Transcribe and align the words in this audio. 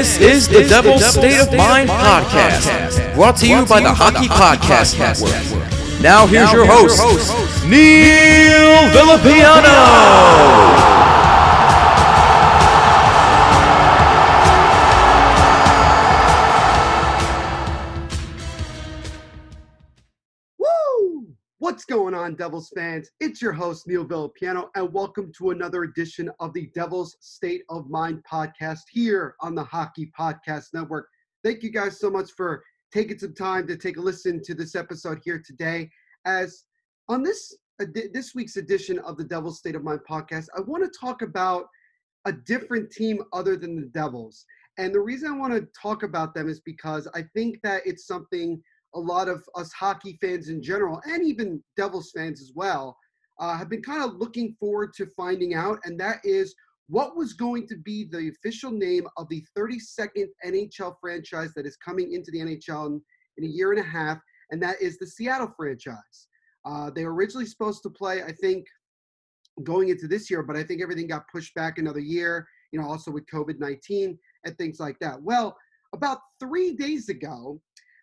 this 0.00 0.18
is 0.18 0.48
the 0.48 0.66
Devil's 0.66 1.04
State 1.04 1.38
of 1.38 1.52
Mind 1.52 1.90
podcast, 1.90 3.14
brought 3.14 3.36
to 3.36 3.46
you 3.46 3.66
by 3.66 3.80
the 3.80 3.92
Hockey 3.92 4.28
Podcast 4.28 4.98
Network. 4.98 6.00
Now 6.00 6.26
here's 6.26 6.50
your 6.52 6.64
host, 6.64 6.98
Neil 7.66 8.88
Villapiano. 8.96 11.09
Devils 22.40 22.72
fans? 22.74 23.10
It's 23.20 23.42
your 23.42 23.52
host, 23.52 23.86
Neil 23.86 24.06
Villapiano, 24.06 24.70
and 24.74 24.90
welcome 24.94 25.30
to 25.36 25.50
another 25.50 25.82
edition 25.82 26.30
of 26.40 26.54
the 26.54 26.70
Devils 26.74 27.18
State 27.20 27.64
of 27.68 27.90
Mind 27.90 28.24
podcast 28.24 28.80
here 28.90 29.34
on 29.40 29.54
the 29.54 29.62
Hockey 29.62 30.10
Podcast 30.18 30.68
Network. 30.72 31.06
Thank 31.44 31.62
you 31.62 31.70
guys 31.70 32.00
so 32.00 32.08
much 32.08 32.30
for 32.30 32.64
taking 32.94 33.18
some 33.18 33.34
time 33.34 33.66
to 33.66 33.76
take 33.76 33.98
a 33.98 34.00
listen 34.00 34.40
to 34.44 34.54
this 34.54 34.74
episode 34.74 35.20
here 35.22 35.42
today. 35.44 35.90
As 36.24 36.64
on 37.10 37.22
this 37.22 37.54
uh, 37.78 37.84
this 38.14 38.34
week's 38.34 38.56
edition 38.56 39.00
of 39.00 39.18
the 39.18 39.24
Devils 39.24 39.58
State 39.58 39.74
of 39.74 39.84
Mind 39.84 40.00
podcast, 40.08 40.46
I 40.56 40.62
want 40.62 40.82
to 40.82 40.98
talk 40.98 41.20
about 41.20 41.66
a 42.24 42.32
different 42.32 42.90
team 42.90 43.22
other 43.34 43.54
than 43.54 43.76
the 43.76 43.88
Devils. 43.88 44.46
And 44.78 44.94
the 44.94 45.00
reason 45.00 45.30
I 45.30 45.36
want 45.36 45.52
to 45.52 45.68
talk 45.78 46.04
about 46.04 46.32
them 46.34 46.48
is 46.48 46.60
because 46.60 47.06
I 47.14 47.22
think 47.34 47.60
that 47.64 47.82
it's 47.84 48.06
something 48.06 48.62
a 48.94 49.00
lot 49.00 49.28
of 49.28 49.44
us 49.54 49.72
hockey 49.72 50.18
fans 50.20 50.48
in 50.48 50.62
general, 50.62 51.00
and 51.04 51.24
even 51.24 51.62
Devils 51.76 52.10
fans 52.14 52.40
as 52.40 52.52
well, 52.54 52.96
uh, 53.38 53.56
have 53.56 53.68
been 53.68 53.82
kind 53.82 54.02
of 54.02 54.16
looking 54.16 54.54
forward 54.58 54.92
to 54.94 55.06
finding 55.16 55.54
out, 55.54 55.78
and 55.84 55.98
that 55.98 56.18
is 56.24 56.54
what 56.88 57.16
was 57.16 57.32
going 57.32 57.66
to 57.68 57.76
be 57.76 58.04
the 58.04 58.28
official 58.28 58.70
name 58.70 59.06
of 59.16 59.28
the 59.28 59.44
32nd 59.56 60.26
NHL 60.44 60.94
franchise 61.00 61.52
that 61.54 61.66
is 61.66 61.76
coming 61.76 62.12
into 62.12 62.32
the 62.32 62.38
NHL 62.38 62.88
in, 62.88 63.00
in 63.38 63.44
a 63.44 63.52
year 63.52 63.70
and 63.70 63.80
a 63.80 63.88
half, 63.88 64.18
and 64.50 64.62
that 64.62 64.80
is 64.82 64.98
the 64.98 65.06
Seattle 65.06 65.52
franchise. 65.56 66.28
Uh, 66.64 66.90
they 66.90 67.04
were 67.04 67.14
originally 67.14 67.46
supposed 67.46 67.82
to 67.84 67.90
play, 67.90 68.22
I 68.22 68.32
think, 68.32 68.66
going 69.62 69.88
into 69.88 70.08
this 70.08 70.30
year, 70.30 70.42
but 70.42 70.56
I 70.56 70.62
think 70.62 70.82
everything 70.82 71.06
got 71.06 71.28
pushed 71.32 71.54
back 71.54 71.78
another 71.78 72.00
year, 72.00 72.46
you 72.72 72.80
know, 72.80 72.86
also 72.86 73.10
with 73.10 73.24
COVID 73.32 73.58
19 73.58 74.18
and 74.44 74.58
things 74.58 74.80
like 74.80 74.98
that. 75.00 75.20
Well, 75.22 75.56
about 75.92 76.18
three 76.38 76.72
days 76.72 77.08
ago, 77.08 77.60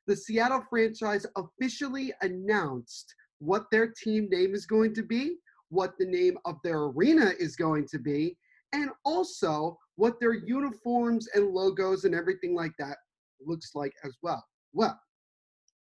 the 0.08 0.16
Seattle 0.16 0.64
franchise 0.70 1.26
officially 1.36 2.14
announced 2.22 3.14
what 3.40 3.66
their 3.72 3.88
team 3.88 4.30
name 4.32 4.56
is 4.56 4.66
going 4.66 4.96
to 4.96 5.04
be, 5.04 5.36
what 5.70 5.94
the 6.00 6.06
name 6.06 6.38
of 6.46 6.56
their 6.64 6.84
arena 6.84 7.34
is 7.38 7.56
going 7.58 7.86
to 7.90 8.00
be, 8.00 8.38
and 8.74 8.90
also 9.04 9.78
what 9.96 10.20
their 10.20 10.34
uniforms 10.34 11.28
and 11.36 11.50
logos 11.50 12.06
and 12.06 12.16
everything 12.16 12.56
like 12.56 12.72
that 12.80 12.98
looks 13.46 13.72
like 13.76 13.94
as 14.06 14.16
well. 14.22 14.44
Well, 14.74 14.98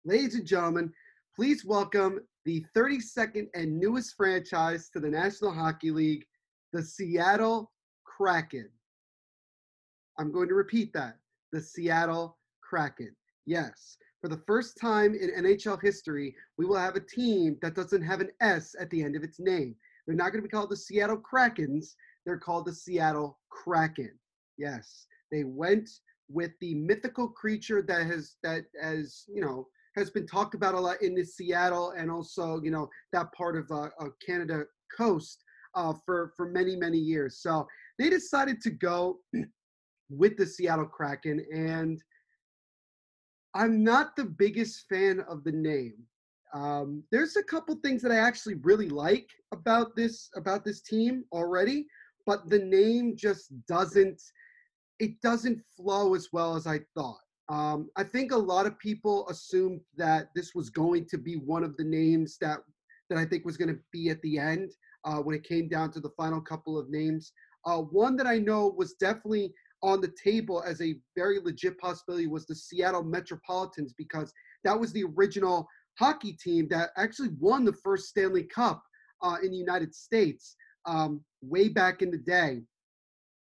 ladies 0.05 0.35
and 0.37 0.47
gentlemen, 0.47 0.91
please 1.37 1.65
welcome 1.65 2.21
the 2.47 2.65
32nd 2.75 3.49
and 3.55 3.79
newest 3.79 4.15
franchise 4.17 4.89
to 4.91 5.01
the 5.01 5.09
National 5.09 5.53
Hockey 5.53 5.91
League, 5.91 6.25
the 6.73 6.83
Seattle 6.83 7.71
Kraken. 8.05 8.71
I'm 10.19 10.33
going 10.33 10.49
to 10.49 10.55
repeat 10.55 10.93
that 10.95 11.19
the 11.53 11.61
Seattle 11.61 12.39
Kraken. 12.63 13.15
Yes, 13.47 13.97
for 14.25 14.29
the 14.29 14.43
first 14.47 14.79
time 14.81 15.15
in 15.15 15.45
NHL 15.45 15.83
history, 15.83 16.35
we 16.57 16.65
will 16.65 16.79
have 16.79 16.97
a 16.97 17.01
team 17.01 17.59
that 17.61 17.75
doesn't 17.75 18.01
have 18.01 18.23
an 18.23 18.31
S 18.41 18.75
at 18.81 18.89
the 18.89 19.03
end 19.03 19.17
of 19.17 19.23
its 19.23 19.39
name. 19.39 19.77
They're 20.07 20.17
not 20.17 20.33
going 20.33 20.43
to 20.43 20.49
be 20.49 20.51
called 20.51 20.71
the 20.71 20.79
Seattle 20.79 21.21
Krakens, 21.21 21.89
they're 22.25 22.39
called 22.39 22.65
the 22.65 22.73
Seattle 22.73 23.39
Kraken. 23.51 24.19
Yes, 24.57 25.07
they 25.31 25.45
went 25.45 25.91
with 26.31 26.53
the 26.63 26.75
mythical 26.75 27.29
creature 27.29 27.83
that 27.83 28.07
has 28.07 28.37
that 28.43 28.65
as 28.81 29.25
you 29.29 29.43
know 29.43 29.69
has 29.95 30.09
been 30.09 30.27
talked 30.27 30.55
about 30.55 30.73
a 30.73 30.81
lot 30.81 31.03
in 31.03 31.15
the 31.15 31.23
Seattle 31.23 31.91
and 31.91 32.11
also 32.11 32.63
you 32.63 32.71
know 32.71 32.89
that 33.13 33.31
part 33.35 33.59
of 33.59 33.71
uh, 33.71 33.91
Canada 34.27 34.65
coast 34.97 35.45
uh, 35.75 35.93
for 36.07 36.33
for 36.35 36.49
many 36.49 36.77
many 36.77 36.97
years. 36.97 37.43
So 37.43 37.67
they 37.99 38.09
decided 38.09 38.63
to 38.63 38.71
go 38.71 39.19
with 40.09 40.39
the 40.39 40.47
Seattle 40.47 40.87
Kraken, 40.87 41.45
and 41.53 42.03
I'm 43.55 43.85
not 43.85 44.17
the 44.17 44.25
biggest 44.25 44.87
fan 44.89 45.21
of 45.29 45.45
the 45.45 45.53
name. 45.53 45.95
Um, 46.53 47.03
there's 47.11 47.37
a 47.37 47.43
couple 47.43 47.75
things 47.77 48.03
that 48.03 48.13
I 48.13 48.17
actually 48.17 48.55
really 48.55 48.89
like 48.89 49.29
about 49.53 49.97
this 49.97 50.31
about 50.37 50.65
this 50.65 50.81
team 50.83 51.25
already, 51.33 51.87
but 52.27 52.49
the 52.49 52.59
name 52.59 53.17
just 53.17 53.53
doesn't 53.67 54.21
it 55.01 55.21
doesn't 55.21 55.61
flow 55.77 56.15
as 56.15 56.29
well 56.33 56.55
as 56.55 56.67
I 56.67 56.81
thought. 56.95 57.19
Um, 57.49 57.91
I 57.97 58.05
think 58.05 58.33
a 58.33 58.37
lot 58.37 58.67
of 58.67 58.79
people 58.79 59.29
assumed 59.29 59.81
that 59.97 60.29
this 60.35 60.55
was 60.55 60.71
going 60.71 61.07
to 61.07 61.19
be 61.19 61.35
one 61.35 61.65
of 61.65 61.77
the 61.77 61.85
names 61.85 62.39
that 62.41 62.61
that 63.11 63.19
I 63.19 63.25
think 63.25 63.45
was 63.45 63.57
going 63.57 63.75
to 63.75 63.81
be 63.93 64.09
at 64.11 64.23
the 64.23 64.39
end 64.39 64.73
uh, 65.05 65.19
when 65.19 65.37
it 65.37 65.45
came 65.45 65.69
down 65.69 65.91
to 65.93 66.01
the 66.01 66.11
final 66.17 66.41
couple 66.41 66.79
of 66.79 66.89
names. 66.89 67.33
Uh, 67.67 67.79
one 67.79 68.17
that 68.17 68.27
I 68.27 68.39
know 68.39 68.75
was 68.77 68.95
definitely 68.95 69.53
on 69.85 70.01
the 70.01 70.13
table 70.23 70.65
as 70.67 70.81
a 70.81 70.97
very 71.15 71.39
legit 71.39 71.79
possibility 71.79 72.27
was 72.27 72.47
the 72.47 72.55
Seattle 72.55 73.05
Metropolitans 73.05 73.93
because 73.97 74.33
that 74.65 74.79
was 74.79 74.93
the 74.93 75.05
original 75.05 75.69
hockey 75.99 76.33
team 76.33 76.67
that 76.71 76.91
actually 76.97 77.29
won 77.39 77.67
the 77.67 77.73
first 77.85 78.09
Stanley 78.09 78.45
Cup 78.45 78.83
uh, 79.23 79.37
in 79.43 79.51
the 79.51 79.59
United 79.59 79.95
States 79.95 80.57
um, 80.87 81.21
way 81.43 81.69
back 81.69 82.01
in 82.01 82.11
the 82.11 82.19
day. 82.19 82.63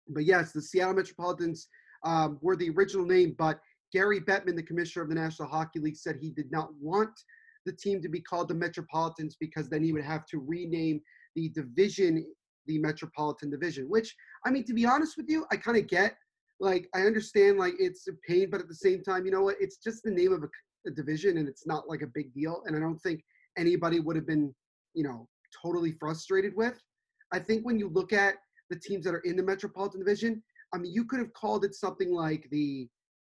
But 0.08 0.26
yes, 0.26 0.52
the 0.52 0.60
Seattle 0.60 0.94
Metropolitans 0.94 1.66
um, 2.04 2.38
were 2.42 2.56
the 2.56 2.68
original 2.70 3.06
name, 3.06 3.34
but 3.38 3.58
Gary 3.90 4.20
Bettman, 4.20 4.54
the 4.54 4.62
commissioner 4.62 5.02
of 5.02 5.08
the 5.08 5.14
National 5.14 5.48
Hockey 5.48 5.80
League, 5.80 5.96
said 5.96 6.18
he 6.20 6.30
did 6.30 6.52
not 6.52 6.68
want 6.78 7.18
the 7.64 7.72
team 7.72 8.02
to 8.02 8.10
be 8.10 8.20
called 8.20 8.48
the 8.48 8.54
Metropolitans 8.54 9.34
because 9.40 9.70
then 9.70 9.82
he 9.82 9.94
would 9.94 10.04
have 10.04 10.26
to 10.26 10.44
rename 10.46 11.00
the 11.34 11.48
division 11.48 12.26
the 12.66 12.78
Metropolitan 12.78 13.50
Division, 13.50 13.88
which 13.88 14.14
I 14.44 14.50
mean, 14.50 14.64
to 14.64 14.74
be 14.74 14.86
honest 14.86 15.16
with 15.16 15.28
you, 15.28 15.46
I 15.50 15.56
kind 15.56 15.76
of 15.76 15.86
get. 15.86 16.16
Like, 16.60 16.88
I 16.94 17.02
understand, 17.02 17.58
like, 17.58 17.74
it's 17.78 18.06
a 18.08 18.12
pain, 18.26 18.48
but 18.50 18.60
at 18.60 18.68
the 18.68 18.74
same 18.74 19.02
time, 19.02 19.24
you 19.26 19.32
know 19.32 19.42
what? 19.42 19.56
It's 19.60 19.76
just 19.76 20.02
the 20.02 20.10
name 20.10 20.32
of 20.32 20.42
a, 20.42 20.48
a 20.86 20.90
division 20.90 21.38
and 21.38 21.48
it's 21.48 21.66
not 21.66 21.88
like 21.88 22.02
a 22.02 22.06
big 22.06 22.32
deal. 22.32 22.62
And 22.66 22.76
I 22.76 22.80
don't 22.80 22.98
think 22.98 23.24
anybody 23.58 24.00
would 24.00 24.16
have 24.16 24.26
been, 24.26 24.54
you 24.94 25.04
know, 25.04 25.28
totally 25.62 25.92
frustrated 25.92 26.54
with. 26.56 26.80
I 27.32 27.38
think 27.38 27.64
when 27.64 27.78
you 27.78 27.88
look 27.88 28.12
at 28.12 28.36
the 28.70 28.78
teams 28.78 29.04
that 29.04 29.14
are 29.14 29.20
in 29.20 29.36
the 29.36 29.42
Metropolitan 29.42 30.00
Division, 30.00 30.42
I 30.72 30.78
mean, 30.78 30.92
you 30.92 31.04
could 31.04 31.20
have 31.20 31.32
called 31.32 31.64
it 31.64 31.74
something 31.74 32.12
like 32.12 32.48
the 32.50 32.88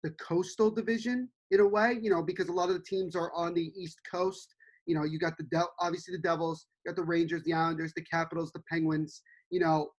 the 0.03 0.11
Coastal 0.11 0.71
Division 0.71 1.31
in 1.51 1.61
a 1.61 1.67
way, 1.67 1.99
you 2.01 2.11
know, 2.11 2.23
because 2.23 2.49
a 2.49 2.53
lot 2.53 2.69
of 2.69 2.75
the 2.75 2.83
teams 2.83 3.17
are 3.17 3.33
on 3.35 3.55
the 3.55 3.73
East 3.75 3.99
Coast. 4.09 4.55
You 4.87 4.95
know, 4.95 5.05
you 5.05 5.19
got 5.19 5.39
the 5.39 5.45
De- 5.45 5.65
obviously 5.81 6.15
the 6.15 6.23
Devils, 6.23 6.67
you 6.85 6.91
got 6.91 6.97
the 6.97 7.03
Rangers, 7.07 7.43
the 7.45 7.55
Islanders, 7.55 7.93
the 7.97 8.05
Capitals, 8.05 8.53
the 8.53 8.63
Penguins. 8.71 9.23
You 9.51 9.61
know, 9.61 9.91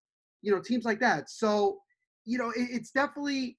you 0.42 0.52
know 0.52 0.62
teams 0.62 0.86
like 0.86 1.00
that. 1.00 1.30
So, 1.30 1.80
you 2.26 2.38
know, 2.38 2.50
it, 2.50 2.68
it's 2.72 2.92
definitely 2.92 3.58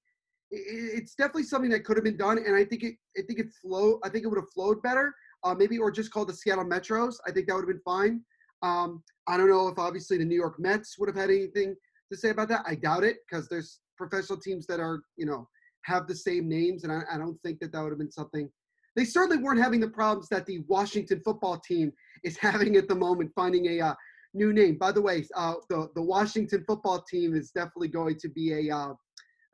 it's 0.49 1.13
definitely 1.13 1.43
something 1.43 1.69
that 1.71 1.83
could 1.83 1.97
have 1.97 2.05
been 2.05 2.17
done, 2.17 2.37
and 2.37 2.55
I 2.55 2.63
think 2.63 2.83
it 2.83 2.95
I 3.17 3.21
think 3.23 3.39
it 3.39 3.47
flow 3.61 3.99
I 4.03 4.09
think 4.09 4.23
it 4.23 4.27
would 4.27 4.37
have 4.37 4.49
flowed 4.53 4.81
better. 4.81 5.13
Uh, 5.43 5.53
maybe 5.53 5.77
or 5.77 5.91
just 5.91 6.11
called 6.11 6.29
the 6.29 6.33
Seattle 6.33 6.65
Metros. 6.65 7.15
I 7.27 7.31
think 7.31 7.47
that 7.47 7.53
would 7.53 7.61
have 7.61 7.67
been 7.67 7.81
fine. 7.85 8.21
Um, 8.63 9.03
I 9.27 9.37
don't 9.37 9.49
know 9.49 9.67
if 9.67 9.77
obviously 9.77 10.17
the 10.17 10.25
New 10.25 10.35
York 10.35 10.59
Mets 10.59 10.97
would 10.97 11.07
have 11.07 11.15
had 11.15 11.29
anything 11.29 11.75
to 12.11 12.17
say 12.17 12.29
about 12.29 12.49
that. 12.49 12.63
I 12.65 12.75
doubt 12.75 13.03
it 13.03 13.17
because 13.29 13.47
there's 13.47 13.79
professional 13.97 14.39
teams 14.39 14.65
that 14.67 14.79
are 14.79 15.01
you 15.15 15.25
know 15.25 15.47
have 15.83 16.07
the 16.07 16.15
same 16.15 16.49
names, 16.49 16.83
and 16.83 16.91
I, 16.91 17.01
I 17.11 17.17
don't 17.17 17.39
think 17.43 17.59
that 17.59 17.71
that 17.71 17.81
would 17.81 17.91
have 17.91 17.99
been 17.99 18.11
something. 18.11 18.49
They 18.95 19.05
certainly 19.05 19.37
weren't 19.37 19.61
having 19.61 19.79
the 19.79 19.89
problems 19.89 20.27
that 20.29 20.45
the 20.47 20.63
Washington 20.67 21.21
football 21.23 21.59
team 21.59 21.91
is 22.23 22.37
having 22.41 22.77
at 22.77 22.87
the 22.87 22.95
moment, 22.95 23.31
finding 23.35 23.67
a 23.67 23.81
uh, 23.81 23.93
new 24.37 24.53
name. 24.53 24.77
By 24.77 24.91
the 24.91 25.01
way, 25.01 25.25
uh, 25.35 25.55
the 25.69 25.89
the 25.95 26.01
Washington 26.01 26.63
football 26.67 27.01
team 27.01 27.35
is 27.35 27.51
definitely 27.51 27.89
going 27.89 28.17
to 28.19 28.29
be 28.29 28.69
a 28.69 28.75
uh, 28.75 28.93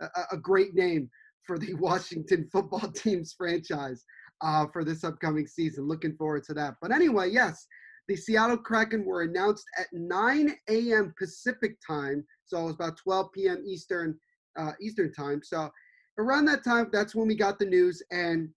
a, 0.02 0.08
a, 0.34 0.38
great 0.38 0.76
name 0.76 1.10
for 1.46 1.58
the 1.58 1.74
Washington 1.80 2.48
football 2.52 2.92
team's 2.92 3.34
franchise 3.34 4.04
uh, 4.42 4.68
for 4.72 4.84
this 4.84 5.04
upcoming 5.04 5.48
season. 5.48 5.88
Looking 5.88 6.16
forward 6.16 6.44
to 6.46 6.54
that. 6.56 6.76
But 6.82 6.92
anyway, 6.92 7.30
yes, 7.32 7.66
the 8.08 8.16
Seattle 8.16 8.58
Kraken 8.58 9.06
were 9.06 9.22
announced 9.22 9.66
at 9.80 9.88
9 9.94 10.56
a.m. 10.70 11.14
Pacific 11.18 11.78
time, 11.86 12.26
so 12.46 12.60
it 12.60 12.66
was 12.66 12.76
about 12.76 12.98
12 12.98 13.32
p.m. 13.32 13.64
Eastern 13.66 14.18
uh, 14.58 14.74
Eastern 14.82 15.12
time. 15.14 15.42
So 15.44 15.72
around 16.20 16.46
that 16.46 16.64
time, 16.64 16.90
that's 16.92 17.16
when 17.16 17.28
we 17.28 17.36
got 17.36 17.60
the 17.60 17.66
news, 17.66 18.04
and 18.12 18.50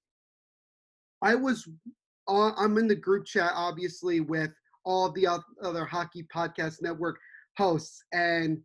I 1.22 1.34
was 1.34 1.69
uh, 2.29 2.52
I'm 2.56 2.76
in 2.79 2.88
the 2.88 2.96
group 2.96 3.25
chat, 3.25 3.52
obviously, 3.55 4.20
with 4.20 4.50
all 4.86 5.10
the 5.10 5.26
other 5.62 5.84
hockey 5.84 6.26
podcast 6.34 6.80
network 6.80 7.18
hosts, 7.58 8.02
and 8.12 8.58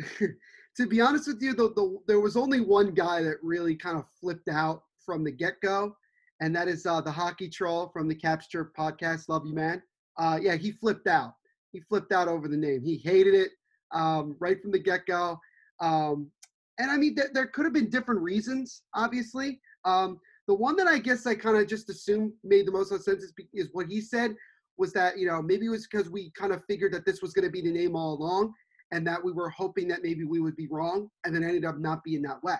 to 0.18 0.86
be 0.88 1.00
honest 1.00 1.26
with 1.26 1.42
you, 1.42 1.52
the, 1.52 1.68
the, 1.74 1.98
there 2.06 2.20
was 2.20 2.36
only 2.36 2.60
one 2.60 2.92
guy 2.92 3.22
that 3.22 3.36
really 3.42 3.74
kind 3.74 3.98
of 3.98 4.04
flipped 4.20 4.48
out 4.48 4.84
from 5.04 5.24
the 5.24 5.30
get 5.30 5.60
go, 5.60 5.94
and 6.40 6.54
that 6.54 6.68
is 6.68 6.86
uh, 6.86 7.00
the 7.00 7.10
hockey 7.10 7.48
troll 7.48 7.90
from 7.92 8.08
the 8.08 8.14
Capture 8.14 8.72
podcast. 8.78 9.28
Love 9.28 9.44
you, 9.44 9.54
man. 9.54 9.82
Uh, 10.16 10.38
yeah, 10.40 10.54
he 10.54 10.72
flipped 10.72 11.08
out. 11.08 11.34
He 11.72 11.80
flipped 11.80 12.12
out 12.12 12.28
over 12.28 12.48
the 12.48 12.56
name. 12.56 12.82
He 12.82 12.96
hated 12.96 13.34
it 13.34 13.50
um, 13.92 14.36
right 14.38 14.60
from 14.62 14.70
the 14.70 14.78
get 14.78 15.06
go. 15.06 15.38
Um, 15.80 16.30
and 16.78 16.90
I 16.90 16.96
mean, 16.96 17.16
th- 17.16 17.32
there 17.34 17.46
could 17.48 17.64
have 17.64 17.74
been 17.74 17.90
different 17.90 18.20
reasons, 18.20 18.82
obviously. 18.94 19.60
Um, 19.84 20.20
the 20.46 20.54
one 20.54 20.76
that 20.76 20.86
I 20.86 20.98
guess 20.98 21.26
I 21.26 21.34
kind 21.34 21.56
of 21.56 21.66
just 21.66 21.90
assumed 21.90 22.32
made 22.42 22.66
the 22.66 22.72
most 22.72 22.90
sense 22.90 23.08
is, 23.08 23.32
is 23.52 23.68
what 23.72 23.86
he 23.86 24.00
said 24.00 24.34
was 24.78 24.92
that, 24.92 25.18
you 25.18 25.26
know, 25.26 25.40
maybe 25.40 25.66
it 25.66 25.70
was 25.70 25.86
because 25.86 26.10
we 26.10 26.30
kind 26.30 26.52
of 26.52 26.62
figured 26.68 26.92
that 26.92 27.04
this 27.04 27.22
was 27.22 27.32
going 27.32 27.44
to 27.44 27.50
be 27.50 27.60
the 27.60 27.70
name 27.70 27.94
all 27.94 28.14
along 28.14 28.52
and 28.90 29.06
that 29.06 29.22
we 29.22 29.32
were 29.32 29.48
hoping 29.48 29.88
that 29.88 30.02
maybe 30.02 30.24
we 30.24 30.40
would 30.40 30.56
be 30.56 30.68
wrong 30.70 31.08
and 31.24 31.34
then 31.34 31.42
ended 31.42 31.64
up 31.64 31.78
not 31.78 32.02
being 32.04 32.22
that 32.22 32.42
way. 32.42 32.56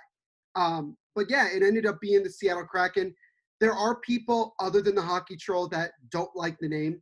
Um, 0.57 0.97
but 1.15 1.27
yeah, 1.29 1.49
it 1.49 1.63
ended 1.63 1.87
up 1.87 2.01
being 2.01 2.23
the 2.23 2.31
Seattle 2.31 2.65
Kraken. 2.65 3.15
There 3.61 3.73
are 3.73 4.01
people 4.01 4.55
other 4.61 4.81
than 4.81 4.95
the 4.95 5.03
hockey 5.03 5.37
troll 5.37 5.69
that 5.69 5.93
don't 6.11 6.35
like 6.35 6.59
the 6.59 6.69
name, 6.69 7.01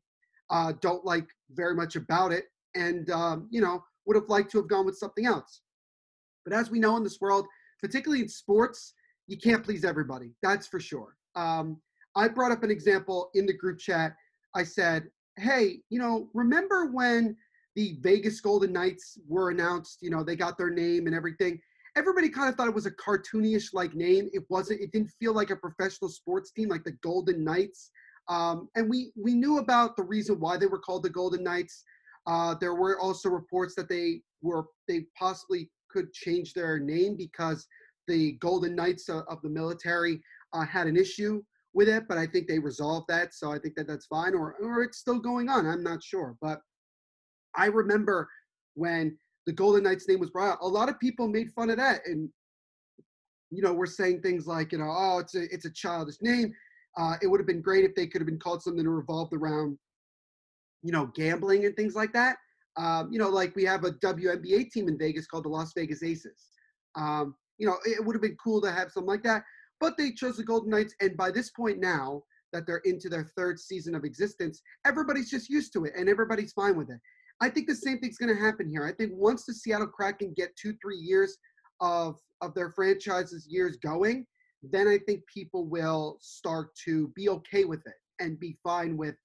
uh, 0.51 0.73
don't 0.81 1.05
like 1.05 1.27
very 1.51 1.75
much 1.75 1.97
about 1.97 2.33
it, 2.33 2.45
and 2.75 3.11
um, 3.11 3.49
you 3.51 3.61
know 3.61 3.83
would 4.07 4.17
have 4.17 4.29
liked 4.29 4.51
to 4.53 4.59
have 4.59 4.69
gone 4.69 4.85
with 4.85 4.99
something 4.99 5.27
else. 5.27 5.63
But 6.45 6.55
as 6.55 6.71
we 6.71 6.79
know 6.79 6.97
in 6.97 7.05
this 7.05 7.21
world, 7.21 7.47
particularly 7.81 8.23
in 8.23 8.29
sports, 8.29 8.95
you 9.29 9.39
can't 9.39 9.65
please 9.65 9.85
everybody. 9.85 10.33
That's 10.43 10.67
for 10.67 10.81
sure. 10.81 11.17
Um, 11.37 11.81
I 12.17 12.29
brought 12.29 12.53
up 12.53 12.63
an 12.63 12.71
example 12.71 13.31
in 13.35 13.47
the 13.47 13.57
group 13.57 13.79
chat. 13.79 14.15
I 14.55 14.65
said, 14.65 15.11
"Hey, 15.37 15.83
you 15.91 15.99
know, 15.99 16.29
remember 16.35 16.87
when 16.87 17.37
the 17.75 17.97
Vegas 18.01 18.41
Golden 18.41 18.73
Knights 18.73 19.19
were 19.27 19.51
announced? 19.51 19.99
You 20.03 20.11
know, 20.11 20.23
they 20.23 20.37
got 20.37 20.59
their 20.59 20.71
name 20.71 21.07
and 21.07 21.15
everything. 21.15 21.61
Everybody 21.97 22.29
kind 22.29 22.49
of 22.49 22.55
thought 22.55 22.69
it 22.69 22.75
was 22.75 22.87
a 22.87 22.91
cartoonish 22.91 23.75
like 23.75 23.95
name. 23.95 24.29
It 24.33 24.45
wasn't. 24.49 24.81
It 24.81 24.93
didn't 24.93 25.11
feel 25.19 25.35
like 25.35 25.51
a 25.51 25.57
professional 25.57 26.11
sports 26.11 26.53
team 26.53 26.69
like 26.69 26.85
the 26.85 26.97
Golden 27.03 27.45
Knights. 27.45 27.91
Um, 28.29 28.69
and 28.77 28.89
we 28.89 29.13
we 29.17 29.35
knew 29.35 29.59
about 29.59 29.97
the 29.97 30.03
reason 30.03 30.41
why 30.41 30.57
they 30.57 30.67
were 30.67 30.79
called 30.79 31.03
the 31.03 31.11
Golden 31.11 31.43
Knights. 31.43 31.85
Uh, 32.27 32.55
there 32.61 32.75
were 32.75 32.99
also 33.01 33.29
reports 33.29 33.75
that 33.75 33.89
they 33.89 34.23
were 34.43 34.67
they 34.89 35.07
possibly 35.19 35.71
could 35.91 36.13
change 36.13 36.55
their 36.55 36.79
name 36.79 37.17
because 37.17 37.67
the 38.09 38.33
Golden 38.33 38.75
Knights 38.75 39.09
of, 39.09 39.25
of 39.29 39.43
the 39.43 39.49
military 39.49 40.21
uh, 40.53 40.65
had 40.65 40.87
an 40.87 40.97
issue 40.97 41.43
with 41.75 41.89
it, 41.89 42.05
but 42.09 42.19
I 42.19 42.27
think 42.27 42.49
they 42.49 42.59
resolved 42.59 43.07
that, 43.09 43.35
so 43.35 43.51
I 43.51 43.59
think 43.59 43.75
that 43.77 43.87
that's 43.87 44.07
fine, 44.07 44.35
or 44.35 44.57
or 44.63 44.83
it's 44.83 44.99
still 44.99 45.19
going 45.19 45.49
on. 45.49 45.67
I'm 45.67 45.83
not 45.83 46.03
sure, 46.03 46.37
but 46.41 46.61
I 47.57 47.67
remember 47.67 48.29
when 48.75 49.17
the 49.47 49.53
Golden 49.53 49.83
Knights 49.83 50.09
name 50.09 50.21
was 50.21 50.31
brought 50.31 50.53
out, 50.53 50.59
a 50.63 50.69
lot 50.69 50.89
of 50.89 51.01
people 51.01 51.29
made 51.29 51.53
fun 51.55 51.71
of 51.71 51.77
that, 51.79 52.01
and 52.07 52.29
you 53.53 53.63
know, 53.63 53.73
we're 53.73 53.87
saying 53.87 54.23
things 54.23 54.47
like, 54.47 54.73
you 54.73 54.79
know, 54.79 54.91
oh, 54.91 55.19
it's 55.19 55.35
a 55.35 55.43
it's 55.53 55.67
a 55.67 55.71
childish 55.71 56.17
name. 56.23 56.53
Uh, 56.97 57.17
it 57.23 57.27
would 57.27 57.39
have 57.39 57.47
been 57.47 57.61
great 57.61 57.85
if 57.85 57.95
they 57.95 58.07
could 58.07 58.21
have 58.21 58.27
been 58.27 58.39
called 58.39 58.63
something 58.63 58.83
that 58.83 58.91
revolved 58.91 59.35
around, 59.35 59.79
you 60.83 60.91
know, 60.91 61.11
gambling 61.15 61.67
and 61.67 61.77
things 61.77 61.95
like 61.95 62.13
that. 62.15 62.37
Um, 62.79 63.11
you 63.13 63.19
know, 63.19 63.29
like 63.29 63.55
we 63.55 63.65
have 63.65 63.85
a 63.85 63.93
WNBA 63.93 64.71
team 64.71 64.89
in 64.89 64.99
Vegas 64.99 65.27
called 65.27 65.45
the 65.45 65.51
Las 65.51 65.73
Vegas 65.77 66.03
Aces. 66.03 66.49
Um, 66.97 67.35
you 67.59 67.67
know, 67.67 67.77
it 67.85 68.03
would 68.03 68.15
have 68.15 68.23
been 68.23 68.37
cool 68.43 68.63
to 68.63 68.73
have 68.73 68.91
something 68.91 69.09
like 69.09 69.23
that, 69.25 69.45
but 69.83 69.97
they 69.97 70.13
chose 70.13 70.37
the 70.37 70.45
Golden 70.45 70.71
Knights, 70.71 70.95
and 71.01 71.17
by 71.17 71.33
this 71.33 71.51
point 71.51 71.81
now 71.81 72.23
that 72.53 72.69
they're 72.69 72.83
into 72.85 73.09
their 73.09 73.25
third 73.37 73.59
season 73.59 73.97
of 73.97 74.05
existence, 74.05 74.63
everybody's 74.87 75.29
just 75.29 75.51
used 75.51 75.73
to 75.73 75.87
it, 75.87 75.93
and 75.99 76.09
everybody's 76.09 76.53
fine 76.53 76.77
with 76.77 76.89
it. 76.89 77.01
I 77.41 77.51
think 77.51 77.67
the 77.67 77.75
same 77.75 77.99
thing's 77.99 78.17
going 78.17 78.33
to 78.33 78.41
happen 78.41 78.71
here. 78.71 78.87
I 78.87 78.93
think 78.93 79.11
once 79.13 79.45
the 79.45 79.53
Seattle 79.53 79.89
Kraken 79.89 80.35
get 80.37 80.55
two, 80.55 80.75
three 80.81 80.99
years 80.99 81.37
of 81.81 82.21
of 82.41 82.55
their 82.55 82.71
franchise's 82.71 83.49
years 83.51 83.77
going, 83.77 84.25
then 84.63 84.87
I 84.87 84.99
think 84.99 85.23
people 85.27 85.67
will 85.67 86.17
start 86.21 86.69
to 86.85 87.09
be 87.17 87.29
okay 87.31 87.65
with 87.65 87.85
it 87.85 87.95
and 88.21 88.39
be 88.39 88.57
fine 88.63 88.97
with 88.97 89.17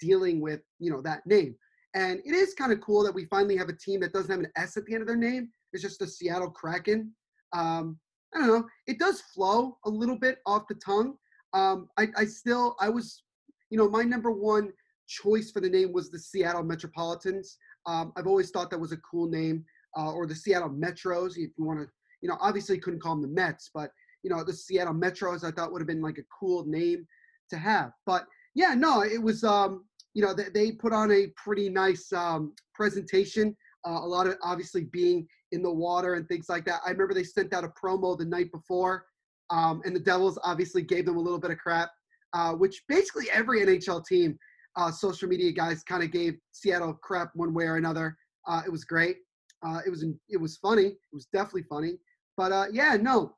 dealing 0.00 0.40
with 0.40 0.62
you 0.78 0.90
know 0.90 1.02
that 1.02 1.26
name. 1.26 1.54
And 1.94 2.20
it 2.24 2.34
is 2.34 2.54
kind 2.54 2.72
of 2.72 2.80
cool 2.80 3.04
that 3.04 3.14
we 3.14 3.26
finally 3.26 3.58
have 3.58 3.68
a 3.68 3.76
team 3.76 4.00
that 4.00 4.14
doesn't 4.14 4.30
have 4.30 4.40
an 4.40 4.50
S 4.56 4.78
at 4.78 4.86
the 4.86 4.94
end 4.94 5.02
of 5.02 5.08
their 5.08 5.14
name. 5.14 5.50
It's 5.74 5.82
just 5.82 5.98
the 5.98 6.08
Seattle 6.08 6.50
Kraken. 6.50 7.12
Um, 7.52 7.98
I 8.36 8.38
don't 8.38 8.48
know. 8.48 8.66
It 8.86 8.98
does 8.98 9.22
flow 9.22 9.78
a 9.84 9.90
little 9.90 10.18
bit 10.18 10.38
off 10.44 10.68
the 10.68 10.74
tongue. 10.74 11.16
Um, 11.54 11.88
I, 11.96 12.08
I 12.16 12.26
still, 12.26 12.76
I 12.80 12.90
was, 12.90 13.22
you 13.70 13.78
know, 13.78 13.88
my 13.88 14.02
number 14.02 14.30
one 14.30 14.72
choice 15.08 15.50
for 15.50 15.60
the 15.60 15.70
name 15.70 15.92
was 15.92 16.10
the 16.10 16.18
Seattle 16.18 16.62
Metropolitans. 16.62 17.56
Um, 17.86 18.12
I've 18.16 18.26
always 18.26 18.50
thought 18.50 18.70
that 18.70 18.78
was 18.78 18.92
a 18.92 18.98
cool 18.98 19.28
name, 19.28 19.64
uh, 19.96 20.12
or 20.12 20.26
the 20.26 20.34
Seattle 20.34 20.68
Metros, 20.68 21.38
if 21.38 21.50
you 21.56 21.64
want 21.64 21.80
to, 21.80 21.86
you 22.20 22.28
know, 22.28 22.36
obviously 22.40 22.78
couldn't 22.78 23.00
call 23.00 23.14
them 23.14 23.22
the 23.22 23.28
Mets, 23.28 23.70
but 23.72 23.90
you 24.22 24.30
know, 24.30 24.42
the 24.42 24.52
Seattle 24.52 24.94
Metros 24.94 25.44
I 25.44 25.50
thought 25.50 25.72
would 25.72 25.80
have 25.80 25.86
been 25.86 26.02
like 26.02 26.18
a 26.18 26.24
cool 26.38 26.66
name 26.66 27.06
to 27.50 27.56
have. 27.56 27.92
But 28.04 28.26
yeah, 28.54 28.74
no, 28.74 29.02
it 29.02 29.22
was, 29.22 29.44
um, 29.44 29.84
you 30.14 30.22
know, 30.22 30.34
they, 30.34 30.48
they 30.52 30.72
put 30.72 30.92
on 30.92 31.12
a 31.12 31.28
pretty 31.36 31.68
nice 31.68 32.12
um, 32.12 32.52
presentation. 32.74 33.56
Uh, 33.86 34.00
a 34.02 34.06
lot 34.06 34.26
of 34.26 34.36
obviously 34.42 34.84
being 34.84 35.26
in 35.52 35.62
the 35.62 35.70
water 35.70 36.14
and 36.14 36.26
things 36.26 36.48
like 36.48 36.64
that. 36.64 36.80
I 36.84 36.90
remember 36.90 37.14
they 37.14 37.22
sent 37.22 37.54
out 37.54 37.64
a 37.64 37.68
promo 37.68 38.18
the 38.18 38.24
night 38.24 38.50
before, 38.50 39.04
um, 39.50 39.80
and 39.84 39.94
the 39.94 40.00
Devils 40.00 40.38
obviously 40.42 40.82
gave 40.82 41.06
them 41.06 41.16
a 41.16 41.20
little 41.20 41.38
bit 41.38 41.52
of 41.52 41.58
crap, 41.58 41.90
uh, 42.32 42.52
which 42.52 42.82
basically 42.88 43.30
every 43.30 43.60
NHL 43.60 44.04
team 44.04 44.36
uh, 44.76 44.90
social 44.90 45.28
media 45.28 45.52
guys 45.52 45.82
kind 45.84 46.02
of 46.02 46.10
gave 46.10 46.34
Seattle 46.52 46.94
crap 46.94 47.30
one 47.34 47.54
way 47.54 47.64
or 47.64 47.76
another. 47.76 48.16
Uh, 48.46 48.62
it 48.66 48.70
was 48.70 48.84
great. 48.84 49.18
Uh, 49.64 49.80
it 49.86 49.90
was 49.90 50.04
it 50.28 50.40
was 50.40 50.56
funny. 50.58 50.86
It 50.86 51.12
was 51.12 51.26
definitely 51.32 51.64
funny. 51.68 51.98
But 52.36 52.52
uh, 52.52 52.66
yeah, 52.72 52.96
no, 53.00 53.36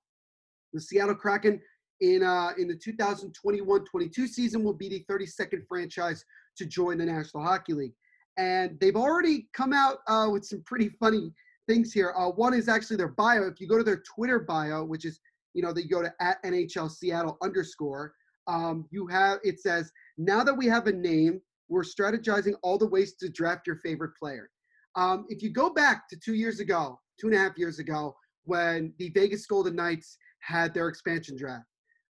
the 0.73 0.81
Seattle 0.81 1.15
Kraken 1.15 1.61
in 2.01 2.23
in 2.59 2.69
the 2.69 2.81
2021-22 2.87 4.29
season 4.29 4.65
will 4.65 4.75
be 4.75 4.89
the 4.89 5.05
32nd 5.11 5.67
franchise 5.69 6.25
to 6.57 6.67
join 6.67 6.99
the 6.99 7.07
National 7.07 7.43
Hockey 7.43 7.73
League, 7.75 7.95
and 8.39 8.79
they've 8.81 8.97
already 8.97 9.49
come 9.53 9.73
out 9.73 9.99
uh, 10.07 10.29
with 10.31 10.45
some 10.45 10.63
pretty 10.63 10.89
funny 10.89 11.33
things 11.67 11.93
here. 11.93 12.15
Uh, 12.17 12.31
one 12.31 12.55
is 12.55 12.69
actually 12.69 12.97
their 12.97 13.09
bio. 13.09 13.43
If 13.43 13.61
you 13.61 13.69
go 13.69 13.77
to 13.77 13.85
their 13.85 14.03
Twitter 14.15 14.39
bio, 14.39 14.85
which 14.85 15.05
is 15.05 15.21
you 15.55 15.63
know, 15.63 15.73
they 15.73 15.83
go 15.83 16.03
to 16.03 16.13
at 16.21 16.43
NHL 16.45 16.91
Seattle 16.91 17.37
underscore. 17.43 18.13
Um, 18.47 18.87
you 18.91 19.07
have 19.09 19.39
it 19.43 19.61
says 19.61 19.91
now 20.17 20.45
that 20.45 20.55
we 20.55 20.67
have 20.67 20.87
a 20.87 20.93
name, 20.93 21.41
we're 21.69 21.83
strategizing 21.83 22.55
all 22.63 22.79
the 22.79 22.87
ways 22.87 23.15
to 23.15 23.29
draft 23.29 23.67
your 23.67 23.77
favorite 23.77 24.13
player. 24.17 24.51
Um, 24.95 25.27
if 25.29 25.43
you 25.43 25.51
go 25.51 25.71
back 25.71 26.09
to 26.11 26.17
two 26.17 26.35
years 26.35 26.61
ago, 26.61 26.99
two 27.21 27.27
and 27.27 27.37
a 27.37 27.39
half 27.39 27.59
years 27.59 27.79
ago, 27.79 28.15
when 28.45 28.93
the 28.99 29.11
Vegas 29.11 29.47
Golden 29.47 29.77
Knights 29.77 30.17
had 30.39 30.73
their 30.73 30.89
expansion 30.89 31.37
draft, 31.37 31.67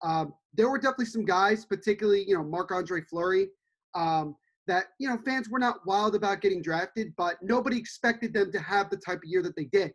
um, 0.02 0.34
there 0.54 0.70
were 0.70 0.80
definitely 0.80 1.06
some 1.06 1.26
guys, 1.26 1.66
particularly 1.66 2.24
you 2.28 2.36
know 2.36 2.44
Marc 2.44 2.72
Andre 2.72 3.02
Fleury, 3.02 3.50
um, 3.94 4.36
that 4.68 4.86
you 5.00 5.10
know 5.10 5.18
fans 5.26 5.50
were 5.50 5.60
not 5.60 5.86
wild 5.86 6.16
about 6.16 6.42
getting 6.42 6.62
drafted, 6.62 7.14
but 7.18 7.38
nobody 7.42 7.78
expected 7.78 8.34
them 8.34 8.52
to 8.52 8.60
have 8.60 8.90
the 8.90 8.98
type 8.98 9.18
of 9.18 9.26
year 9.26 9.42
that 9.44 9.56
they 9.56 9.66
did. 9.66 9.94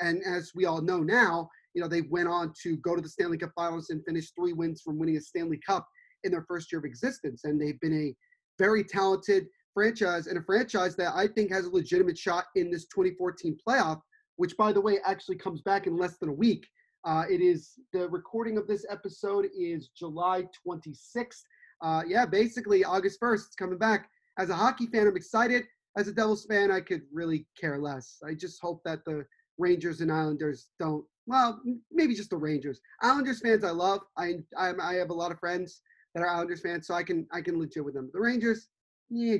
And 0.00 0.22
as 0.24 0.52
we 0.54 0.64
all 0.64 0.80
know 0.80 1.00
now, 1.00 1.48
you 1.74 1.82
know, 1.82 1.88
they 1.88 2.02
went 2.02 2.28
on 2.28 2.52
to 2.62 2.76
go 2.78 2.94
to 2.94 3.02
the 3.02 3.08
Stanley 3.08 3.38
Cup 3.38 3.50
Finals 3.54 3.90
and 3.90 4.04
finish 4.04 4.30
three 4.30 4.52
wins 4.52 4.82
from 4.82 4.98
winning 4.98 5.16
a 5.16 5.20
Stanley 5.20 5.60
Cup 5.66 5.86
in 6.22 6.32
their 6.32 6.44
first 6.48 6.72
year 6.72 6.78
of 6.78 6.84
existence. 6.84 7.44
And 7.44 7.60
they've 7.60 7.78
been 7.80 7.94
a 7.94 8.14
very 8.58 8.84
talented 8.84 9.46
franchise 9.72 10.28
and 10.28 10.38
a 10.38 10.42
franchise 10.42 10.96
that 10.96 11.12
I 11.14 11.26
think 11.26 11.52
has 11.52 11.66
a 11.66 11.70
legitimate 11.70 12.16
shot 12.16 12.46
in 12.54 12.70
this 12.70 12.86
2014 12.86 13.56
playoff, 13.66 14.00
which, 14.36 14.56
by 14.56 14.72
the 14.72 14.80
way, 14.80 14.98
actually 15.04 15.36
comes 15.36 15.60
back 15.62 15.86
in 15.86 15.96
less 15.96 16.16
than 16.18 16.28
a 16.28 16.34
week. 16.34 16.66
Uh, 17.04 17.24
it 17.28 17.40
is 17.40 17.72
the 17.92 18.08
recording 18.08 18.56
of 18.56 18.66
this 18.66 18.86
episode 18.88 19.48
is 19.54 19.90
July 19.96 20.44
26th. 20.66 21.42
Uh, 21.84 22.02
yeah, 22.06 22.24
basically 22.24 22.82
August 22.82 23.20
1st. 23.20 23.46
It's 23.46 23.54
coming 23.54 23.76
back. 23.76 24.08
As 24.38 24.48
a 24.48 24.54
hockey 24.54 24.86
fan, 24.86 25.06
I'm 25.06 25.16
excited. 25.16 25.64
As 25.98 26.08
a 26.08 26.12
Devils 26.12 26.46
fan, 26.46 26.70
I 26.70 26.80
could 26.80 27.02
really 27.12 27.46
care 27.60 27.78
less. 27.78 28.16
I 28.26 28.32
just 28.32 28.58
hope 28.62 28.80
that 28.86 29.04
the 29.04 29.26
Rangers 29.58 30.00
and 30.00 30.10
Islanders 30.10 30.68
don't. 30.80 31.04
Well, 31.26 31.60
maybe 31.92 32.14
just 32.14 32.30
the 32.30 32.38
Rangers. 32.38 32.80
Islanders 33.02 33.40
fans, 33.40 33.64
I 33.64 33.70
love. 33.70 34.00
I 34.16 34.36
I, 34.56 34.72
I 34.82 34.94
have 34.94 35.10
a 35.10 35.14
lot 35.14 35.30
of 35.30 35.38
friends 35.38 35.82
that 36.14 36.22
are 36.22 36.28
Islanders 36.28 36.62
fans, 36.62 36.86
so 36.86 36.94
I 36.94 37.02
can 37.02 37.26
I 37.32 37.42
can 37.42 37.58
legit 37.58 37.84
with 37.84 37.94
them. 37.94 38.10
The 38.14 38.20
Rangers, 38.20 38.68
yeah, 39.10 39.36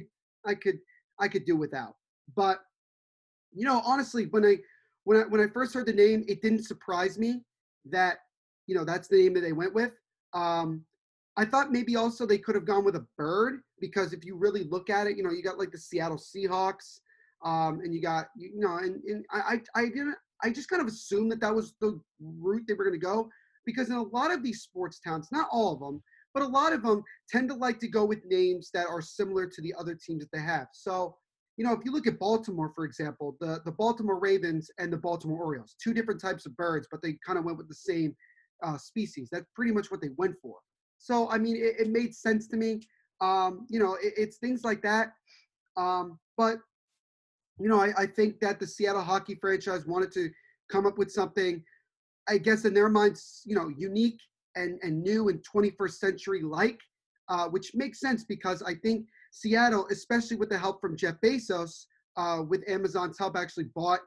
I 0.46 0.54
could 0.54 0.78
I 1.18 1.28
could 1.28 1.46
do 1.46 1.56
without. 1.56 1.96
But 2.36 2.60
you 3.52 3.64
know, 3.64 3.80
honestly, 3.84 4.26
when 4.26 4.44
I 4.44 4.58
when 5.04 5.16
I 5.16 5.22
when 5.22 5.40
I 5.40 5.46
first 5.48 5.74
heard 5.74 5.86
the 5.86 5.92
name, 5.92 6.24
it 6.28 6.42
didn't 6.42 6.64
surprise 6.64 7.18
me 7.18 7.42
that 7.90 8.18
you 8.66 8.74
know 8.74 8.84
that's 8.84 9.08
the 9.08 9.16
name 9.16 9.34
that 9.34 9.40
they 9.40 9.52
went 9.52 9.74
with. 9.74 9.92
Um, 10.34 10.84
I 11.36 11.44
thought 11.44 11.72
maybe 11.72 11.96
also 11.96 12.26
they 12.26 12.38
could 12.38 12.54
have 12.54 12.64
gone 12.64 12.84
with 12.84 12.96
a 12.96 13.06
bird 13.18 13.60
because 13.80 14.12
if 14.12 14.24
you 14.24 14.36
really 14.36 14.64
look 14.64 14.88
at 14.88 15.06
it, 15.06 15.16
you 15.16 15.22
know, 15.22 15.30
you 15.30 15.42
got 15.42 15.58
like 15.58 15.72
the 15.72 15.78
Seattle 15.78 16.16
Seahawks, 16.16 17.00
um, 17.44 17.80
and 17.80 17.94
you 17.94 18.00
got 18.00 18.28
you 18.36 18.52
know, 18.54 18.76
and, 18.76 19.02
and 19.04 19.24
I 19.30 19.60
I 19.74 19.86
didn't 19.86 20.16
I 20.42 20.50
just 20.50 20.68
kind 20.68 20.82
of 20.82 20.88
assumed 20.88 21.32
that 21.32 21.40
that 21.40 21.54
was 21.54 21.74
the 21.80 22.00
route 22.20 22.64
they 22.68 22.74
were 22.74 22.84
going 22.84 22.98
to 22.98 23.04
go 23.04 23.28
because 23.64 23.88
in 23.88 23.96
a 23.96 24.02
lot 24.02 24.30
of 24.32 24.42
these 24.42 24.62
sports 24.62 25.00
towns, 25.00 25.28
not 25.32 25.48
all 25.50 25.72
of 25.72 25.80
them, 25.80 26.02
but 26.34 26.42
a 26.42 26.46
lot 26.46 26.72
of 26.72 26.82
them 26.82 27.02
tend 27.30 27.48
to 27.48 27.54
like 27.54 27.78
to 27.80 27.88
go 27.88 28.04
with 28.04 28.24
names 28.26 28.70
that 28.74 28.86
are 28.86 29.00
similar 29.00 29.46
to 29.46 29.62
the 29.62 29.74
other 29.78 29.94
teams 29.94 30.22
that 30.22 30.32
they 30.32 30.42
have. 30.42 30.66
So, 30.72 31.16
you 31.56 31.64
know, 31.64 31.72
if 31.72 31.80
you 31.84 31.92
look 31.92 32.06
at 32.06 32.18
Baltimore, 32.18 32.72
for 32.74 32.84
example, 32.84 33.36
the, 33.40 33.60
the 33.64 33.72
Baltimore 33.72 34.18
Ravens 34.18 34.70
and 34.78 34.92
the 34.92 34.96
Baltimore 34.96 35.42
Orioles, 35.42 35.76
two 35.82 35.94
different 35.94 36.20
types 36.20 36.44
of 36.46 36.56
birds, 36.56 36.88
but 36.90 37.00
they 37.02 37.16
kind 37.26 37.38
of 37.38 37.44
went 37.44 37.56
with 37.58 37.68
the 37.68 37.74
same 37.74 38.14
uh, 38.62 38.76
species. 38.76 39.28
That's 39.30 39.46
pretty 39.54 39.72
much 39.72 39.90
what 39.90 40.00
they 40.00 40.10
went 40.16 40.34
for. 40.42 40.56
So, 41.04 41.28
I 41.28 41.36
mean, 41.36 41.56
it, 41.56 41.74
it 41.80 41.90
made 41.90 42.14
sense 42.14 42.48
to 42.48 42.56
me. 42.56 42.80
Um, 43.20 43.66
you 43.68 43.78
know, 43.78 43.98
it, 44.02 44.14
it's 44.16 44.38
things 44.38 44.64
like 44.64 44.80
that. 44.82 45.12
Um, 45.76 46.18
but, 46.38 46.56
you 47.60 47.68
know, 47.68 47.78
I, 47.78 47.92
I 47.98 48.06
think 48.06 48.40
that 48.40 48.58
the 48.58 48.66
Seattle 48.66 49.02
hockey 49.02 49.34
franchise 49.34 49.84
wanted 49.84 50.12
to 50.12 50.30
come 50.72 50.86
up 50.86 50.96
with 50.96 51.12
something, 51.12 51.62
I 52.26 52.38
guess, 52.38 52.64
in 52.64 52.72
their 52.72 52.88
minds, 52.88 53.42
you 53.44 53.54
know, 53.54 53.68
unique 53.76 54.18
and, 54.56 54.78
and 54.82 55.02
new 55.02 55.28
and 55.28 55.44
21st 55.44 55.92
century 55.92 56.40
like, 56.40 56.80
uh, 57.28 57.48
which 57.48 57.74
makes 57.74 58.00
sense 58.00 58.24
because 58.24 58.62
I 58.62 58.74
think 58.74 59.06
Seattle, 59.30 59.86
especially 59.90 60.38
with 60.38 60.48
the 60.48 60.56
help 60.56 60.80
from 60.80 60.96
Jeff 60.96 61.16
Bezos, 61.22 61.84
uh, 62.16 62.44
with 62.48 62.66
Amazon's 62.66 63.18
help, 63.18 63.36
actually 63.36 63.64
bought 63.74 64.00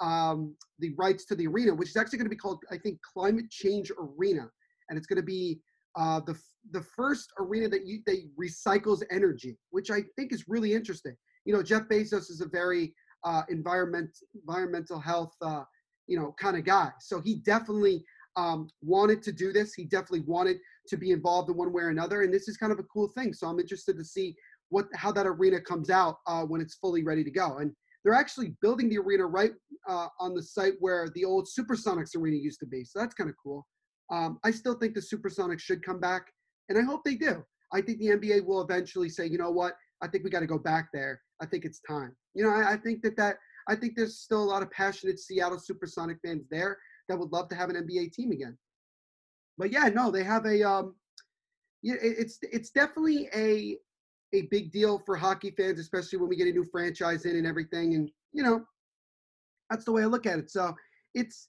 um, 0.00 0.54
the 0.78 0.94
rights 0.96 1.26
to 1.26 1.34
the 1.34 1.46
arena, 1.46 1.74
which 1.74 1.90
is 1.90 1.96
actually 1.96 2.18
going 2.18 2.30
to 2.30 2.34
be 2.34 2.36
called, 2.36 2.62
I 2.70 2.78
think, 2.78 3.00
Climate 3.02 3.50
Change 3.50 3.92
Arena, 4.00 4.48
and 4.88 4.96
it's 4.96 5.06
going 5.06 5.18
to 5.18 5.22
be 5.22 5.60
uh, 5.98 6.20
the 6.20 6.38
the 6.70 6.82
first 6.82 7.32
arena 7.38 7.68
that 7.68 7.86
you 7.86 8.00
recycles 8.40 9.02
energy, 9.10 9.58
which 9.70 9.90
I 9.90 10.02
think 10.16 10.32
is 10.32 10.44
really 10.48 10.74
interesting. 10.74 11.16
You 11.44 11.54
know, 11.54 11.62
Jeff 11.62 11.88
Bezos 11.88 12.30
is 12.30 12.40
a 12.40 12.48
very 12.48 12.94
uh, 13.24 13.42
environment 13.48 14.10
environmental 14.34 15.00
health 15.00 15.34
uh, 15.42 15.64
you 16.06 16.18
know 16.18 16.34
kind 16.40 16.56
of 16.56 16.64
guy, 16.64 16.90
so 17.00 17.20
he 17.20 17.36
definitely 17.36 18.04
um, 18.36 18.68
wanted 18.82 19.22
to 19.24 19.32
do 19.32 19.52
this. 19.52 19.74
He 19.74 19.84
definitely 19.84 20.20
wanted 20.20 20.58
to 20.88 20.96
be 20.96 21.10
involved 21.10 21.50
in 21.50 21.56
one 21.56 21.72
way 21.72 21.82
or 21.82 21.88
another, 21.88 22.22
and 22.22 22.32
this 22.32 22.48
is 22.48 22.56
kind 22.56 22.72
of 22.72 22.78
a 22.78 22.84
cool 22.84 23.08
thing. 23.08 23.32
So 23.34 23.48
I'm 23.48 23.58
interested 23.58 23.96
to 23.98 24.04
see 24.04 24.36
what 24.68 24.86
how 24.94 25.10
that 25.12 25.26
arena 25.26 25.60
comes 25.60 25.90
out 25.90 26.18
uh, 26.26 26.44
when 26.44 26.60
it's 26.60 26.76
fully 26.76 27.02
ready 27.02 27.24
to 27.24 27.30
go. 27.30 27.58
And 27.58 27.72
they're 28.04 28.14
actually 28.14 28.54
building 28.62 28.88
the 28.88 28.98
arena 28.98 29.26
right 29.26 29.52
uh, 29.88 30.08
on 30.20 30.34
the 30.34 30.42
site 30.42 30.74
where 30.78 31.08
the 31.14 31.24
old 31.24 31.48
Supersonics 31.48 32.16
arena 32.16 32.36
used 32.36 32.60
to 32.60 32.66
be. 32.66 32.84
So 32.84 33.00
that's 33.00 33.14
kind 33.14 33.28
of 33.28 33.36
cool. 33.42 33.66
Um, 34.10 34.38
I 34.44 34.50
still 34.50 34.74
think 34.74 34.94
the 34.94 35.00
Supersonics 35.00 35.60
should 35.60 35.84
come 35.84 36.00
back, 36.00 36.32
and 36.68 36.78
I 36.78 36.82
hope 36.82 37.02
they 37.04 37.14
do. 37.14 37.44
I 37.72 37.82
think 37.82 37.98
the 37.98 38.08
NBA 38.08 38.46
will 38.46 38.62
eventually 38.62 39.08
say, 39.08 39.26
you 39.26 39.38
know 39.38 39.50
what? 39.50 39.74
I 40.00 40.08
think 40.08 40.24
we 40.24 40.30
got 40.30 40.40
to 40.40 40.46
go 40.46 40.58
back 40.58 40.88
there. 40.92 41.20
I 41.40 41.46
think 41.46 41.64
it's 41.64 41.80
time. 41.80 42.16
You 42.34 42.44
know, 42.44 42.50
I, 42.50 42.72
I 42.72 42.76
think 42.76 43.02
that 43.02 43.16
that 43.16 43.36
I 43.68 43.76
think 43.76 43.94
there's 43.96 44.18
still 44.18 44.42
a 44.42 44.44
lot 44.44 44.62
of 44.62 44.70
passionate 44.70 45.18
Seattle 45.18 45.58
Supersonic 45.58 46.18
fans 46.24 46.46
there 46.50 46.78
that 47.08 47.18
would 47.18 47.32
love 47.32 47.48
to 47.50 47.54
have 47.54 47.70
an 47.70 47.76
NBA 47.76 48.12
team 48.12 48.32
again. 48.32 48.56
But 49.58 49.72
yeah, 49.72 49.88
no, 49.88 50.10
they 50.10 50.22
have 50.24 50.46
a 50.46 50.62
um, 50.66 50.94
yeah, 51.82 51.96
it's 52.00 52.38
it's 52.42 52.70
definitely 52.70 53.28
a 53.34 53.76
a 54.32 54.42
big 54.50 54.72
deal 54.72 55.02
for 55.04 55.16
hockey 55.16 55.50
fans, 55.50 55.78
especially 55.78 56.18
when 56.18 56.28
we 56.28 56.36
get 56.36 56.48
a 56.48 56.52
new 56.52 56.64
franchise 56.64 57.24
in 57.24 57.36
and 57.36 57.46
everything. 57.46 57.94
And 57.94 58.10
you 58.32 58.42
know, 58.42 58.64
that's 59.70 59.84
the 59.84 59.92
way 59.92 60.02
I 60.02 60.06
look 60.06 60.26
at 60.26 60.38
it. 60.38 60.50
So 60.50 60.74
it's 61.14 61.48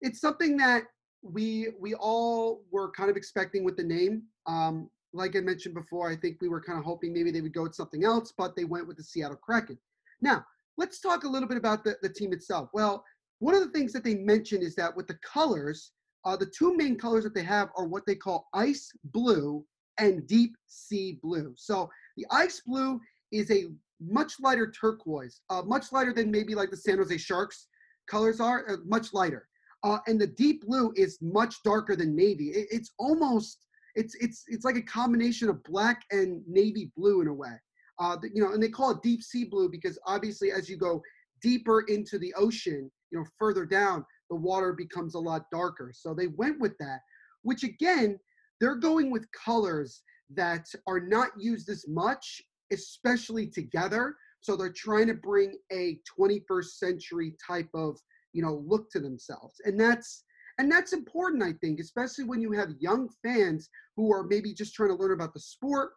it's 0.00 0.20
something 0.20 0.56
that 0.58 0.84
we 1.22 1.68
we 1.78 1.94
all 1.94 2.62
were 2.70 2.90
kind 2.90 3.10
of 3.10 3.16
expecting 3.16 3.64
with 3.64 3.76
the 3.76 3.84
name. 3.84 4.22
Um, 4.46 4.90
like 5.12 5.36
I 5.36 5.40
mentioned 5.40 5.74
before, 5.74 6.08
I 6.10 6.16
think 6.16 6.38
we 6.40 6.48
were 6.48 6.60
kind 6.60 6.78
of 6.78 6.84
hoping 6.84 7.12
maybe 7.12 7.30
they 7.30 7.40
would 7.40 7.54
go 7.54 7.64
with 7.64 7.74
something 7.74 8.04
else, 8.04 8.32
but 8.36 8.54
they 8.54 8.64
went 8.64 8.86
with 8.86 8.96
the 8.96 9.02
Seattle 9.02 9.36
Kraken. 9.36 9.78
Now, 10.20 10.44
let's 10.76 11.00
talk 11.00 11.24
a 11.24 11.28
little 11.28 11.48
bit 11.48 11.58
about 11.58 11.82
the, 11.84 11.96
the 12.00 12.08
team 12.08 12.32
itself. 12.32 12.70
Well, 12.72 13.04
one 13.40 13.54
of 13.54 13.60
the 13.60 13.70
things 13.70 13.92
that 13.92 14.04
they 14.04 14.14
mentioned 14.14 14.62
is 14.62 14.74
that 14.76 14.94
with 14.94 15.08
the 15.08 15.18
colors, 15.22 15.92
uh, 16.24 16.36
the 16.36 16.46
two 16.46 16.76
main 16.76 16.96
colors 16.96 17.24
that 17.24 17.34
they 17.34 17.42
have 17.42 17.70
are 17.76 17.86
what 17.86 18.06
they 18.06 18.14
call 18.14 18.48
ice 18.54 18.92
blue 19.04 19.64
and 19.98 20.26
deep 20.26 20.54
sea 20.66 21.18
blue. 21.22 21.54
So 21.56 21.90
the 22.16 22.26
ice 22.30 22.62
blue 22.64 23.00
is 23.32 23.50
a 23.50 23.66
much 24.00 24.34
lighter 24.40 24.70
turquoise, 24.70 25.40
uh, 25.50 25.62
much 25.62 25.92
lighter 25.92 26.12
than 26.12 26.30
maybe 26.30 26.54
like 26.54 26.70
the 26.70 26.76
San 26.76 26.98
Jose 26.98 27.16
Sharks 27.16 27.66
colors 28.06 28.40
are, 28.40 28.68
uh, 28.70 28.76
much 28.84 29.12
lighter. 29.12 29.48
Uh, 29.82 29.98
and 30.06 30.20
the 30.20 30.26
deep 30.26 30.64
blue 30.66 30.92
is 30.96 31.18
much 31.22 31.62
darker 31.62 31.96
than 31.96 32.14
navy. 32.14 32.48
It, 32.48 32.68
it's 32.70 32.92
almost 32.98 33.66
it's 33.94 34.14
it's 34.16 34.44
it's 34.48 34.64
like 34.64 34.76
a 34.76 34.82
combination 34.82 35.48
of 35.48 35.62
black 35.64 36.02
and 36.10 36.42
navy 36.46 36.92
blue 36.96 37.20
in 37.22 37.28
a 37.28 37.34
way. 37.34 37.56
Uh, 37.98 38.16
you 38.34 38.42
know, 38.42 38.52
and 38.52 38.62
they 38.62 38.68
call 38.68 38.90
it 38.90 39.02
deep 39.02 39.22
sea 39.22 39.44
blue 39.44 39.68
because 39.68 39.98
obviously 40.06 40.52
as 40.52 40.68
you 40.68 40.76
go 40.76 41.02
deeper 41.42 41.82
into 41.82 42.18
the 42.18 42.32
ocean, 42.34 42.90
you 43.10 43.18
know, 43.18 43.24
further 43.38 43.66
down, 43.66 44.04
the 44.30 44.36
water 44.36 44.72
becomes 44.72 45.14
a 45.14 45.18
lot 45.18 45.50
darker. 45.50 45.92
So 45.94 46.14
they 46.14 46.28
went 46.28 46.60
with 46.60 46.76
that, 46.78 47.00
which 47.42 47.62
again, 47.62 48.18
they're 48.60 48.76
going 48.76 49.10
with 49.10 49.26
colors 49.32 50.02
that 50.34 50.66
are 50.86 51.00
not 51.00 51.30
used 51.38 51.68
as 51.68 51.86
much, 51.88 52.42
especially 52.72 53.46
together. 53.46 54.14
So 54.40 54.56
they're 54.56 54.72
trying 54.72 55.08
to 55.08 55.14
bring 55.14 55.58
a 55.72 55.98
21st 56.18 56.64
century 56.64 57.34
type 57.44 57.68
of, 57.74 57.98
you 58.32 58.42
know, 58.42 58.62
look 58.66 58.90
to 58.90 59.00
themselves. 59.00 59.54
And 59.64 59.78
that's 59.78 60.24
and 60.58 60.70
that's 60.70 60.92
important, 60.92 61.42
I 61.42 61.54
think, 61.54 61.80
especially 61.80 62.24
when 62.24 62.42
you 62.42 62.52
have 62.52 62.68
young 62.80 63.08
fans 63.22 63.70
who 63.96 64.12
are 64.12 64.24
maybe 64.24 64.52
just 64.52 64.74
trying 64.74 64.90
to 64.90 64.94
learn 64.94 65.12
about 65.12 65.32
the 65.32 65.40
sport 65.40 65.92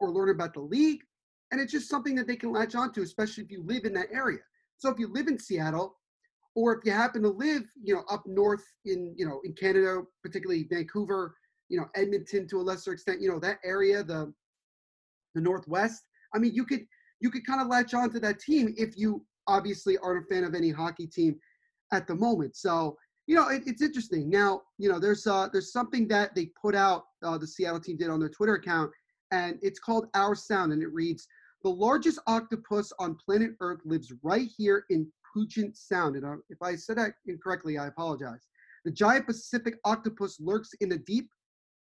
or 0.00 0.10
learn 0.10 0.30
about 0.30 0.54
the 0.54 0.60
league. 0.60 1.00
And 1.52 1.60
it's 1.60 1.72
just 1.72 1.90
something 1.90 2.14
that 2.14 2.26
they 2.26 2.36
can 2.36 2.50
latch 2.50 2.74
onto, 2.74 3.02
especially 3.02 3.44
if 3.44 3.50
you 3.50 3.62
live 3.64 3.84
in 3.84 3.92
that 3.92 4.08
area. 4.10 4.40
So 4.78 4.90
if 4.90 4.98
you 4.98 5.12
live 5.12 5.28
in 5.28 5.38
Seattle, 5.38 5.98
or 6.54 6.74
if 6.74 6.84
you 6.84 6.92
happen 6.92 7.22
to 7.22 7.28
live, 7.28 7.64
you 7.82 7.94
know, 7.94 8.04
up 8.10 8.22
north 8.26 8.64
in, 8.86 9.14
you 9.18 9.26
know, 9.28 9.40
in 9.44 9.52
Canada, 9.52 10.02
particularly 10.22 10.66
Vancouver, 10.70 11.34
you 11.68 11.78
know, 11.78 11.86
Edmonton 11.94 12.48
to 12.48 12.56
a 12.56 12.62
lesser 12.62 12.92
extent, 12.92 13.20
you 13.20 13.30
know, 13.30 13.38
that 13.40 13.58
area, 13.64 14.02
the 14.02 14.32
the 15.34 15.40
Northwest. 15.42 16.02
I 16.34 16.38
mean, 16.38 16.54
you 16.54 16.64
could 16.64 16.86
you 17.20 17.30
could 17.30 17.46
kind 17.46 17.60
of 17.60 17.68
latch 17.68 17.92
on 17.92 18.10
to 18.10 18.20
that 18.20 18.40
team 18.40 18.74
if 18.76 18.96
you 18.96 19.24
obviously 19.46 19.98
aren't 19.98 20.24
a 20.24 20.34
fan 20.34 20.44
of 20.44 20.54
any 20.54 20.70
hockey 20.70 21.06
team 21.06 21.38
at 21.92 22.06
the 22.06 22.14
moment. 22.14 22.56
So, 22.56 22.96
you 23.26 23.36
know, 23.36 23.48
it, 23.48 23.62
it's 23.66 23.82
interesting. 23.82 24.28
Now, 24.30 24.62
you 24.78 24.88
know, 24.88 24.98
there's 24.98 25.26
uh 25.26 25.48
there's 25.52 25.72
something 25.72 26.08
that 26.08 26.34
they 26.34 26.46
put 26.60 26.74
out, 26.74 27.04
uh, 27.22 27.38
the 27.38 27.46
Seattle 27.46 27.80
team 27.80 27.96
did 27.96 28.10
on 28.10 28.20
their 28.20 28.28
Twitter 28.28 28.54
account, 28.54 28.90
and 29.30 29.58
it's 29.62 29.78
called 29.78 30.06
Our 30.14 30.34
Sound, 30.34 30.72
and 30.72 30.82
it 30.82 30.92
reads, 30.92 31.26
the 31.62 31.70
largest 31.70 32.20
octopus 32.26 32.92
on 32.98 33.16
planet 33.16 33.52
Earth 33.60 33.80
lives 33.84 34.12
right 34.22 34.48
here 34.56 34.84
in 34.90 35.10
Puget 35.32 35.76
Sound. 35.76 36.16
And 36.16 36.40
if 36.48 36.62
I 36.62 36.76
said 36.76 36.98
that 36.98 37.14
incorrectly, 37.26 37.78
I 37.78 37.86
apologize. 37.86 38.46
The 38.84 38.92
giant 38.92 39.26
Pacific 39.26 39.78
octopus 39.84 40.38
lurks 40.38 40.72
in 40.80 40.88
the 40.88 40.98
deep 40.98 41.28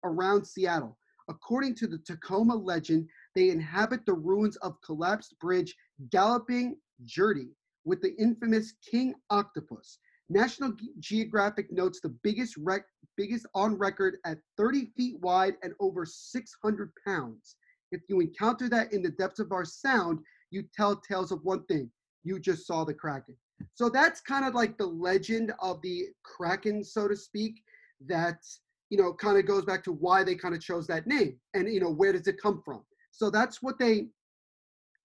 around 0.03 0.45
Seattle. 0.45 0.97
According 1.29 1.75
to 1.75 1.87
the 1.87 1.99
Tacoma 1.99 2.55
legend, 2.55 3.07
they 3.35 3.49
inhabit 3.49 4.05
the 4.05 4.13
ruins 4.13 4.55
of 4.57 4.81
collapsed 4.81 5.37
bridge 5.39 5.75
Galloping 6.09 6.77
Gertie 7.05 7.55
with 7.87 8.01
the 8.01 8.15
infamous 8.17 8.73
king 8.91 9.15
octopus. 9.29 9.99
National 10.29 10.73
Geographic 10.99 11.71
notes 11.71 12.01
the 12.01 12.09
biggest 12.21 12.57
rec- 12.57 12.85
biggest 13.15 13.47
on 13.55 13.77
record 13.77 14.17
at 14.25 14.39
30 14.57 14.91
feet 14.97 15.17
wide 15.21 15.55
and 15.63 15.73
over 15.79 16.05
600 16.05 16.91
pounds. 17.07 17.55
If 17.93 18.01
you 18.09 18.19
encounter 18.19 18.67
that 18.69 18.91
in 18.91 19.01
the 19.01 19.11
depths 19.11 19.39
of 19.39 19.53
our 19.53 19.63
sound, 19.63 20.19
you 20.51 20.65
tell 20.75 20.97
tales 20.97 21.31
of 21.31 21.43
one 21.43 21.63
thing. 21.65 21.89
You 22.25 22.39
just 22.39 22.67
saw 22.67 22.83
the 22.83 22.93
Kraken. 22.93 23.37
So 23.73 23.89
that's 23.89 24.19
kind 24.19 24.45
of 24.45 24.53
like 24.53 24.77
the 24.77 24.85
legend 24.85 25.53
of 25.59 25.81
the 25.81 26.07
Kraken, 26.23 26.83
so 26.83 27.07
to 27.07 27.15
speak, 27.15 27.61
that, 28.05 28.45
you 28.89 28.97
know, 28.97 29.13
kind 29.13 29.37
of 29.37 29.45
goes 29.45 29.63
back 29.63 29.83
to 29.85 29.93
why 29.93 30.25
they 30.25 30.35
kind 30.35 30.53
of 30.53 30.61
chose 30.61 30.85
that 30.87 31.07
name 31.07 31.39
and, 31.53 31.73
you 31.73 31.79
know, 31.79 31.89
where 31.89 32.11
does 32.11 32.27
it 32.27 32.41
come 32.41 32.61
from? 32.63 32.83
So 33.11 33.29
that's 33.29 33.63
what 33.63 33.79
they, 33.79 34.07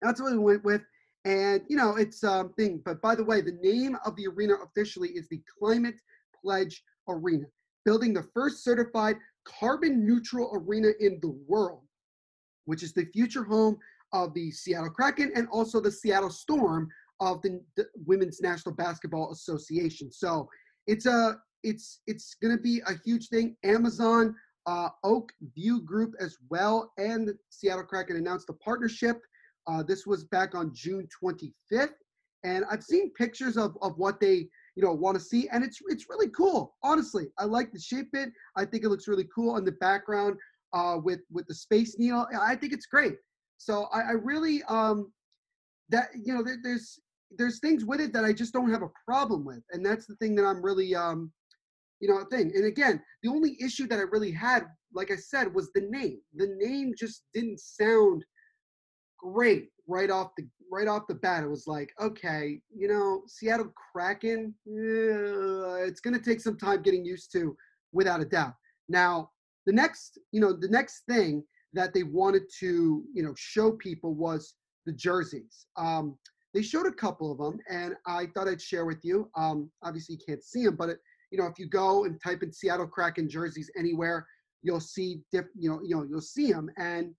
that's 0.02 0.20
what 0.20 0.32
we 0.32 0.38
went 0.38 0.64
with. 0.64 0.82
And, 1.24 1.62
you 1.68 1.76
know, 1.76 1.96
it's 1.96 2.24
um 2.24 2.52
thing. 2.54 2.82
But 2.84 3.00
by 3.00 3.14
the 3.14 3.24
way, 3.24 3.40
the 3.40 3.58
name 3.62 3.96
of 4.04 4.16
the 4.16 4.26
arena 4.26 4.54
officially 4.64 5.10
is 5.10 5.28
the 5.28 5.40
Climate 5.58 6.00
Pledge 6.40 6.82
Arena, 7.08 7.46
building 7.84 8.12
the 8.12 8.26
first 8.34 8.64
certified 8.64 9.16
carbon 9.44 10.06
neutral 10.06 10.50
arena 10.54 10.88
in 11.00 11.18
the 11.20 11.36
world, 11.46 11.82
which 12.64 12.82
is 12.82 12.92
the 12.92 13.06
future 13.06 13.44
home 13.44 13.78
of 14.12 14.34
the 14.34 14.50
Seattle 14.50 14.90
Kraken 14.90 15.32
and 15.34 15.48
also 15.48 15.80
the 15.80 15.90
Seattle 15.90 16.30
Storm 16.30 16.88
of 17.20 17.40
the, 17.42 17.60
the 17.76 17.86
Women's 18.04 18.40
National 18.40 18.74
Basketball 18.74 19.32
Association. 19.32 20.10
So 20.10 20.48
it's 20.86 21.06
a 21.06 21.38
it's 21.62 22.00
it's 22.06 22.34
going 22.34 22.56
to 22.56 22.62
be 22.62 22.80
a 22.86 22.94
huge 23.04 23.28
thing. 23.28 23.56
Amazon, 23.62 24.34
uh, 24.66 24.88
Oak 25.04 25.32
View 25.54 25.80
Group 25.82 26.14
as 26.20 26.36
well, 26.50 26.92
and 26.98 27.28
the 27.28 27.38
Seattle 27.50 27.84
Kraken 27.84 28.16
announced 28.16 28.50
a 28.50 28.54
partnership. 28.54 29.22
Uh, 29.66 29.82
this 29.82 30.06
was 30.06 30.24
back 30.24 30.54
on 30.54 30.72
June 30.74 31.06
25th, 31.22 31.90
and 32.44 32.64
I've 32.70 32.82
seen 32.82 33.12
pictures 33.12 33.56
of 33.56 33.76
of 33.80 33.96
what 33.96 34.20
they 34.20 34.48
you 34.76 34.82
know 34.82 34.92
want 34.92 35.16
to 35.16 35.24
see, 35.24 35.48
and 35.48 35.64
it's 35.64 35.78
it's 35.88 36.08
really 36.08 36.28
cool. 36.30 36.74
Honestly, 36.82 37.26
I 37.38 37.44
like 37.44 37.72
the 37.72 37.80
shape 37.80 38.10
it. 38.14 38.30
I 38.56 38.64
think 38.64 38.84
it 38.84 38.88
looks 38.88 39.08
really 39.08 39.28
cool 39.34 39.56
in 39.56 39.64
the 39.64 39.72
background 39.72 40.36
uh, 40.72 40.98
with 41.02 41.20
with 41.30 41.46
the 41.46 41.54
Space 41.54 41.98
Needle. 41.98 42.26
I 42.40 42.56
think 42.56 42.72
it's 42.72 42.86
great. 42.86 43.14
So 43.58 43.84
I, 43.92 44.00
I 44.00 44.12
really 44.12 44.62
um, 44.64 45.12
that 45.90 46.08
you 46.14 46.34
know 46.34 46.42
there, 46.42 46.58
there's 46.62 46.98
there's 47.38 47.60
things 47.60 47.84
with 47.84 48.00
it 48.00 48.12
that 48.12 48.24
I 48.24 48.32
just 48.32 48.52
don't 48.52 48.70
have 48.70 48.82
a 48.82 48.90
problem 49.06 49.44
with, 49.44 49.62
and 49.70 49.84
that's 49.84 50.06
the 50.06 50.16
thing 50.16 50.34
that 50.36 50.44
I'm 50.44 50.62
really 50.62 50.94
um, 50.94 51.30
you 52.00 52.08
know 52.08 52.24
thing. 52.30 52.52
And 52.54 52.64
again, 52.64 53.00
the 53.22 53.30
only 53.30 53.56
issue 53.62 53.86
that 53.88 53.98
I 53.98 54.02
really 54.02 54.32
had, 54.32 54.66
like 54.92 55.10
I 55.10 55.16
said, 55.16 55.54
was 55.54 55.70
the 55.72 55.86
name. 55.90 56.20
The 56.34 56.56
name 56.58 56.94
just 56.98 57.22
didn't 57.32 57.60
sound 57.60 58.24
great 59.22 59.68
right 59.86 60.10
off 60.10 60.32
the 60.36 60.46
right 60.70 60.88
off 60.88 61.06
the 61.06 61.14
bat. 61.14 61.44
It 61.44 61.50
was 61.50 61.66
like, 61.66 61.90
okay, 62.00 62.60
you 62.74 62.88
know, 62.88 63.22
Seattle 63.26 63.72
Kraken, 63.92 64.54
uh, 64.66 65.84
it's 65.84 66.00
going 66.00 66.18
to 66.18 66.24
take 66.24 66.40
some 66.40 66.56
time 66.56 66.82
getting 66.82 67.04
used 67.04 67.30
to, 67.32 67.56
without 67.92 68.20
a 68.20 68.24
doubt. 68.24 68.54
Now, 68.88 69.30
the 69.66 69.72
next, 69.72 70.18
you 70.32 70.40
know, 70.40 70.52
the 70.52 70.68
next 70.68 71.02
thing 71.08 71.44
that 71.74 71.94
they 71.94 72.02
wanted 72.02 72.42
to, 72.60 73.04
you 73.14 73.22
know, 73.22 73.34
show 73.36 73.72
people 73.72 74.14
was 74.14 74.54
the 74.86 74.92
jerseys. 74.92 75.66
Um, 75.76 76.16
they 76.54 76.62
showed 76.62 76.86
a 76.86 76.92
couple 76.92 77.30
of 77.30 77.38
them, 77.38 77.60
and 77.70 77.94
I 78.06 78.26
thought 78.26 78.48
I'd 78.48 78.60
share 78.60 78.84
with 78.84 79.04
you. 79.04 79.30
Um, 79.36 79.70
obviously, 79.82 80.16
you 80.16 80.20
can't 80.26 80.42
see 80.42 80.64
them, 80.64 80.76
but 80.76 80.90
it, 80.90 80.98
you 81.30 81.38
know, 81.38 81.46
if 81.46 81.58
you 81.58 81.66
go 81.66 82.04
and 82.04 82.20
type 82.22 82.42
in 82.42 82.52
Seattle 82.52 82.86
Kraken 82.86 83.28
jerseys 83.28 83.70
anywhere, 83.78 84.26
you'll 84.62 84.80
see, 84.80 85.20
diff, 85.32 85.46
you 85.58 85.70
know, 85.70 85.80
you 85.82 85.96
know, 85.96 86.02
you'll 86.02 86.20
see 86.20 86.52
them, 86.52 86.70
and 86.76 87.14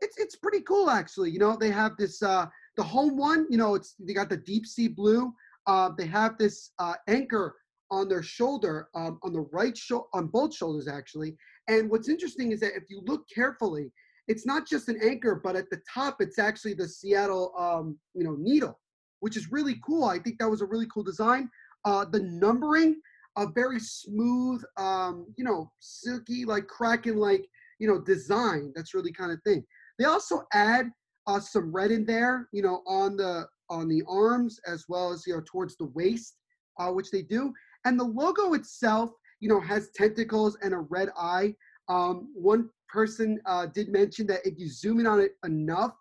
it's 0.00 0.18
it's 0.18 0.36
pretty 0.36 0.60
cool 0.60 0.90
actually. 0.90 1.30
You 1.30 1.38
know, 1.38 1.56
they 1.56 1.70
have 1.70 1.96
this 1.96 2.22
uh, 2.22 2.46
the 2.76 2.82
home 2.82 3.16
one. 3.16 3.46
You 3.50 3.58
know, 3.58 3.74
it's 3.74 3.94
they 3.98 4.14
got 4.14 4.28
the 4.28 4.36
deep 4.36 4.66
sea 4.66 4.88
blue. 4.88 5.32
Uh, 5.66 5.90
they 5.96 6.06
have 6.06 6.38
this 6.38 6.72
uh, 6.78 6.94
anchor 7.08 7.56
on 7.90 8.08
their 8.08 8.22
shoulder, 8.22 8.88
um, 8.94 9.18
on 9.22 9.32
the 9.32 9.46
right 9.52 9.76
shoulder, 9.76 10.06
on 10.14 10.28
both 10.28 10.54
shoulders 10.54 10.88
actually. 10.88 11.36
And 11.68 11.90
what's 11.90 12.08
interesting 12.08 12.52
is 12.52 12.60
that 12.60 12.76
if 12.76 12.84
you 12.88 13.02
look 13.04 13.24
carefully, 13.32 13.92
it's 14.28 14.46
not 14.46 14.66
just 14.66 14.88
an 14.88 14.98
anchor, 15.02 15.40
but 15.42 15.56
at 15.56 15.68
the 15.70 15.80
top, 15.92 16.16
it's 16.20 16.38
actually 16.38 16.74
the 16.74 16.88
Seattle, 16.88 17.52
um, 17.58 17.98
you 18.14 18.24
know, 18.24 18.36
needle, 18.38 18.78
which 19.20 19.36
is 19.36 19.50
really 19.50 19.80
cool. 19.84 20.04
I 20.04 20.18
think 20.18 20.38
that 20.38 20.48
was 20.48 20.62
a 20.62 20.66
really 20.66 20.86
cool 20.92 21.02
design. 21.02 21.50
Uh, 21.84 22.04
the 22.04 22.20
numbering, 22.20 23.00
a 23.36 23.46
very 23.48 23.80
smooth, 23.80 24.62
um, 24.76 25.26
you 25.36 25.44
know, 25.44 25.70
silky, 25.80 26.44
like 26.44 26.68
cracking, 26.68 27.16
like 27.16 27.46
you 27.80 27.88
know, 27.88 27.98
design. 27.98 28.72
That's 28.76 28.94
really 28.94 29.12
kind 29.12 29.32
of 29.32 29.42
thing. 29.42 29.64
They 30.00 30.06
also 30.06 30.46
add 30.54 30.90
uh, 31.26 31.40
some 31.40 31.70
red 31.70 31.90
in 31.90 32.06
there, 32.06 32.48
you 32.52 32.62
know, 32.62 32.82
on 32.86 33.16
the 33.16 33.46
on 33.68 33.86
the 33.86 34.02
arms 34.08 34.58
as 34.66 34.86
well 34.88 35.12
as 35.12 35.24
you 35.26 35.34
know 35.34 35.42
towards 35.46 35.76
the 35.76 35.90
waist, 35.94 36.38
uh, 36.80 36.90
which 36.90 37.10
they 37.10 37.22
do. 37.22 37.52
And 37.84 38.00
the 38.00 38.04
logo 38.04 38.54
itself, 38.54 39.10
you 39.40 39.48
know, 39.50 39.60
has 39.60 39.90
tentacles 39.94 40.56
and 40.62 40.72
a 40.72 40.78
red 40.78 41.10
eye. 41.18 41.54
Um, 41.88 42.32
one 42.34 42.70
person 42.88 43.40
uh, 43.44 43.66
did 43.66 43.90
mention 43.90 44.26
that 44.28 44.40
if 44.46 44.58
you 44.58 44.70
zoom 44.70 45.00
in 45.00 45.06
on 45.06 45.20
it 45.20 45.32
enough, 45.44 45.94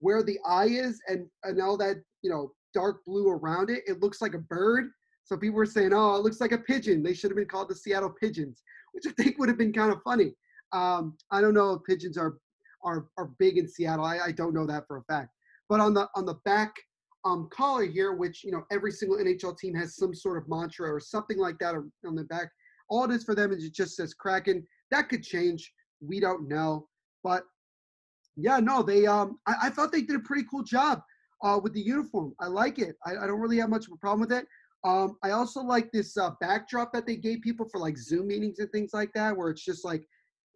where 0.00 0.22
the 0.22 0.38
eye 0.46 0.66
is 0.66 1.00
and, 1.08 1.26
and 1.44 1.60
all 1.60 1.78
that, 1.78 1.96
you 2.22 2.30
know, 2.30 2.52
dark 2.74 3.04
blue 3.06 3.28
around 3.28 3.70
it, 3.70 3.84
it 3.86 4.00
looks 4.00 4.20
like 4.20 4.34
a 4.34 4.38
bird. 4.38 4.90
So 5.24 5.36
people 5.36 5.56
were 5.56 5.66
saying, 5.66 5.92
oh, 5.92 6.16
it 6.16 6.22
looks 6.22 6.40
like 6.40 6.52
a 6.52 6.58
pigeon. 6.58 7.02
They 7.02 7.14
should 7.14 7.30
have 7.30 7.36
been 7.36 7.48
called 7.48 7.68
the 7.68 7.74
Seattle 7.74 8.14
Pigeons, 8.20 8.62
which 8.92 9.06
I 9.06 9.10
think 9.12 9.38
would 9.38 9.48
have 9.48 9.58
been 9.58 9.72
kind 9.72 9.92
of 9.92 10.02
funny. 10.02 10.34
Um, 10.72 11.16
I 11.30 11.40
don't 11.40 11.54
know 11.54 11.72
if 11.72 11.82
pigeons 11.84 12.16
are 12.16 12.36
are 12.86 13.08
are 13.18 13.30
big 13.38 13.58
in 13.58 13.68
Seattle. 13.68 14.04
I, 14.04 14.18
I 14.26 14.32
don't 14.32 14.54
know 14.54 14.66
that 14.66 14.86
for 14.86 14.96
a 14.98 15.02
fact. 15.04 15.30
But 15.68 15.80
on 15.80 15.92
the 15.92 16.08
on 16.14 16.24
the 16.24 16.36
back 16.46 16.72
um, 17.24 17.48
collar 17.50 17.84
here, 17.84 18.14
which 18.14 18.44
you 18.44 18.52
know 18.52 18.64
every 18.70 18.92
single 18.92 19.18
NHL 19.18 19.58
team 19.58 19.74
has 19.74 19.96
some 19.96 20.14
sort 20.14 20.38
of 20.38 20.48
mantra 20.48 20.90
or 20.90 21.00
something 21.00 21.38
like 21.38 21.58
that 21.58 21.74
on 21.74 22.14
the 22.14 22.24
back. 22.24 22.50
All 22.88 23.04
it 23.04 23.10
is 23.10 23.24
for 23.24 23.34
them 23.34 23.52
is 23.52 23.64
it 23.64 23.74
just 23.74 23.96
says 23.96 24.14
Kraken. 24.14 24.64
That 24.92 25.08
could 25.08 25.24
change. 25.24 25.72
We 26.00 26.20
don't 26.20 26.48
know. 26.48 26.88
But 27.24 27.42
yeah, 28.36 28.60
no, 28.60 28.82
they 28.82 29.06
um 29.06 29.38
I, 29.46 29.54
I 29.64 29.70
thought 29.70 29.92
they 29.92 30.02
did 30.02 30.16
a 30.16 30.20
pretty 30.20 30.46
cool 30.48 30.62
job 30.62 31.02
uh, 31.42 31.58
with 31.62 31.74
the 31.74 31.80
uniform. 31.80 32.34
I 32.40 32.46
like 32.46 32.78
it. 32.78 32.94
I, 33.04 33.16
I 33.16 33.26
don't 33.26 33.40
really 33.40 33.58
have 33.58 33.70
much 33.70 33.86
of 33.86 33.92
a 33.92 33.96
problem 33.96 34.20
with 34.20 34.32
it. 34.32 34.46
Um, 34.84 35.16
I 35.24 35.30
also 35.30 35.62
like 35.62 35.90
this 35.90 36.16
uh, 36.16 36.30
backdrop 36.40 36.92
that 36.92 37.06
they 37.06 37.16
gave 37.16 37.40
people 37.40 37.68
for 37.68 37.80
like 37.80 37.98
Zoom 37.98 38.28
meetings 38.28 38.60
and 38.60 38.70
things 38.70 38.92
like 38.94 39.12
that, 39.14 39.36
where 39.36 39.50
it's 39.50 39.64
just 39.64 39.84
like 39.84 40.06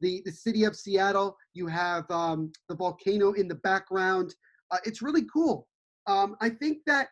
the, 0.01 0.23
the 0.25 0.33
city 0.33 0.65
of 0.65 0.77
Seattle. 0.77 1.37
You 1.55 1.67
have 1.67 2.11
um, 2.11 2.53
the 2.69 2.75
volcano 2.75 3.33
in 3.33 3.49
the 3.49 3.57
background. 3.57 4.35
Uh, 4.71 4.79
it's 4.85 5.03
really 5.03 5.25
cool. 5.33 5.67
Um, 6.07 6.37
I 6.41 6.51
think 6.51 6.79
that, 6.87 7.09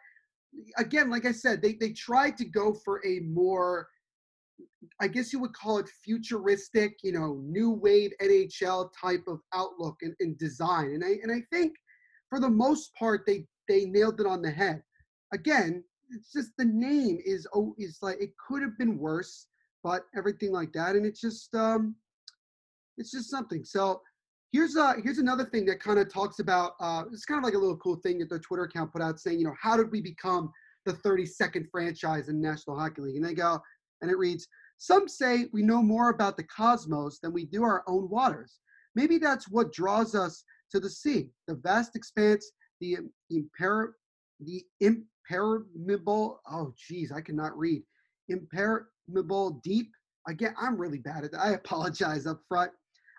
again, 0.77 1.11
like 1.11 1.27
I 1.27 1.33
said, 1.33 1.61
they, 1.62 1.74
they 1.74 1.92
tried 1.92 2.37
to 2.38 2.44
go 2.44 2.74
for 2.85 3.05
a 3.07 3.20
more 3.20 3.88
I 5.01 5.09
guess 5.09 5.33
you 5.33 5.38
would 5.40 5.53
call 5.53 5.79
it 5.79 5.88
futuristic, 6.05 6.98
you 7.03 7.12
know, 7.12 7.42
new 7.46 7.70
wave 7.70 8.12
NHL 8.20 8.90
type 9.01 9.24
of 9.27 9.40
outlook 9.55 9.96
and, 10.03 10.14
and, 10.20 10.38
design. 10.38 10.92
And 10.92 11.05
I 11.05 11.18
and 11.22 11.33
I 11.33 11.42
think 11.53 11.74
for 12.29 12.40
the 12.40 12.51
most 12.51 12.94
part 12.94 13.24
they 13.27 13.46
they 13.68 13.87
nailed 13.87 14.20
it 14.20 14.27
on 14.27 14.42
the 14.42 14.51
head. 14.51 14.83
Again, 15.33 15.85
it's 16.11 16.33
just 16.33 16.51
the 16.57 16.64
name 16.64 17.18
is 17.24 17.46
oh 17.55 17.74
is 17.79 17.98
like 18.03 18.20
it 18.20 18.31
could 18.37 18.62
have 18.62 18.77
been 18.79 18.98
worse, 18.98 19.46
but 19.83 20.07
everything 20.16 20.53
like 20.53 20.72
that. 20.72 20.96
And 20.96 21.05
it's 21.07 21.20
just 21.20 21.55
um 21.55 21.94
it's 22.98 23.11
just 23.11 23.30
something. 23.30 23.64
So 23.64 24.00
here's 24.52 24.76
uh 24.76 24.94
here's 25.02 25.18
another 25.18 25.44
thing 25.44 25.64
that 25.66 25.80
kind 25.80 25.98
of 25.98 26.12
talks 26.12 26.38
about 26.38 26.72
uh 26.80 27.04
it's 27.12 27.24
kind 27.24 27.38
of 27.38 27.44
like 27.44 27.54
a 27.54 27.58
little 27.58 27.76
cool 27.78 27.96
thing 27.96 28.18
that 28.18 28.28
their 28.28 28.38
Twitter 28.38 28.64
account 28.64 28.92
put 28.92 29.02
out 29.02 29.20
saying, 29.20 29.38
you 29.38 29.44
know, 29.44 29.54
how 29.61 29.76
did 29.76 29.90
we 29.90 30.00
become 30.00 30.50
the 30.87 30.92
32nd 30.92 31.66
franchise 31.70 32.28
in 32.28 32.40
National 32.40 32.78
Hockey 32.78 33.02
League? 33.02 33.16
And 33.16 33.24
they 33.24 33.34
go, 33.34 33.61
and 34.00 34.11
it 34.11 34.18
reads, 34.18 34.46
Some 34.78 35.08
say 35.08 35.46
we 35.52 35.62
know 35.62 35.82
more 35.82 36.11
about 36.11 36.37
the 36.37 36.44
cosmos 36.44 37.18
than 37.20 37.32
we 37.32 37.44
do 37.44 37.62
our 37.62 37.84
own 37.87 38.08
waters. 38.08 38.58
Maybe 38.94 39.18
that's 39.18 39.48
what 39.48 39.72
draws 39.72 40.14
us 40.14 40.44
to 40.72 40.80
the 40.80 40.90
sea, 40.90 41.30
the 41.46 41.54
vast 41.54 41.96
expanse, 41.96 42.50
the 42.80 42.98
imper 43.32 43.92
the 44.40 44.64
impermeable, 44.80 46.40
oh 46.50 46.72
geez, 46.76 47.12
I 47.12 47.20
cannot 47.20 47.58
read. 47.58 47.82
Impermeable 48.28 49.61
deep. 49.64 49.90
Again, 50.28 50.54
I'm 50.61 50.76
really 50.76 50.98
bad 50.98 51.24
at 51.24 51.32
that. 51.32 51.40
I 51.40 51.52
apologize 51.52 52.26
up 52.26 52.40
front. 52.48 52.70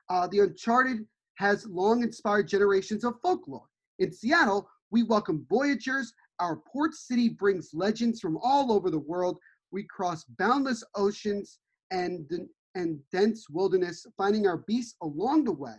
Uh, 0.09 0.27
the 0.27 0.39
Uncharted 0.39 1.05
has 1.35 1.65
long 1.67 2.03
inspired 2.03 2.47
generations 2.47 3.03
of 3.03 3.15
folklore. 3.21 3.67
In 3.99 4.11
Seattle, 4.11 4.69
we 4.91 5.03
welcome 5.03 5.45
voyagers. 5.49 6.13
Our 6.39 6.57
port 6.71 6.95
city 6.95 7.29
brings 7.29 7.69
legends 7.73 8.19
from 8.19 8.37
all 8.41 8.71
over 8.71 8.89
the 8.89 8.99
world 8.99 9.37
we 9.71 9.83
cross 9.83 10.23
boundless 10.37 10.83
oceans 10.95 11.59
and, 11.91 12.27
and 12.75 12.99
dense 13.11 13.49
wilderness, 13.49 14.05
finding 14.17 14.47
our 14.47 14.57
beasts 14.57 14.95
along 15.01 15.43
the 15.43 15.51
way. 15.51 15.75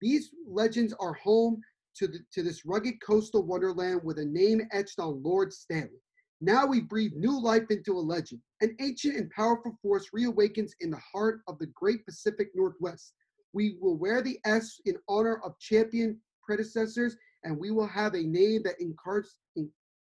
These 0.00 0.30
legends 0.46 0.94
are 1.00 1.14
home 1.14 1.60
to, 1.96 2.06
the, 2.06 2.20
to 2.32 2.42
this 2.42 2.64
rugged 2.64 2.94
coastal 3.04 3.42
wonderland 3.42 4.00
with 4.04 4.18
a 4.18 4.24
name 4.24 4.62
etched 4.72 5.00
on 5.00 5.22
Lord 5.22 5.52
Stanley. 5.52 6.02
Now 6.40 6.66
we 6.66 6.80
breathe 6.80 7.14
new 7.16 7.40
life 7.40 7.64
into 7.70 7.94
a 7.94 7.98
legend. 7.98 8.40
An 8.60 8.76
ancient 8.80 9.16
and 9.16 9.30
powerful 9.30 9.76
force 9.82 10.10
reawakens 10.16 10.70
in 10.80 10.90
the 10.90 11.00
heart 11.12 11.40
of 11.48 11.58
the 11.58 11.66
great 11.66 12.04
Pacific 12.04 12.50
Northwest. 12.54 13.14
We 13.52 13.76
will 13.80 13.96
wear 13.96 14.22
the 14.22 14.38
S 14.44 14.80
in 14.84 14.96
honor 15.08 15.40
of 15.44 15.58
champion 15.58 16.18
predecessors, 16.42 17.16
and 17.44 17.58
we 17.58 17.70
will 17.70 17.86
have 17.86 18.14
a 18.14 18.22
name 18.22 18.62
that 18.64 18.80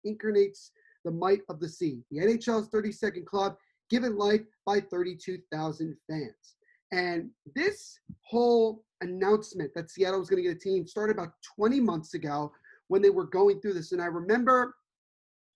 incarnates 0.05 0.71
the 1.05 1.11
might 1.11 1.41
of 1.49 1.61
the 1.61 1.69
sea. 1.69 2.03
The 2.11 2.19
NHL's 2.19 2.69
32nd 2.69 3.27
club, 3.27 3.57
given 3.91 4.17
life 4.17 4.43
by 4.65 4.81
32,000 4.81 5.97
fans. 6.09 6.57
And 6.93 7.31
this 7.55 7.99
whole 8.23 8.85
announcement 9.01 9.73
that 9.75 9.91
Seattle 9.91 10.21
was 10.21 10.31
going 10.31 10.43
to 10.43 10.49
get 10.49 10.57
a 10.57 10.61
team 10.61 10.87
started 10.87 11.15
about 11.15 11.33
20 11.57 11.81
months 11.81 12.15
ago 12.15 12.53
when 12.89 13.03
they 13.03 13.11
were 13.11 13.27
going 13.27 13.61
through 13.61 13.75
this. 13.75 13.93
And 13.93 14.01
I 14.01 14.07
remember 14.07 14.75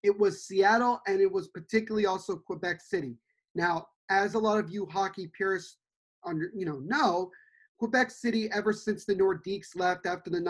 it 0.03 0.17
was 0.19 0.47
Seattle 0.47 1.01
and 1.07 1.21
it 1.21 1.31
was 1.31 1.49
particularly 1.49 2.07
also 2.07 2.37
Quebec 2.37 2.81
City. 2.81 3.17
Now, 3.55 3.87
as 4.11 4.35
a 4.35 4.39
lot 4.39 4.59
of 4.59 4.71
you 4.71 4.87
hockey 4.87 5.31
purists 5.37 5.77
under 6.25 6.51
you 6.55 6.67
know 6.67 6.81
know, 6.81 7.31
Quebec 7.79 8.11
City 8.11 8.51
ever 8.53 8.73
since 8.73 9.05
the 9.05 9.15
Nordiques 9.15 9.77
left 9.77 10.07
after 10.07 10.31
the 10.31 10.41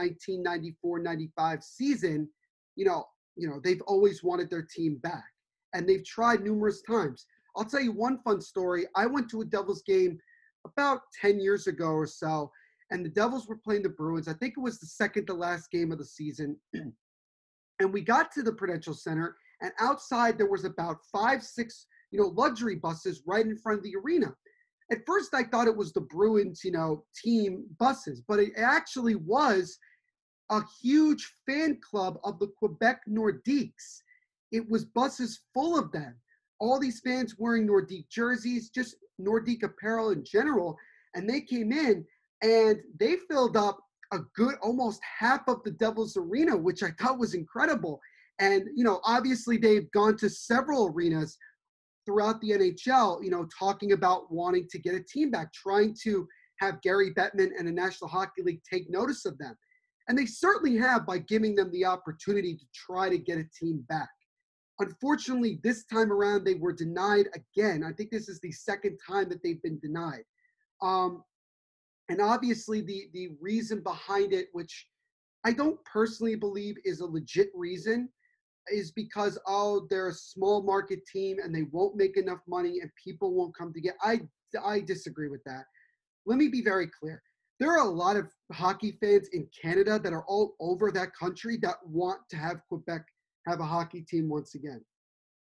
1994-95 0.85 1.63
season, 1.63 2.29
you 2.77 2.85
know, 2.85 3.05
you 3.37 3.49
know, 3.49 3.61
they've 3.63 3.83
always 3.83 4.25
wanted 4.25 4.51
their 4.51 4.63
team 4.63 4.97
back 4.97 5.25
and 5.75 5.89
they've 5.89 6.05
tried 6.05 6.43
numerous 6.43 6.83
times. 6.83 7.27
I'll 7.57 7.65
tell 7.65 7.81
you 7.81 7.93
one 7.93 8.19
fun 8.19 8.41
story. 8.41 8.87
I 8.97 9.07
went 9.07 9.29
to 9.31 9.43
a 9.43 9.45
Devils 9.45 9.83
game 9.83 10.19
about 10.65 11.01
10 11.21 11.39
years 11.39 11.67
ago 11.67 11.91
or 11.91 12.07
so 12.07 12.51
and 12.91 13.05
the 13.05 13.11
Devils 13.11 13.47
were 13.47 13.57
playing 13.57 13.83
the 13.83 13.89
Bruins. 13.89 14.29
I 14.29 14.33
think 14.35 14.55
it 14.57 14.61
was 14.61 14.79
the 14.79 14.87
second 14.87 15.27
to 15.27 15.35
last 15.35 15.71
game 15.71 15.93
of 15.93 15.99
the 15.99 16.05
season. 16.05 16.57
and 16.75 17.93
we 17.93 18.01
got 18.01 18.33
to 18.33 18.43
the 18.43 18.53
Prudential 18.53 18.95
Center, 18.95 19.37
and 19.61 19.73
outside 19.81 20.39
there 20.39 20.51
was 20.51 20.65
about 20.65 20.99
five, 21.13 21.43
six, 21.43 21.87
you 22.11 22.19
know, 22.19 22.29
luxury 22.29 22.77
buses 22.77 23.23
right 23.27 23.45
in 23.45 23.57
front 23.57 23.79
of 23.79 23.85
the 23.85 23.97
arena. 23.97 24.35
At 24.91 25.05
first, 25.07 25.35
I 25.35 25.45
thought 25.45 25.69
it 25.69 25.77
was 25.77 25.93
the 25.93 26.01
Bruins, 26.01 26.65
you 26.65 26.73
know, 26.73 27.05
team 27.15 27.67
buses, 27.79 28.23
but 28.27 28.39
it 28.39 28.53
actually 28.57 29.17
was 29.17 29.79
a 30.51 30.63
huge 30.81 31.31
fan 31.47 31.79
club 31.83 32.19
of 32.25 32.39
the 32.39 32.49
Quebec 32.59 33.03
Nordiques. 33.09 34.01
It 34.51 34.69
was 34.69 34.87
buses 34.87 35.41
full 35.53 35.79
of 35.79 35.93
them. 35.93 36.15
All 36.59 36.79
these 36.79 37.01
fans 37.01 37.35
wearing 37.39 37.67
Nordique 37.67 38.09
jerseys, 38.09 38.71
just 38.71 38.97
Nordique 39.21 39.63
apparel 39.63 40.11
in 40.11 40.25
general, 40.25 40.77
and 41.15 41.29
they 41.29 41.43
came 41.43 41.71
in 41.71 42.05
and 42.43 42.79
they 42.99 43.17
filled 43.31 43.57
up 43.57 43.79
a 44.13 44.21
good 44.35 44.55
almost 44.63 45.01
half 45.19 45.47
of 45.49 45.63
the 45.65 45.71
Devils 45.71 46.17
arena, 46.17 46.57
which 46.57 46.83
I 46.83 46.93
thought 46.93 47.19
was 47.19 47.35
incredible. 47.35 48.01
And 48.39 48.65
you 48.75 48.85
know, 48.85 49.01
obviously 49.05 49.59
they've 49.59 49.91
gone 49.93 50.17
to 50.19 50.31
several 50.31 50.87
arenas 50.87 51.37
throughout 52.09 52.41
the 52.41 52.53
NHL, 52.53 53.23
you 53.23 53.31
know, 53.31 53.47
talking 53.59 53.93
about 53.93 54.33
wanting 54.33 54.67
to 54.71 54.79
get 54.79 54.95
a 54.95 55.03
team 55.03 55.31
back, 55.31 55.53
trying 55.53 55.95
to 56.05 56.27
have 56.59 56.81
Gary 56.81 57.13
Bettman 57.13 57.51
and 57.59 57.69
the 57.69 57.73
National 57.73 58.09
Hockey 58.09 58.43
League 58.43 58.63
take 58.71 58.89
notice 58.89 59.27
of 59.27 59.37
them. 59.37 59.55
And 60.09 60.17
they 60.17 60.25
certainly 60.25 60.79
have 60.79 61.05
by 61.05 61.19
giving 61.19 61.55
them 61.55 61.71
the 61.71 61.85
opportunity 61.85 62.57
to 62.57 62.65
try 62.75 63.11
to 63.11 63.19
get 63.19 63.37
a 63.37 63.45
team 63.59 63.85
back. 63.91 64.09
Unfortunately, 64.79 65.61
this 65.63 65.85
time 65.85 66.11
around, 66.11 66.45
they 66.45 66.55
were 66.55 66.73
denied 66.73 67.27
again. 67.35 67.85
I 67.85 67.93
think 67.93 68.11
this 68.11 68.29
is 68.29 68.41
the 68.41 68.53
second 68.53 68.99
time 69.07 69.29
that 69.29 69.43
they've 69.43 69.63
been 69.63 69.79
denied. 69.81 70.25
Um, 70.81 71.25
and 72.09 72.21
obviously 72.21 72.81
the 72.81 73.09
the 73.13 73.31
reason 73.41 73.83
behind 73.83 74.33
it 74.33 74.49
which 74.53 74.89
i 75.45 75.53
don't 75.53 75.79
personally 75.85 76.35
believe 76.35 76.77
is 76.85 77.01
a 77.01 77.07
legit 77.07 77.51
reason 77.55 78.09
is 78.73 78.91
because 78.91 79.39
oh 79.47 79.87
they're 79.91 80.09
a 80.09 80.15
small 80.15 80.63
market 80.63 81.07
team 81.07 81.39
and 81.43 81.55
they 81.55 81.65
won't 81.71 81.97
make 81.97 82.17
enough 82.17 82.41
money 82.47 82.81
and 82.81 82.91
people 83.03 83.35
won't 83.35 83.57
come 83.57 83.73
to 83.73 83.81
get 83.81 83.95
i 84.03 84.21
i 84.65 84.81
disagree 84.81 85.29
with 85.29 85.45
that. 85.45 85.65
Let 86.27 86.39
me 86.39 86.49
be 86.49 86.63
very 86.63 86.89
clear. 86.89 87.23
There 87.61 87.73
are 87.73 87.87
a 87.87 87.91
lot 87.91 88.17
of 88.17 88.31
hockey 88.53 88.97
fans 89.01 89.29
in 89.33 89.49
canada 89.61 89.99
that 89.99 90.13
are 90.13 90.25
all 90.25 90.55
over 90.61 90.91
that 90.93 91.15
country 91.15 91.59
that 91.63 91.77
want 91.85 92.21
to 92.31 92.37
have 92.37 92.61
quebec 92.69 93.05
have 93.47 93.61
a 93.61 93.65
hockey 93.65 94.03
team 94.03 94.29
once 94.29 94.55
again. 94.55 94.85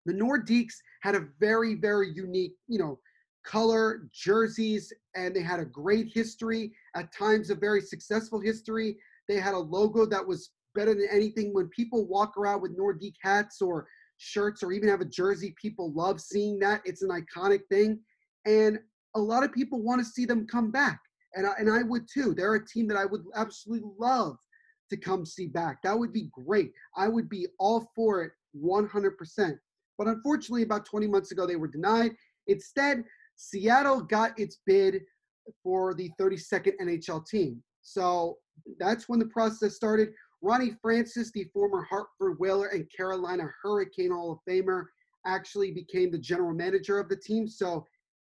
The 0.05 0.13
nordiques 0.13 0.75
had 1.01 1.15
a 1.15 1.27
very 1.39 1.75
very 1.75 2.09
unique 2.09 2.53
you 2.67 2.79
know 2.79 2.99
color 3.45 4.07
jerseys, 4.13 4.93
and 5.15 5.35
they 5.35 5.41
had 5.41 5.59
a 5.59 5.65
great 5.65 6.07
history, 6.13 6.71
at 6.95 7.13
times 7.13 7.49
a 7.49 7.55
very 7.55 7.81
successful 7.81 8.39
history. 8.39 8.97
They 9.27 9.39
had 9.39 9.53
a 9.53 9.59
logo 9.59 10.05
that 10.05 10.25
was 10.25 10.51
better 10.75 10.93
than 10.93 11.07
anything. 11.11 11.53
When 11.53 11.67
people 11.69 12.07
walk 12.07 12.37
around 12.37 12.61
with 12.61 12.77
Nordique 12.77 13.15
hats 13.21 13.61
or 13.61 13.87
shirts 14.17 14.63
or 14.63 14.71
even 14.71 14.89
have 14.89 15.01
a 15.01 15.05
jersey, 15.05 15.53
people 15.61 15.93
love 15.93 16.19
seeing 16.21 16.59
that. 16.59 16.81
It's 16.85 17.01
an 17.01 17.09
iconic 17.09 17.61
thing. 17.69 17.99
And 18.45 18.79
a 19.15 19.19
lot 19.19 19.43
of 19.43 19.51
people 19.53 19.81
want 19.81 19.99
to 19.99 20.05
see 20.05 20.25
them 20.25 20.47
come 20.47 20.71
back. 20.71 20.99
And 21.35 21.45
I, 21.45 21.51
and 21.59 21.71
I 21.71 21.83
would 21.83 22.07
too. 22.11 22.33
They're 22.33 22.55
a 22.55 22.65
team 22.65 22.87
that 22.87 22.97
I 22.97 23.05
would 23.05 23.23
absolutely 23.35 23.89
love 23.99 24.37
to 24.89 24.97
come 24.97 25.25
see 25.25 25.47
back. 25.47 25.81
That 25.83 25.97
would 25.97 26.11
be 26.11 26.29
great. 26.45 26.71
I 26.97 27.07
would 27.07 27.29
be 27.29 27.47
all 27.59 27.89
for 27.95 28.23
it 28.23 28.31
100%. 28.57 29.57
But 29.97 30.07
unfortunately, 30.07 30.63
about 30.63 30.85
20 30.85 31.07
months 31.07 31.31
ago, 31.31 31.45
they 31.45 31.55
were 31.55 31.67
denied. 31.67 32.11
Instead, 32.47 33.03
Seattle 33.35 34.01
got 34.01 34.37
its 34.39 34.59
bid 34.65 35.01
for 35.63 35.93
the 35.93 36.09
32nd 36.19 36.73
NHL 36.81 37.25
team. 37.27 37.61
So 37.81 38.37
that's 38.79 39.07
when 39.07 39.19
the 39.19 39.25
process 39.25 39.75
started. 39.75 40.09
Ronnie 40.41 40.75
Francis, 40.81 41.31
the 41.31 41.45
former 41.53 41.83
Hartford 41.83 42.37
Whaler 42.39 42.67
and 42.67 42.89
Carolina 42.95 43.43
Hurricane 43.61 44.11
Hall 44.11 44.31
of 44.31 44.39
Famer, 44.49 44.85
actually 45.25 45.71
became 45.71 46.11
the 46.11 46.17
general 46.17 46.53
manager 46.53 46.99
of 46.99 47.09
the 47.09 47.17
team. 47.17 47.47
So 47.47 47.85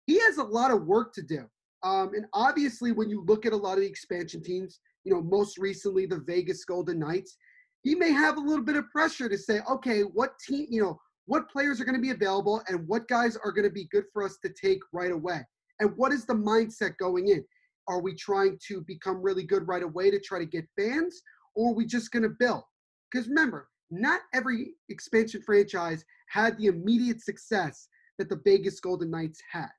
he 0.06 0.20
has 0.22 0.38
a 0.38 0.43
lot 0.43 0.72
of 0.72 0.86
work 0.86 1.13
to 1.13 1.22
do. 1.22 1.46
Um, 1.84 2.12
and 2.15 2.26
obviously, 2.34 2.91
when 2.91 3.10
you 3.10 3.24
look 3.26 3.46
at 3.46 3.54
a 3.54 3.58
lot 3.58 3.74
of 3.74 3.82
the 3.82 3.88
expansion 3.88 4.41
teams, 4.41 4.80
you 5.04 5.13
know, 5.13 5.22
most 5.22 5.58
recently 5.58 6.06
the 6.06 6.20
Vegas 6.20 6.65
Golden 6.65 7.00
Knights, 7.00 7.38
he 7.84 7.93
may 7.93 8.12
have 8.12 8.38
a 8.38 8.41
little 8.41 8.65
bit 8.65 8.76
of 8.76 8.89
pressure 8.89 9.30
to 9.30 9.38
say, 9.38 9.60
okay, 9.70 10.02
what 10.02 10.39
team, 10.39 10.67
you 10.70 10.82
know, 10.82 11.00
what 11.26 11.50
players 11.50 11.80
are 11.80 11.86
going 11.86 11.96
to 11.96 12.02
be 12.02 12.12
available 12.12 12.62
and 12.67 12.88
what 12.88 13.08
guys 13.08 13.38
are 13.38 13.52
going 13.52 13.67
to 13.67 13.74
be 13.74 13.88
good 13.91 14.06
for 14.12 14.24
us 14.24 14.38
to 14.43 14.52
take 14.60 14.80
right 14.91 15.12
away. 15.12 15.46
And 15.80 15.91
what 15.96 16.12
is 16.12 16.26
the 16.26 16.34
mindset 16.34 16.98
going 16.98 17.28
in? 17.28 17.43
Are 17.88 18.02
we 18.02 18.15
trying 18.15 18.58
to 18.67 18.82
become 18.82 19.22
really 19.22 19.43
good 19.43 19.67
right 19.67 19.84
away 19.84 20.10
to 20.10 20.20
try 20.20 20.39
to 20.39 20.46
get 20.46 20.65
fans, 20.78 21.22
or 21.58 21.72
are 21.72 21.76
we 21.76 21.86
just 21.86 22.12
going 22.12 22.24
to 22.24 22.30
build? 22.30 22.63
Because 23.12 23.28
remember, 23.28 23.67
not 23.89 24.22
every 24.34 24.76
expansion 24.89 25.41
franchise 25.41 26.06
had 26.30 26.58
the 26.58 26.67
immediate 26.67 27.22
success 27.22 27.88
that 28.20 28.30
the 28.30 28.39
Vegas 28.46 28.80
Golden 28.80 29.10
Knights 29.10 29.41
had. 29.52 29.70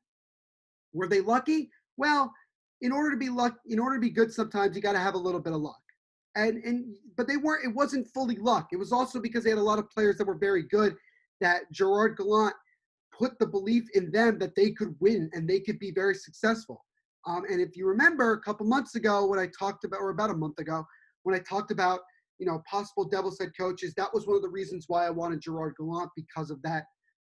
Were 0.92 1.08
they 1.08 1.20
lucky? 1.20 1.70
Well, 1.96 2.32
in 2.80 2.90
order 2.92 3.10
to 3.12 3.16
be 3.16 3.28
luck, 3.28 3.56
in 3.66 3.78
order 3.78 3.96
to 3.96 4.00
be 4.00 4.10
good, 4.10 4.32
sometimes 4.32 4.74
you 4.74 4.82
got 4.82 4.92
to 4.92 4.98
have 4.98 5.14
a 5.14 5.18
little 5.18 5.40
bit 5.40 5.52
of 5.52 5.60
luck. 5.60 5.80
And 6.36 6.62
and 6.64 6.94
but 7.16 7.26
they 7.26 7.36
weren't. 7.36 7.64
It 7.64 7.74
wasn't 7.74 8.08
fully 8.08 8.36
luck. 8.36 8.68
It 8.72 8.76
was 8.76 8.92
also 8.92 9.20
because 9.20 9.44
they 9.44 9.50
had 9.50 9.58
a 9.58 9.62
lot 9.62 9.78
of 9.78 9.90
players 9.90 10.18
that 10.18 10.26
were 10.26 10.38
very 10.38 10.62
good 10.62 10.96
that 11.40 11.70
Gerard 11.72 12.16
Gallant 12.16 12.54
put 13.16 13.38
the 13.38 13.46
belief 13.46 13.84
in 13.94 14.10
them 14.10 14.38
that 14.38 14.54
they 14.54 14.70
could 14.70 14.94
win 15.00 15.30
and 15.32 15.48
they 15.48 15.60
could 15.60 15.78
be 15.78 15.90
very 15.90 16.14
successful. 16.14 16.84
Um, 17.26 17.42
and 17.50 17.60
if 17.60 17.76
you 17.76 17.86
remember 17.86 18.32
a 18.32 18.40
couple 18.40 18.66
months 18.66 18.94
ago 18.94 19.26
when 19.26 19.38
I 19.38 19.48
talked 19.58 19.84
about, 19.84 20.00
or 20.00 20.10
about 20.10 20.30
a 20.30 20.34
month 20.34 20.58
ago, 20.58 20.86
when 21.28 21.38
I 21.38 21.42
talked 21.42 21.70
about, 21.70 22.00
you 22.38 22.46
know, 22.46 22.62
possible 22.70 23.04
Devils 23.04 23.38
head 23.38 23.50
coaches, 23.54 23.92
that 23.98 24.08
was 24.14 24.26
one 24.26 24.34
of 24.34 24.40
the 24.40 24.48
reasons 24.48 24.86
why 24.88 25.06
I 25.06 25.10
wanted 25.10 25.42
Gerard 25.42 25.74
Gallant 25.78 26.10
because 26.16 26.50
of 26.50 26.62
that 26.62 26.84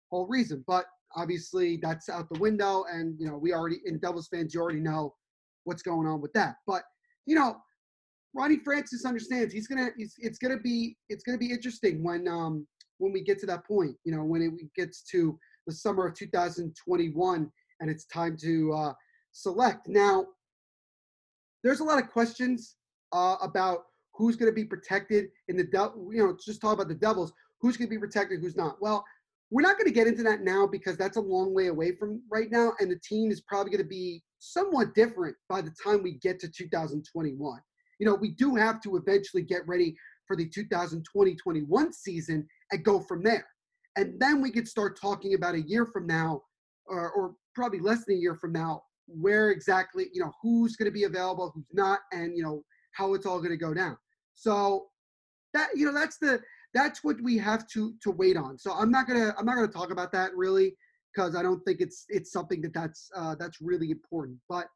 whole 0.08 0.28
reason. 0.28 0.62
But 0.68 0.84
obviously 1.16 1.78
that's 1.82 2.08
out 2.08 2.28
the 2.30 2.38
window. 2.38 2.84
And, 2.88 3.16
you 3.18 3.26
know, 3.26 3.36
we 3.36 3.52
already, 3.52 3.80
in 3.86 3.98
Devils 3.98 4.28
fans, 4.32 4.54
you 4.54 4.60
already 4.60 4.78
know 4.78 5.16
what's 5.64 5.82
going 5.82 6.06
on 6.06 6.20
with 6.20 6.32
that. 6.34 6.58
But, 6.64 6.84
you 7.26 7.34
know, 7.34 7.56
Ronnie 8.36 8.60
Francis 8.64 9.04
understands 9.04 9.52
he's 9.52 9.66
gonna. 9.66 9.88
It's, 9.96 10.14
it's 10.18 10.38
gonna 10.38 10.60
be. 10.60 10.96
It's 11.08 11.24
gonna 11.24 11.38
be 11.38 11.50
interesting 11.50 12.04
when 12.04 12.28
um 12.28 12.68
when 12.98 13.10
we 13.10 13.22
get 13.22 13.40
to 13.40 13.46
that 13.46 13.66
point, 13.66 13.96
you 14.04 14.14
know, 14.14 14.22
when 14.22 14.42
it 14.42 14.52
gets 14.76 15.02
to 15.10 15.36
the 15.66 15.72
summer 15.72 16.06
of 16.06 16.14
2021 16.14 17.50
and 17.80 17.90
it's 17.90 18.04
time 18.04 18.36
to 18.42 18.72
uh, 18.74 18.92
select. 19.32 19.88
Now, 19.88 20.26
there's 21.64 21.80
a 21.80 21.84
lot 21.84 22.02
of 22.02 22.10
questions 22.10 22.76
uh, 23.12 23.36
about 23.40 23.84
who's 24.14 24.36
going 24.36 24.50
to 24.50 24.54
be 24.54 24.64
protected 24.64 25.28
in 25.48 25.56
the, 25.56 25.64
de- 25.64 25.92
you 26.10 26.18
know, 26.18 26.36
just 26.44 26.60
talk 26.60 26.74
about 26.74 26.88
the 26.88 26.94
Devils, 26.94 27.32
who's 27.60 27.76
going 27.76 27.88
to 27.88 27.94
be 27.94 28.00
protected, 28.00 28.40
who's 28.40 28.56
not. 28.56 28.76
Well, 28.80 29.04
we're 29.50 29.62
not 29.62 29.78
going 29.78 29.86
to 29.86 29.94
get 29.94 30.06
into 30.06 30.22
that 30.24 30.42
now 30.42 30.66
because 30.66 30.96
that's 30.96 31.16
a 31.16 31.20
long 31.20 31.54
way 31.54 31.68
away 31.68 31.92
from 31.96 32.22
right 32.30 32.50
now, 32.50 32.72
and 32.80 32.90
the 32.90 33.00
team 33.00 33.30
is 33.30 33.40
probably 33.40 33.70
going 33.70 33.82
to 33.82 33.88
be 33.88 34.22
somewhat 34.38 34.94
different 34.94 35.36
by 35.48 35.60
the 35.62 35.72
time 35.82 36.02
we 36.02 36.18
get 36.18 36.38
to 36.40 36.48
2021. 36.50 37.60
You 37.98 38.06
know, 38.06 38.14
we 38.14 38.30
do 38.32 38.54
have 38.56 38.80
to 38.82 38.96
eventually 38.96 39.42
get 39.42 39.66
ready 39.66 39.96
for 40.26 40.36
the 40.36 40.48
2020-21 40.50 41.94
season 41.94 42.46
and 42.70 42.84
go 42.84 43.00
from 43.00 43.22
there. 43.22 43.46
And 43.96 44.20
then 44.20 44.42
we 44.42 44.50
could 44.50 44.68
start 44.68 45.00
talking 45.00 45.34
about 45.34 45.54
a 45.54 45.62
year 45.62 45.86
from 45.86 46.06
now, 46.06 46.42
or, 46.86 47.10
or 47.10 47.34
probably 47.54 47.80
less 47.80 48.04
than 48.04 48.16
a 48.16 48.20
year 48.20 48.36
from 48.36 48.52
now, 48.52 48.82
where 49.06 49.50
exactly, 49.50 50.08
you 50.12 50.20
know, 50.20 50.32
who's 50.42 50.76
going 50.76 50.86
to 50.86 50.92
be 50.92 51.04
available, 51.04 51.50
who's 51.54 51.64
not, 51.72 52.00
and 52.12 52.36
you 52.36 52.42
know 52.42 52.62
how 52.98 53.14
it's 53.14 53.26
all 53.26 53.38
going 53.38 53.50
to 53.50 53.56
go 53.56 53.72
down. 53.72 53.96
So 54.34 54.88
that 55.54 55.68
you 55.74 55.86
know 55.86 55.94
that's 55.94 56.18
the 56.18 56.40
that's 56.74 57.02
what 57.02 57.20
we 57.22 57.38
have 57.38 57.66
to 57.68 57.94
to 58.02 58.10
wait 58.10 58.36
on. 58.36 58.58
So 58.58 58.72
I'm 58.72 58.90
not 58.90 59.06
gonna 59.06 59.34
I'm 59.38 59.46
not 59.46 59.54
gonna 59.54 59.68
talk 59.68 59.90
about 59.90 60.12
that 60.12 60.34
really 60.34 60.76
because 61.14 61.34
I 61.34 61.42
don't 61.42 61.60
think 61.64 61.80
it's 61.80 62.04
it's 62.08 62.32
something 62.32 62.60
that 62.62 62.74
that's 62.74 63.10
uh, 63.14 63.34
that's 63.36 63.60
really 63.60 63.90
important. 63.90 64.38
But 64.48 64.68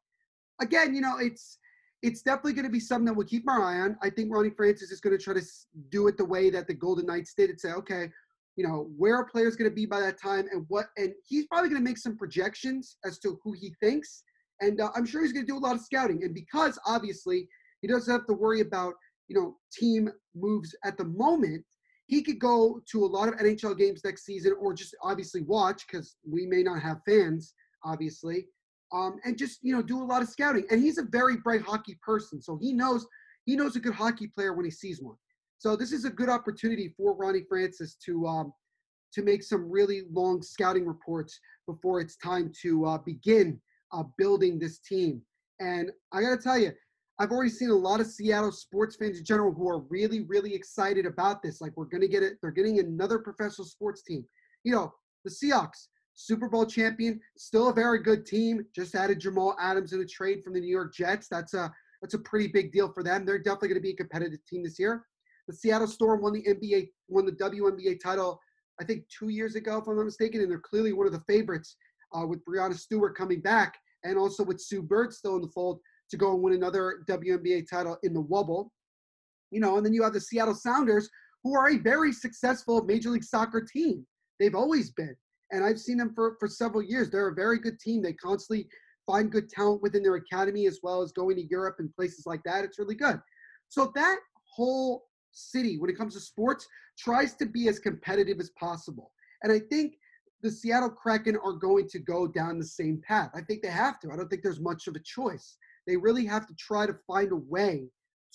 again, 0.61 0.95
you 0.95 1.01
know, 1.01 1.17
it's 1.19 1.59
it's 2.01 2.21
definitely 2.21 2.53
going 2.53 2.65
to 2.65 2.71
be 2.71 2.81
something 2.81 3.05
that 3.05 3.13
we'll 3.13 3.25
keep 3.27 3.49
our 3.49 3.61
eye 3.63 3.79
on. 3.79 3.97
I 4.01 4.09
think 4.09 4.33
Ronnie 4.33 4.49
Francis 4.49 4.91
is 4.91 4.99
going 4.99 5.17
to 5.17 5.23
try 5.23 5.33
to 5.33 5.45
do 5.89 6.07
it 6.09 6.17
the 6.17 6.25
way 6.25 6.49
that 6.49 6.67
the 6.67 6.73
Golden 6.73 7.05
Knights 7.05 7.33
did 7.33 7.49
and 7.49 7.59
say, 7.59 7.71
okay, 7.71 8.09
you 8.57 8.67
know, 8.67 8.89
where 8.97 9.15
are 9.15 9.23
players 9.23 9.55
going 9.55 9.71
to 9.71 9.73
be 9.73 9.85
by 9.85 10.01
that 10.01 10.21
time 10.21 10.45
and 10.51 10.65
what, 10.67 10.87
and 10.97 11.13
he's 11.25 11.45
probably 11.47 11.69
going 11.69 11.81
to 11.81 11.89
make 11.89 11.97
some 11.97 12.17
projections 12.17 12.97
as 13.05 13.19
to 13.19 13.39
who 13.41 13.53
he 13.53 13.73
thinks. 13.81 14.23
And 14.59 14.81
uh, 14.81 14.89
I'm 14.95 15.05
sure 15.05 15.21
he's 15.21 15.31
going 15.31 15.45
to 15.45 15.51
do 15.51 15.57
a 15.57 15.65
lot 15.65 15.75
of 15.75 15.81
scouting. 15.81 16.25
And 16.25 16.35
because 16.35 16.77
obviously 16.85 17.47
he 17.83 17.87
doesn't 17.89 18.11
have 18.11 18.25
to 18.27 18.33
worry 18.33 18.61
about, 18.61 18.93
you 19.27 19.35
know, 19.35 19.57
team 19.71 20.09
moves 20.33 20.73
at 20.85 20.97
the 20.97 21.03
moment, 21.03 21.65
he 22.07 22.23
could 22.23 22.39
go 22.39 22.81
to 22.89 23.03
a 23.03 23.05
lot 23.05 23.27
of 23.27 23.35
NHL 23.35 23.77
games 23.77 24.01
next 24.05 24.25
season 24.25 24.55
or 24.57 24.73
just 24.73 24.95
obviously 25.03 25.41
watch 25.41 25.83
because 25.85 26.15
we 26.25 26.45
may 26.45 26.63
not 26.63 26.81
have 26.81 27.01
fans, 27.05 27.53
obviously, 27.83 28.47
um, 28.93 29.17
and 29.25 29.37
just 29.37 29.59
you 29.63 29.75
know 29.75 29.81
do 29.81 30.01
a 30.01 30.05
lot 30.05 30.21
of 30.21 30.29
scouting. 30.29 30.65
And 30.71 30.81
he's 30.81 30.97
a 30.97 31.03
very 31.03 31.35
bright 31.35 31.61
hockey 31.61 31.99
person, 32.01 32.41
so 32.41 32.57
he 32.61 32.71
knows 32.71 33.05
he 33.45 33.57
knows 33.57 33.75
a 33.75 33.81
good 33.81 33.93
hockey 33.93 34.27
player 34.27 34.53
when 34.53 34.65
he 34.65 34.71
sees 34.71 35.01
one. 35.01 35.17
So 35.57 35.75
this 35.75 35.91
is 35.91 36.05
a 36.05 36.09
good 36.09 36.29
opportunity 36.29 36.93
for 36.95 37.13
Ronnie 37.15 37.45
Francis 37.49 37.97
to 38.05 38.25
um, 38.25 38.53
to 39.13 39.23
make 39.23 39.43
some 39.43 39.69
really 39.69 40.03
long 40.09 40.41
scouting 40.41 40.85
reports 40.85 41.37
before 41.67 41.99
it's 41.99 42.15
time 42.15 42.49
to 42.61 42.85
uh, 42.85 42.97
begin 42.99 43.59
uh, 43.91 44.03
building 44.17 44.57
this 44.57 44.79
team. 44.79 45.21
And 45.59 45.91
I 46.11 46.21
got 46.21 46.31
to 46.31 46.41
tell 46.41 46.57
you, 46.57 46.71
I've 47.19 47.31
already 47.31 47.51
seen 47.51 47.69
a 47.69 47.75
lot 47.75 47.99
of 47.99 48.07
Seattle 48.07 48.51
sports 48.51 48.95
fans 48.95 49.19
in 49.19 49.25
general 49.25 49.53
who 49.53 49.69
are 49.69 49.79
really, 49.89 50.21
really 50.21 50.53
excited 50.53 51.05
about 51.05 51.43
this. 51.43 51.61
Like 51.61 51.73
we're 51.75 51.85
going 51.85 52.01
to 52.01 52.07
get 52.07 52.23
it. 52.23 52.37
They're 52.41 52.51
getting 52.51 52.79
another 52.79 53.19
professional 53.19 53.67
sports 53.67 54.01
team. 54.03 54.25
You 54.63 54.73
know, 54.73 54.93
the 55.23 55.31
Seahawks, 55.31 55.87
Super 56.15 56.49
Bowl 56.49 56.65
champion, 56.65 57.19
still 57.37 57.69
a 57.69 57.73
very 57.73 58.01
good 58.01 58.25
team. 58.25 58.65
Just 58.75 58.95
added 58.95 59.19
Jamal 59.19 59.55
Adams 59.59 59.93
in 59.93 60.01
a 60.01 60.05
trade 60.05 60.43
from 60.43 60.53
the 60.53 60.59
New 60.59 60.71
York 60.71 60.93
Jets. 60.93 61.27
That's 61.29 61.53
a 61.53 61.71
that's 62.01 62.15
a 62.15 62.19
pretty 62.19 62.47
big 62.47 62.73
deal 62.73 62.91
for 62.91 63.03
them. 63.03 63.25
They're 63.25 63.37
definitely 63.37 63.69
going 63.69 63.81
to 63.81 63.83
be 63.83 63.91
a 63.91 63.95
competitive 63.95 64.45
team 64.45 64.63
this 64.63 64.77
year. 64.77 65.05
The 65.47 65.53
Seattle 65.53 65.87
Storm 65.87 66.21
won 66.21 66.33
the 66.33 66.43
NBA, 66.43 66.89
won 67.07 67.25
the 67.25 67.31
WNBA 67.31 68.01
title, 68.01 68.41
I 68.81 68.83
think 68.83 69.05
two 69.07 69.29
years 69.29 69.55
ago, 69.55 69.77
if 69.77 69.87
I'm 69.87 69.95
not 69.95 70.05
mistaken, 70.05 70.41
and 70.41 70.49
they're 70.49 70.59
clearly 70.59 70.93
one 70.93 71.07
of 71.07 71.13
the 71.13 71.23
favorites 71.27 71.75
uh, 72.13 72.25
with 72.25 72.43
Breanna 72.45 72.77
Stewart 72.77 73.15
coming 73.15 73.39
back, 73.39 73.77
and 74.03 74.17
also 74.17 74.43
with 74.43 74.59
Sue 74.59 74.81
Bird 74.81 75.13
still 75.13 75.35
in 75.35 75.41
the 75.41 75.47
fold 75.49 75.79
to 76.13 76.17
go 76.17 76.33
and 76.33 76.41
win 76.41 76.53
another 76.53 77.03
WNBA 77.09 77.67
title 77.69 77.97
in 78.03 78.13
the 78.13 78.23
Wubble. 78.23 78.69
You 79.51 79.59
know, 79.59 79.77
and 79.77 79.85
then 79.85 79.93
you 79.93 80.03
have 80.03 80.13
the 80.13 80.21
Seattle 80.21 80.55
Sounders, 80.55 81.09
who 81.43 81.55
are 81.55 81.71
a 81.71 81.77
very 81.77 82.13
successful 82.13 82.83
Major 82.85 83.09
League 83.09 83.23
Soccer 83.23 83.61
team. 83.61 84.05
They've 84.39 84.55
always 84.55 84.91
been, 84.91 85.15
and 85.51 85.63
I've 85.63 85.79
seen 85.79 85.97
them 85.97 86.13
for 86.15 86.37
for 86.39 86.47
several 86.47 86.81
years. 86.81 87.09
They're 87.09 87.27
a 87.27 87.35
very 87.35 87.59
good 87.59 87.79
team. 87.79 88.01
They 88.01 88.13
constantly 88.13 88.67
find 89.05 89.31
good 89.31 89.49
talent 89.49 89.81
within 89.81 90.01
their 90.01 90.15
academy 90.15 90.65
as 90.65 90.79
well 90.81 91.01
as 91.01 91.11
going 91.11 91.35
to 91.35 91.47
Europe 91.49 91.75
and 91.79 91.93
places 91.93 92.25
like 92.25 92.41
that. 92.45 92.63
It's 92.63 92.79
really 92.79 92.95
good. 92.95 93.19
So 93.67 93.91
that 93.95 94.17
whole 94.55 95.03
city, 95.31 95.77
when 95.77 95.89
it 95.89 95.97
comes 95.97 96.13
to 96.13 96.19
sports, 96.19 96.67
tries 96.97 97.33
to 97.35 97.45
be 97.45 97.67
as 97.67 97.79
competitive 97.79 98.39
as 98.39 98.51
possible. 98.51 99.11
And 99.41 99.51
I 99.51 99.59
think 99.59 99.95
the 100.41 100.51
Seattle 100.51 100.89
Kraken 100.89 101.37
are 101.43 101.53
going 101.53 101.87
to 101.89 101.99
go 101.99 102.27
down 102.27 102.59
the 102.59 102.65
same 102.65 103.01
path. 103.05 103.31
I 103.33 103.41
think 103.41 103.61
they 103.61 103.69
have 103.69 103.99
to. 104.01 104.11
I 104.11 104.15
don't 104.15 104.29
think 104.29 104.43
there's 104.43 104.59
much 104.59 104.87
of 104.87 104.95
a 104.95 104.99
choice. 104.99 105.57
They 105.87 105.97
really 105.97 106.25
have 106.25 106.47
to 106.47 106.55
try 106.55 106.85
to 106.85 106.95
find 107.07 107.31
a 107.31 107.37
way 107.37 107.89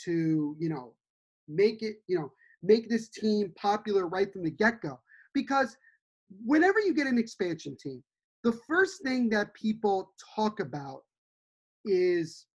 to, 0.04 0.56
you 0.58 0.68
know, 0.68 0.94
make 1.48 1.82
it, 1.82 1.96
you 2.06 2.18
know, 2.18 2.32
make 2.62 2.88
this 2.88 3.08
team 3.08 3.52
popular 3.56 4.06
right 4.06 4.32
from 4.32 4.44
the 4.44 4.50
get-go. 4.50 4.98
Because 5.34 5.76
whenever 6.44 6.80
you 6.80 6.94
get 6.94 7.06
an 7.06 7.18
expansion 7.18 7.76
team, 7.80 8.02
the 8.44 8.52
first 8.66 9.02
thing 9.02 9.28
that 9.30 9.54
people 9.54 10.12
talk 10.36 10.60
about 10.60 11.02
is 11.84 12.46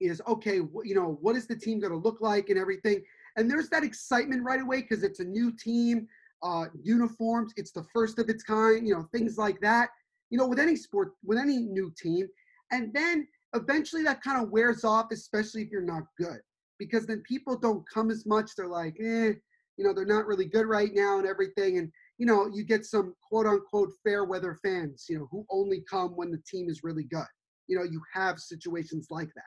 is 0.00 0.22
okay 0.26 0.56
you 0.84 0.94
know 0.94 1.18
what 1.20 1.36
is 1.36 1.46
the 1.46 1.54
team 1.54 1.78
going 1.78 1.92
to 1.92 1.98
look 1.98 2.20
like 2.20 2.48
and 2.48 2.58
everything 2.58 3.02
and 3.36 3.50
there's 3.50 3.68
that 3.68 3.84
excitement 3.84 4.42
right 4.42 4.60
away 4.60 4.80
because 4.80 5.02
it's 5.02 5.20
a 5.20 5.24
new 5.24 5.52
team 5.52 6.06
uh, 6.42 6.66
uniforms 6.82 7.52
it's 7.56 7.70
the 7.70 7.84
first 7.94 8.18
of 8.18 8.28
its 8.28 8.42
kind 8.42 8.86
you 8.86 8.94
know 8.94 9.06
things 9.12 9.36
like 9.36 9.60
that 9.60 9.90
you 10.30 10.38
know 10.38 10.46
with 10.46 10.58
any 10.58 10.74
sport 10.74 11.12
with 11.24 11.38
any 11.38 11.58
new 11.58 11.92
team 11.98 12.26
and 12.72 12.92
then 12.94 13.26
eventually 13.54 14.02
that 14.02 14.22
kind 14.22 14.42
of 14.42 14.50
wears 14.50 14.84
off 14.84 15.06
especially 15.12 15.62
if 15.62 15.70
you're 15.70 15.82
not 15.82 16.04
good 16.18 16.40
because 16.78 17.06
then 17.06 17.22
people 17.28 17.56
don't 17.58 17.84
come 17.92 18.10
as 18.10 18.24
much 18.26 18.50
they're 18.56 18.66
like 18.66 18.96
eh 19.00 19.32
you 19.76 19.84
know 19.84 19.92
they're 19.92 20.04
not 20.04 20.26
really 20.26 20.46
good 20.46 20.66
right 20.66 20.90
now 20.94 21.18
and 21.18 21.26
everything 21.26 21.78
and 21.78 21.90
you 22.20 22.26
know, 22.26 22.50
you 22.52 22.64
get 22.64 22.84
some 22.84 23.14
quote 23.26 23.46
unquote 23.46 23.92
fair 24.04 24.26
weather 24.26 24.58
fans, 24.62 25.06
you 25.08 25.18
know, 25.18 25.26
who 25.30 25.46
only 25.50 25.82
come 25.90 26.10
when 26.10 26.30
the 26.30 26.42
team 26.46 26.68
is 26.68 26.84
really 26.84 27.04
good. 27.04 27.24
You 27.66 27.78
know, 27.78 27.82
you 27.82 28.02
have 28.12 28.38
situations 28.38 29.06
like 29.08 29.30
that. 29.34 29.42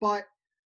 But, 0.00 0.24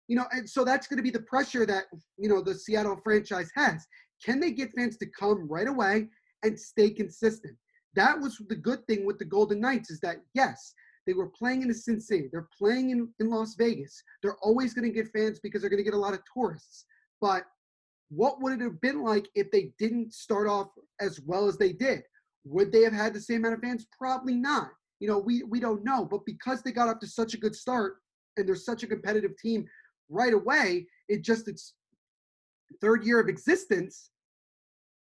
you 0.08 0.16
know, 0.16 0.26
and 0.32 0.48
so 0.48 0.64
that's 0.64 0.86
going 0.86 0.98
to 0.98 1.04
be 1.04 1.10
the 1.10 1.22
pressure 1.22 1.66
that, 1.66 1.86
you 2.20 2.30
know, 2.30 2.44
the 2.44 2.54
Seattle 2.54 3.02
franchise 3.04 3.50
has. 3.56 3.84
Can 4.24 4.40
they 4.40 4.52
get 4.52 4.74
fans 4.74 4.96
to 4.98 5.08
come 5.20 5.48
right 5.50 5.68
away 5.68 6.08
and 6.44 6.58
stay 6.58 6.92
consistent? 6.92 7.58
That 7.96 8.20
was 8.20 8.38
the 8.48 8.56
good 8.56 8.86
thing 8.86 9.04
with 9.04 9.18
the 9.18 9.26
Golden 9.26 9.60
Knights 9.60 9.90
is 9.90 10.00
that, 10.02 10.18
yes, 10.36 10.76
they 11.06 11.14
were 11.14 11.30
playing 11.30 11.62
in 11.64 11.74
Sin 11.74 12.00
City. 12.00 12.30
They're 12.32 12.48
playing 12.58 12.92
in, 12.92 13.10
in 13.20 13.30
Las 13.30 13.56
Vegas. 13.56 14.02
They're 14.22 14.38
always 14.42 14.74
going 14.74 14.88
to 14.88 14.94
get 14.94 15.12
fans 15.12 15.40
because 15.40 15.62
they're 15.62 15.70
going 15.70 15.84
to 15.84 15.90
get 15.90 15.94
a 15.94 15.98
lot 15.98 16.14
of 16.14 16.22
tourists. 16.34 16.86
But 17.20 17.44
what 18.10 18.42
would 18.42 18.54
it 18.54 18.62
have 18.62 18.80
been 18.82 19.04
like 19.04 19.28
if 19.36 19.52
they 19.52 19.74
didn't 19.80 20.14
start 20.14 20.48
off 20.48 20.68
as 21.00 21.20
well 21.22 21.48
as 21.48 21.58
they 21.58 21.74
did? 21.74 22.04
Would 22.46 22.72
they 22.72 22.82
have 22.82 22.94
had 22.94 23.14
the 23.14 23.22
same 23.22 23.38
amount 23.46 23.56
of 23.56 23.62
fans? 23.62 23.88
Probably 23.98 24.36
not. 24.36 24.70
You 25.00 25.08
know, 25.08 25.18
we 25.18 25.44
we 25.44 25.60
don't 25.60 25.84
know. 25.84 26.06
But 26.06 26.26
because 26.26 26.62
they 26.62 26.72
got 26.72 26.90
up 26.90 27.00
to 27.02 27.08
such 27.08 27.34
a 27.34 27.40
good 27.40 27.56
start 27.56 27.96
and 28.38 28.48
they're 28.48 28.56
such 28.56 28.84
a 28.84 28.88
competitive 28.88 29.38
team 29.38 29.66
right 30.10 30.34
away, 30.34 30.88
it 31.10 31.24
just 31.24 31.48
its 31.48 31.74
third 32.82 33.04
year 33.06 33.20
of 33.20 33.30
existence, 33.30 34.10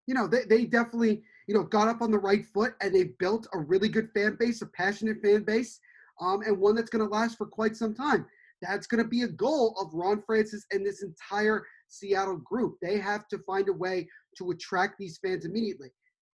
you 0.07 0.13
know, 0.13 0.27
they, 0.27 0.43
they 0.43 0.65
definitely, 0.65 1.23
you 1.47 1.53
know, 1.53 1.63
got 1.63 1.87
up 1.87 2.01
on 2.01 2.11
the 2.11 2.19
right 2.19 2.45
foot 2.45 2.73
and 2.81 2.93
they 2.93 3.11
built 3.19 3.47
a 3.53 3.59
really 3.59 3.89
good 3.89 4.09
fan 4.13 4.37
base, 4.39 4.61
a 4.61 4.67
passionate 4.67 5.21
fan 5.21 5.43
base, 5.43 5.79
um, 6.19 6.41
and 6.45 6.57
one 6.57 6.75
that's 6.75 6.89
going 6.89 7.05
to 7.05 7.13
last 7.13 7.37
for 7.37 7.45
quite 7.45 7.75
some 7.75 7.93
time. 7.93 8.25
That's 8.61 8.87
going 8.87 9.01
to 9.03 9.09
be 9.09 9.21
a 9.21 9.27
goal 9.27 9.75
of 9.79 9.93
Ron 9.93 10.21
Francis 10.21 10.65
and 10.71 10.85
this 10.85 11.01
entire 11.01 11.65
Seattle 11.87 12.37
group. 12.37 12.75
They 12.81 12.97
have 12.97 13.27
to 13.29 13.39
find 13.39 13.69
a 13.69 13.73
way 13.73 14.07
to 14.37 14.51
attract 14.51 14.95
these 14.99 15.17
fans 15.17 15.45
immediately. 15.45 15.91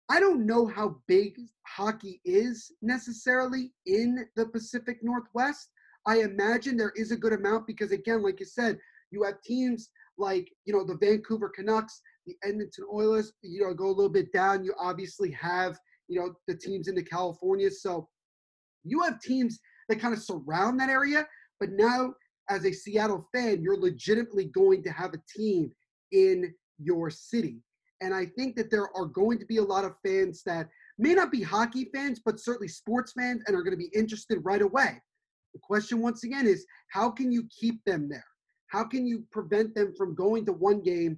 I 0.10 0.20
don't 0.20 0.46
know 0.46 0.68
how 0.68 0.98
big 1.08 1.40
hockey 1.68 2.22
is 2.26 2.72
necessarily 2.82 3.72
in 3.86 4.26
the 4.36 4.46
Pacific 4.48 5.00
Northwest. 5.02 5.70
I 6.08 6.20
imagine 6.20 6.78
there 6.78 6.94
is 6.96 7.12
a 7.12 7.18
good 7.18 7.34
amount 7.34 7.66
because, 7.66 7.92
again, 7.92 8.22
like 8.22 8.40
you 8.40 8.46
said, 8.46 8.78
you 9.12 9.24
have 9.24 9.42
teams 9.42 9.90
like, 10.18 10.50
you 10.66 10.74
know, 10.74 10.86
the 10.86 10.98
Vancouver 10.98 11.50
Canucks, 11.50 12.02
the 12.26 12.36
Edmonton 12.44 12.86
Oilers, 12.92 13.34
you 13.42 13.62
know, 13.62 13.74
go 13.74 13.88
a 13.88 13.88
little 13.88 14.10
bit 14.10 14.32
down. 14.32 14.64
You 14.64 14.74
obviously 14.80 15.32
have, 15.32 15.80
you 16.08 16.20
know, 16.20 16.34
the 16.48 16.56
teams 16.56 16.88
in 16.88 16.96
the 16.96 17.04
California. 17.04 17.72
So 17.72 18.08
you 18.84 19.02
have 19.02 19.20
teams 19.20 19.60
that 19.90 20.00
kind 20.00 20.14
of 20.14 20.22
surround 20.22 20.80
that 20.80 20.90
area. 20.90 21.28
But 21.60 21.72
now 21.72 22.14
as 22.50 22.66
a 22.66 22.72
Seattle 22.72 23.28
fan, 23.34 23.62
you're 23.62 23.80
legitimately 23.80 24.46
going 24.46 24.84
to 24.84 24.92
have 24.92 25.14
a 25.14 25.22
team 25.38 25.72
in 26.12 26.54
your 26.78 27.10
city. 27.10 27.62
And 28.02 28.14
I 28.14 28.26
think 28.26 28.56
that 28.58 28.70
there 28.70 28.96
are 28.96 29.06
going 29.06 29.40
to 29.40 29.46
be 29.46 29.58
a 29.58 29.64
lot 29.64 29.86
of 29.86 29.96
fans 30.06 30.44
that 30.46 30.68
may 30.98 31.14
not 31.14 31.32
be 31.32 31.42
hockey 31.42 31.90
fans, 31.94 32.22
but 32.24 32.40
certainly 32.40 32.68
sports 32.68 33.14
fans 33.18 33.44
and 33.48 33.56
are 33.56 33.64
going 33.64 33.72
to 33.72 33.78
be 33.78 33.92
interested 33.96 34.40
right 34.44 34.62
away. 34.62 35.02
The 35.54 35.60
question, 35.64 36.02
once 36.02 36.24
again, 36.24 36.46
is 36.46 36.66
how 36.90 37.10
can 37.10 37.32
you 37.32 37.48
keep 37.50 37.84
them 37.86 38.10
there? 38.10 38.26
How 38.68 38.84
can 38.84 39.08
you 39.08 39.24
prevent 39.32 39.74
them 39.74 39.94
from 39.98 40.16
going 40.16 40.46
to 40.46 40.52
one 40.52 40.82
game, 40.82 41.18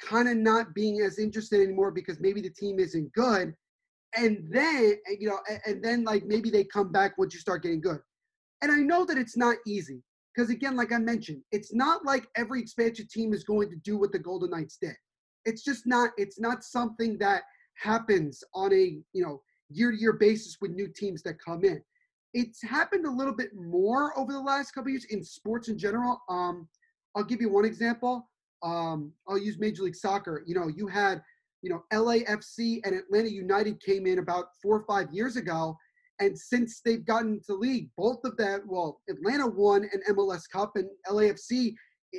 kind 0.00 0.28
of 0.28 0.36
not 0.36 0.74
being 0.74 1.00
as 1.00 1.18
interested 1.18 1.60
anymore 1.60 1.90
because 1.90 2.20
maybe 2.20 2.40
the 2.40 2.50
team 2.50 2.78
isn't 2.78 3.12
good? 3.12 3.54
And 4.16 4.46
then, 4.50 4.96
you 5.18 5.28
know, 5.28 5.38
and 5.66 5.82
then 5.82 6.04
like 6.04 6.24
maybe 6.26 6.50
they 6.50 6.64
come 6.64 6.92
back 6.92 7.16
once 7.18 7.34
you 7.34 7.40
start 7.40 7.62
getting 7.62 7.80
good. 7.80 7.98
And 8.60 8.70
I 8.70 8.76
know 8.76 9.04
that 9.06 9.18
it's 9.18 9.36
not 9.36 9.56
easy 9.66 10.02
because 10.34 10.50
again, 10.50 10.76
like 10.76 10.92
I 10.92 10.98
mentioned, 10.98 11.42
it's 11.50 11.74
not 11.74 12.04
like 12.04 12.26
every 12.36 12.60
expansion 12.60 13.06
team 13.10 13.32
is 13.32 13.44
going 13.44 13.70
to 13.70 13.76
do 13.76 13.96
what 13.98 14.12
the 14.12 14.18
Golden 14.18 14.50
Knights 14.50 14.78
did. 14.80 14.94
It's 15.44 15.64
just 15.64 15.86
not. 15.86 16.10
It's 16.16 16.38
not 16.38 16.62
something 16.62 17.18
that 17.18 17.42
happens 17.76 18.44
on 18.54 18.72
a 18.72 18.98
you 19.12 19.22
know 19.22 19.42
year-to-year 19.70 20.14
basis 20.14 20.58
with 20.60 20.70
new 20.72 20.88
teams 20.88 21.22
that 21.22 21.42
come 21.44 21.64
in. 21.64 21.82
It's 22.34 22.62
happened 22.62 23.06
a 23.06 23.10
little 23.10 23.34
bit 23.34 23.50
more 23.54 24.16
over 24.18 24.32
the 24.32 24.40
last 24.40 24.72
couple 24.72 24.90
years 24.90 25.06
in 25.06 25.24
sports 25.24 25.68
in 25.68 25.78
general. 25.78 26.20
Um, 26.28 26.68
I'll 27.16 27.24
give 27.24 27.40
you 27.40 27.50
one 27.50 27.64
example. 27.64 28.30
Um, 28.62 29.12
I'll 29.28 29.38
use 29.38 29.58
Major 29.58 29.82
League 29.82 29.96
Soccer. 29.96 30.42
You 30.46 30.54
know, 30.54 30.68
you 30.68 30.86
had 30.86 31.22
you 31.62 31.70
know 31.70 31.84
LAFC 31.92 32.80
and 32.84 32.94
Atlanta 32.94 33.30
United 33.30 33.80
came 33.80 34.06
in 34.06 34.18
about 34.18 34.46
four 34.62 34.76
or 34.76 34.84
five 34.84 35.12
years 35.12 35.36
ago, 35.36 35.76
and 36.20 36.38
since 36.38 36.80
they've 36.84 37.04
gotten 37.04 37.40
to 37.46 37.54
league, 37.54 37.88
both 37.96 38.24
of 38.24 38.36
them, 38.36 38.62
well, 38.66 39.00
Atlanta 39.08 39.46
won 39.46 39.84
an 39.84 40.02
MLS 40.10 40.42
Cup, 40.52 40.72
and 40.76 40.88
LAFC 41.08 41.74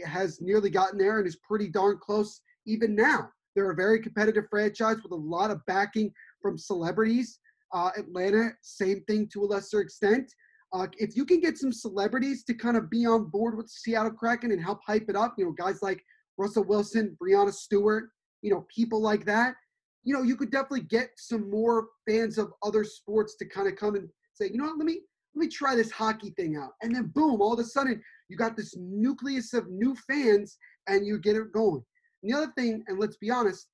has 0.05 0.41
nearly 0.41 0.69
gotten 0.69 0.97
there 0.97 1.19
and 1.19 1.27
is 1.27 1.37
pretty 1.37 1.67
darn 1.67 1.97
close 2.01 2.41
even 2.65 2.95
now. 2.95 3.29
They're 3.55 3.71
a 3.71 3.75
very 3.75 3.99
competitive 3.99 4.45
franchise 4.49 4.97
with 5.03 5.11
a 5.11 5.15
lot 5.15 5.51
of 5.51 5.65
backing 5.67 6.11
from 6.41 6.57
celebrities. 6.57 7.39
Uh, 7.71 7.91
Atlanta, 7.97 8.51
same 8.61 9.03
thing 9.07 9.29
to 9.33 9.43
a 9.43 9.45
lesser 9.45 9.81
extent. 9.81 10.31
Uh, 10.73 10.87
if 10.97 11.15
you 11.15 11.23
can 11.23 11.39
get 11.39 11.57
some 11.57 11.71
celebrities 11.71 12.43
to 12.43 12.53
kind 12.53 12.75
of 12.75 12.89
be 12.89 13.05
on 13.05 13.25
board 13.25 13.55
with 13.55 13.69
Seattle 13.69 14.11
Kraken 14.11 14.51
and 14.51 14.61
help 14.61 14.79
hype 14.85 15.05
it 15.07 15.15
up, 15.15 15.35
you 15.37 15.45
know, 15.45 15.51
guys 15.51 15.83
like 15.83 16.03
Russell 16.37 16.63
Wilson, 16.63 17.15
Breanna 17.21 17.53
Stewart, 17.53 18.09
you 18.43 18.51
know, 18.51 18.67
people 18.73 19.01
like 19.01 19.25
that, 19.25 19.55
you 20.03 20.13
know, 20.13 20.21
you 20.21 20.35
could 20.35 20.51
definitely 20.51 20.81
get 20.81 21.11
some 21.15 21.49
more 21.49 21.87
fans 22.07 22.37
of 22.37 22.53
other 22.61 22.83
sports 22.83 23.35
to 23.37 23.45
kind 23.45 23.67
of 23.67 23.75
come 23.75 23.95
and 23.95 24.07
say, 24.33 24.49
you 24.51 24.57
know 24.57 24.65
what, 24.65 24.77
let 24.77 24.85
me 24.85 24.99
let 25.35 25.45
me 25.45 25.47
try 25.47 25.75
this 25.75 25.89
hockey 25.89 26.29
thing 26.31 26.57
out. 26.57 26.73
And 26.83 26.93
then 26.93 27.07
boom, 27.07 27.41
all 27.41 27.53
of 27.53 27.59
a 27.59 27.63
sudden 27.63 28.03
you 28.29 28.37
got 28.37 28.55
this 28.55 28.75
nucleus 28.77 29.53
of 29.53 29.67
new 29.69 29.95
fans 30.07 30.57
and 30.87 31.07
you 31.07 31.17
get 31.17 31.35
it 31.35 31.51
going. 31.51 31.81
And 32.21 32.31
the 32.31 32.37
other 32.37 32.51
thing, 32.55 32.83
and 32.87 32.99
let's 32.99 33.17
be 33.17 33.31
honest, 33.31 33.67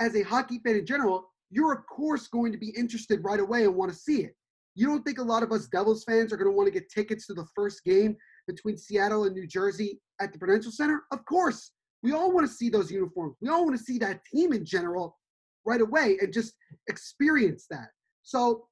as 0.00 0.16
a 0.16 0.22
hockey 0.22 0.60
fan 0.64 0.76
in 0.76 0.86
general, 0.86 1.28
you're 1.50 1.72
of 1.72 1.84
course 1.86 2.28
going 2.28 2.52
to 2.52 2.58
be 2.58 2.70
interested 2.70 3.22
right 3.22 3.40
away 3.40 3.64
and 3.64 3.74
want 3.74 3.92
to 3.92 3.98
see 3.98 4.22
it. 4.22 4.34
You 4.74 4.86
don't 4.86 5.02
think 5.02 5.18
a 5.18 5.22
lot 5.22 5.42
of 5.42 5.52
us 5.52 5.66
Devils 5.66 6.04
fans 6.04 6.32
are 6.32 6.38
going 6.38 6.50
to 6.50 6.56
want 6.56 6.66
to 6.66 6.72
get 6.72 6.90
tickets 6.90 7.26
to 7.26 7.34
the 7.34 7.46
first 7.54 7.84
game 7.84 8.16
between 8.46 8.78
Seattle 8.78 9.24
and 9.24 9.34
New 9.34 9.46
Jersey 9.46 10.00
at 10.20 10.32
the 10.32 10.38
Prudential 10.38 10.72
Center? 10.72 11.02
Of 11.10 11.24
course. 11.26 11.72
We 12.02 12.12
all 12.12 12.32
want 12.32 12.46
to 12.46 12.52
see 12.52 12.68
those 12.68 12.90
uniforms. 12.90 13.36
We 13.40 13.48
all 13.48 13.64
want 13.64 13.78
to 13.78 13.84
see 13.84 13.98
that 13.98 14.24
team 14.24 14.52
in 14.52 14.64
general 14.64 15.18
right 15.64 15.80
away 15.80 16.18
and 16.20 16.32
just 16.32 16.54
experience 16.88 17.66
that. 17.70 17.88
So 18.22 18.66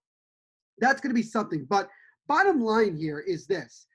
that's 0.78 1.00
going 1.00 1.10
to 1.10 1.20
be 1.20 1.26
something. 1.26 1.66
But 1.68 1.88
bottom 2.28 2.60
line 2.60 2.96
here 2.96 3.20
is 3.20 3.46
this 3.46 3.86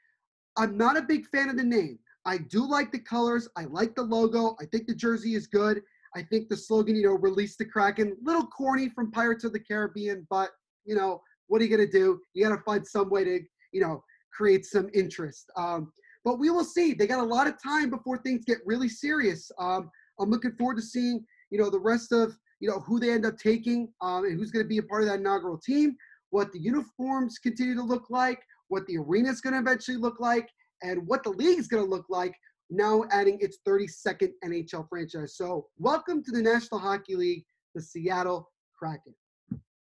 I'm 0.58 0.78
not 0.78 0.98
a 0.98 1.02
big 1.02 1.28
fan 1.28 1.50
of 1.50 1.58
the 1.58 1.64
name. 1.64 2.00
I 2.26 2.38
do 2.38 2.68
like 2.68 2.92
the 2.92 3.00
colors. 3.00 3.48
I 3.56 3.66
like 3.66 3.96
the 3.96 4.02
logo. 4.02 4.56
I 4.60 4.66
think 4.66 4.88
the 4.88 4.96
jersey 4.96 5.36
is 5.36 5.48
good. 5.48 5.82
I 6.16 6.24
think 6.24 6.48
the 6.48 6.58
slogan, 6.58 6.96
you 6.96 7.04
know, 7.04 7.18
release 7.18 7.58
the 7.58 7.66
Kraken, 7.66 8.16
little 8.24 8.48
corny 8.48 8.90
from 8.90 9.12
Pirates 9.12 9.44
of 9.44 9.52
the 9.52 9.60
Caribbean, 9.60 10.26
but 10.30 10.52
you 10.86 10.96
know, 10.96 11.22
what 11.48 11.62
are 11.62 11.66
you 11.66 11.70
gonna 11.76 11.90
do? 11.90 12.22
You 12.34 12.48
gotta 12.48 12.62
find 12.62 12.88
some 12.88 13.10
way 13.10 13.26
to, 13.26 13.40
you 13.74 13.82
know, 13.82 14.04
create 14.32 14.66
some 14.66 14.90
interest. 14.94 15.52
Um, 15.58 15.92
but 16.26 16.40
we 16.40 16.50
will 16.50 16.66
see. 16.66 16.94
They 16.94 17.06
got 17.06 17.20
a 17.20 17.24
lot 17.24 17.48
of 17.48 17.62
time 17.62 17.92
before 17.92 18.18
things 18.18 18.44
get 18.44 18.58
really 18.66 18.90
serious. 18.90 19.52
Um, 19.60 19.92
I'm 20.20 20.32
looking 20.32 20.54
forward 20.54 20.78
to 20.78 20.82
seeing, 20.82 21.24
you 21.52 21.60
know, 21.60 21.70
the 21.70 21.80
rest 21.80 22.12
of, 22.12 22.36
you 22.60 22.68
know, 22.68 22.80
who 22.80 23.00
they 23.00 23.12
end 23.12 23.28
up 23.28 23.38
taking 23.38 23.94
um, 24.02 24.26
and 24.26 24.38
who's 24.38 24.50
going 24.50 24.66
to 24.66 24.68
be 24.68 24.80
a 24.80 24.84
part 24.84 25.04
of 25.04 25.10
that 25.10 25.20
inaugural 25.20 25.60
team, 25.60 25.96
what 26.32 26.52
the 26.52 26.60
uniforms 26.60 27.38
continue 27.38 27.76
to 27.76 27.84
look 27.84 28.10
like, 28.10 28.42
what 28.70 28.88
the 28.88 28.98
arena 28.98 29.30
is 29.30 29.40
going 29.40 29.54
to 29.54 29.60
eventually 29.60 29.98
look 29.98 30.20
like, 30.20 30.50
and 30.82 31.08
what 31.08 31.24
the 31.24 31.30
league 31.30 31.60
is 31.60 31.68
going 31.68 31.84
to 31.84 31.90
look 31.90 32.06
like 32.10 32.34
now 32.72 33.04
adding 33.12 33.38
its 33.40 33.60
32nd 33.68 34.32
NHL 34.44 34.90
franchise. 34.90 35.38
So, 35.38 35.68
welcome 35.78 36.24
to 36.24 36.32
the 36.32 36.42
National 36.42 36.80
Hockey 36.80 37.16
League, 37.16 37.46
the 37.76 37.82
Seattle 37.82 38.52
Kraken. 38.78 39.14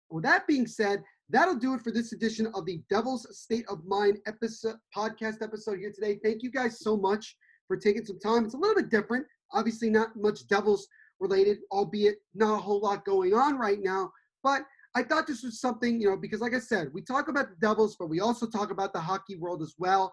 With 0.10 0.24
that 0.24 0.48
being 0.48 0.66
said, 0.66 1.04
that'll 1.32 1.56
do 1.56 1.74
it 1.74 1.82
for 1.82 1.92
this 1.92 2.12
edition 2.12 2.48
of 2.54 2.66
the 2.66 2.82
Devil's 2.90 3.26
State 3.38 3.66
of 3.70 3.86
Mind 3.86 4.20
episode 4.28 4.76
podcast 4.96 5.42
episode 5.42 5.80
here 5.80 5.92
today. 5.92 6.20
Thank 6.24 6.44
you 6.44 6.52
guys 6.52 6.80
so 6.80 6.98
much 6.98 7.36
for 7.68 7.78
taking 7.78 8.06
some 8.06 8.20
time. 8.20 8.44
It's 8.44 8.54
a 8.54 8.58
little 8.58 8.76
bit 8.76 8.90
different, 8.90 9.26
obviously 9.54 9.90
not 9.90 10.10
much 10.16 10.48
Devils 10.48 10.88
related, 11.20 11.60
albeit 11.72 12.18
not 12.36 12.56
a 12.56 12.62
whole 12.62 12.82
lot 12.82 13.06
going 13.06 13.34
on 13.34 13.58
right 13.58 13.80
now. 13.82 14.12
But 14.44 14.64
I 14.94 15.04
thought 15.04 15.26
this 15.26 15.44
was 15.44 15.62
something, 15.62 16.02
you 16.02 16.10
know, 16.10 16.18
because 16.18 16.42
like 16.42 16.54
I 16.54 16.60
said, 16.60 16.90
we 16.94 17.02
talk 17.02 17.30
about 17.30 17.50
the 17.50 17.56
Devils, 17.66 17.96
but 17.98 18.10
we 18.10 18.20
also 18.20 18.46
talk 18.46 18.72
about 18.72 18.92
the 18.92 19.00
hockey 19.00 19.38
world 19.38 19.62
as 19.62 19.76
well. 19.78 20.12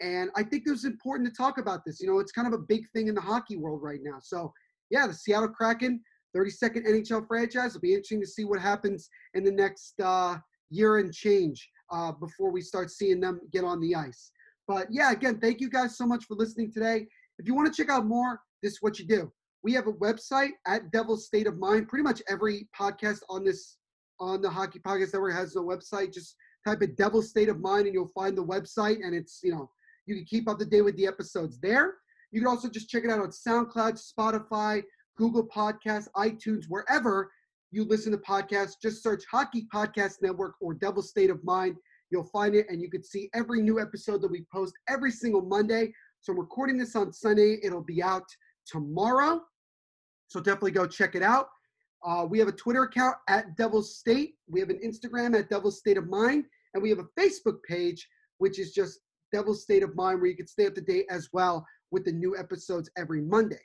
And 0.00 0.30
I 0.36 0.44
think 0.44 0.64
it 0.66 0.70
was 0.70 0.84
important 0.84 1.28
to 1.28 1.34
talk 1.34 1.58
about 1.58 1.80
this. 1.84 2.00
You 2.00 2.06
know, 2.06 2.20
it's 2.20 2.32
kind 2.32 2.46
of 2.46 2.54
a 2.54 2.62
big 2.62 2.82
thing 2.94 3.08
in 3.08 3.14
the 3.14 3.20
hockey 3.20 3.56
world 3.56 3.82
right 3.82 4.00
now. 4.02 4.18
So, 4.22 4.52
yeah, 4.88 5.06
the 5.06 5.14
Seattle 5.14 5.48
Kraken, 5.48 6.00
32nd 6.36 6.86
NHL 6.86 7.26
franchise. 7.26 7.70
It'll 7.70 7.80
be 7.80 7.92
interesting 7.92 8.20
to 8.20 8.26
see 8.26 8.44
what 8.44 8.60
happens 8.60 9.10
in 9.34 9.42
the 9.42 9.50
next 9.50 9.94
uh, 10.00 10.36
year 10.70 10.98
and 10.98 11.12
change 11.12 11.68
uh, 11.92 12.12
before 12.12 12.50
we 12.50 12.60
start 12.60 12.90
seeing 12.90 13.20
them 13.20 13.40
get 13.52 13.64
on 13.64 13.80
the 13.80 13.94
ice. 13.94 14.30
But 14.66 14.86
yeah, 14.90 15.10
again, 15.12 15.38
thank 15.40 15.60
you 15.60 15.68
guys 15.68 15.96
so 15.96 16.06
much 16.06 16.24
for 16.24 16.34
listening 16.34 16.72
today. 16.72 17.06
If 17.38 17.46
you 17.46 17.54
want 17.54 17.72
to 17.72 17.82
check 17.82 17.90
out 17.90 18.06
more, 18.06 18.40
this 18.62 18.74
is 18.74 18.78
what 18.80 18.98
you 18.98 19.06
do. 19.06 19.32
We 19.62 19.72
have 19.74 19.86
a 19.86 19.92
website 19.92 20.52
at 20.66 20.90
Devil's 20.90 21.26
State 21.26 21.46
of 21.46 21.58
Mind. 21.58 21.88
Pretty 21.88 22.02
much 22.02 22.22
every 22.28 22.68
podcast 22.78 23.20
on 23.28 23.44
this 23.44 23.76
on 24.20 24.42
the 24.42 24.50
Hockey 24.50 24.78
Podcast 24.78 25.14
Network 25.14 25.34
has 25.34 25.56
a 25.56 25.60
website. 25.60 26.12
Just 26.12 26.36
type 26.66 26.82
in 26.82 26.94
Devil's 26.94 27.30
State 27.30 27.48
of 27.48 27.60
Mind 27.60 27.86
and 27.86 27.94
you'll 27.94 28.12
find 28.14 28.36
the 28.36 28.44
website, 28.44 28.98
and 29.04 29.14
it's 29.14 29.40
you 29.42 29.52
know 29.52 29.70
you 30.06 30.14
can 30.14 30.24
keep 30.24 30.48
up 30.48 30.58
to 30.58 30.64
date 30.64 30.82
with 30.82 30.96
the 30.96 31.06
episodes 31.06 31.58
there. 31.60 31.94
You 32.30 32.40
can 32.40 32.48
also 32.48 32.68
just 32.68 32.88
check 32.88 33.04
it 33.04 33.10
out 33.10 33.20
on 33.20 33.30
SoundCloud, 33.30 34.00
Spotify, 34.00 34.82
Google 35.16 35.46
Podcasts, 35.46 36.08
iTunes, 36.16 36.64
wherever 36.68 37.30
you 37.70 37.84
listen 37.84 38.12
to 38.12 38.18
podcasts. 38.18 38.74
Just 38.80 39.02
search 39.02 39.22
Hockey 39.30 39.66
Podcast 39.72 40.22
Network 40.22 40.54
or 40.60 40.74
Devil 40.74 41.02
State 41.02 41.30
of 41.30 41.42
Mind. 41.44 41.76
You'll 42.10 42.24
find 42.24 42.54
it, 42.54 42.66
and 42.68 42.82
you 42.82 42.90
can 42.90 43.04
see 43.04 43.30
every 43.34 43.62
new 43.62 43.80
episode 43.80 44.22
that 44.22 44.30
we 44.30 44.44
post 44.52 44.74
every 44.88 45.12
single 45.12 45.42
Monday. 45.42 45.92
So, 46.20 46.32
I'm 46.32 46.40
recording 46.40 46.76
this 46.76 46.96
on 46.96 47.12
Sunday. 47.12 47.58
It'll 47.62 47.84
be 47.84 48.02
out 48.02 48.24
tomorrow. 48.66 49.40
So, 50.26 50.40
definitely 50.40 50.72
go 50.72 50.86
check 50.86 51.14
it 51.14 51.22
out. 51.22 51.48
Uh, 52.04 52.26
we 52.28 52.38
have 52.38 52.48
a 52.48 52.52
Twitter 52.52 52.84
account 52.84 53.16
at 53.28 53.56
Devil's 53.56 53.96
State. 53.96 54.34
We 54.48 54.60
have 54.60 54.70
an 54.70 54.80
Instagram 54.84 55.38
at 55.38 55.50
Devil's 55.50 55.78
State 55.78 55.98
of 55.98 56.08
Mind. 56.08 56.44
And 56.74 56.82
we 56.82 56.90
have 56.90 56.98
a 56.98 57.20
Facebook 57.20 57.62
page, 57.68 58.08
which 58.38 58.58
is 58.58 58.72
just 58.72 59.00
Devil's 59.32 59.62
State 59.62 59.82
of 59.82 59.94
Mind, 59.94 60.20
where 60.20 60.30
you 60.30 60.36
can 60.36 60.46
stay 60.46 60.66
up 60.66 60.74
to 60.74 60.80
date 60.80 61.06
as 61.10 61.28
well 61.32 61.66
with 61.90 62.04
the 62.04 62.12
new 62.12 62.36
episodes 62.36 62.90
every 62.96 63.20
Monday. 63.20 63.60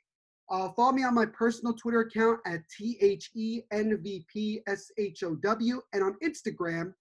Uh, 0.50 0.70
follow 0.70 0.92
me 0.92 1.04
on 1.04 1.14
my 1.16 1.26
personal 1.26 1.74
Twitter 1.74 2.02
account 2.02 2.40
at 2.46 2.62
THENVPSHOW 2.70 3.64
and 5.94 6.04
on 6.04 6.16
Instagram 6.24 6.94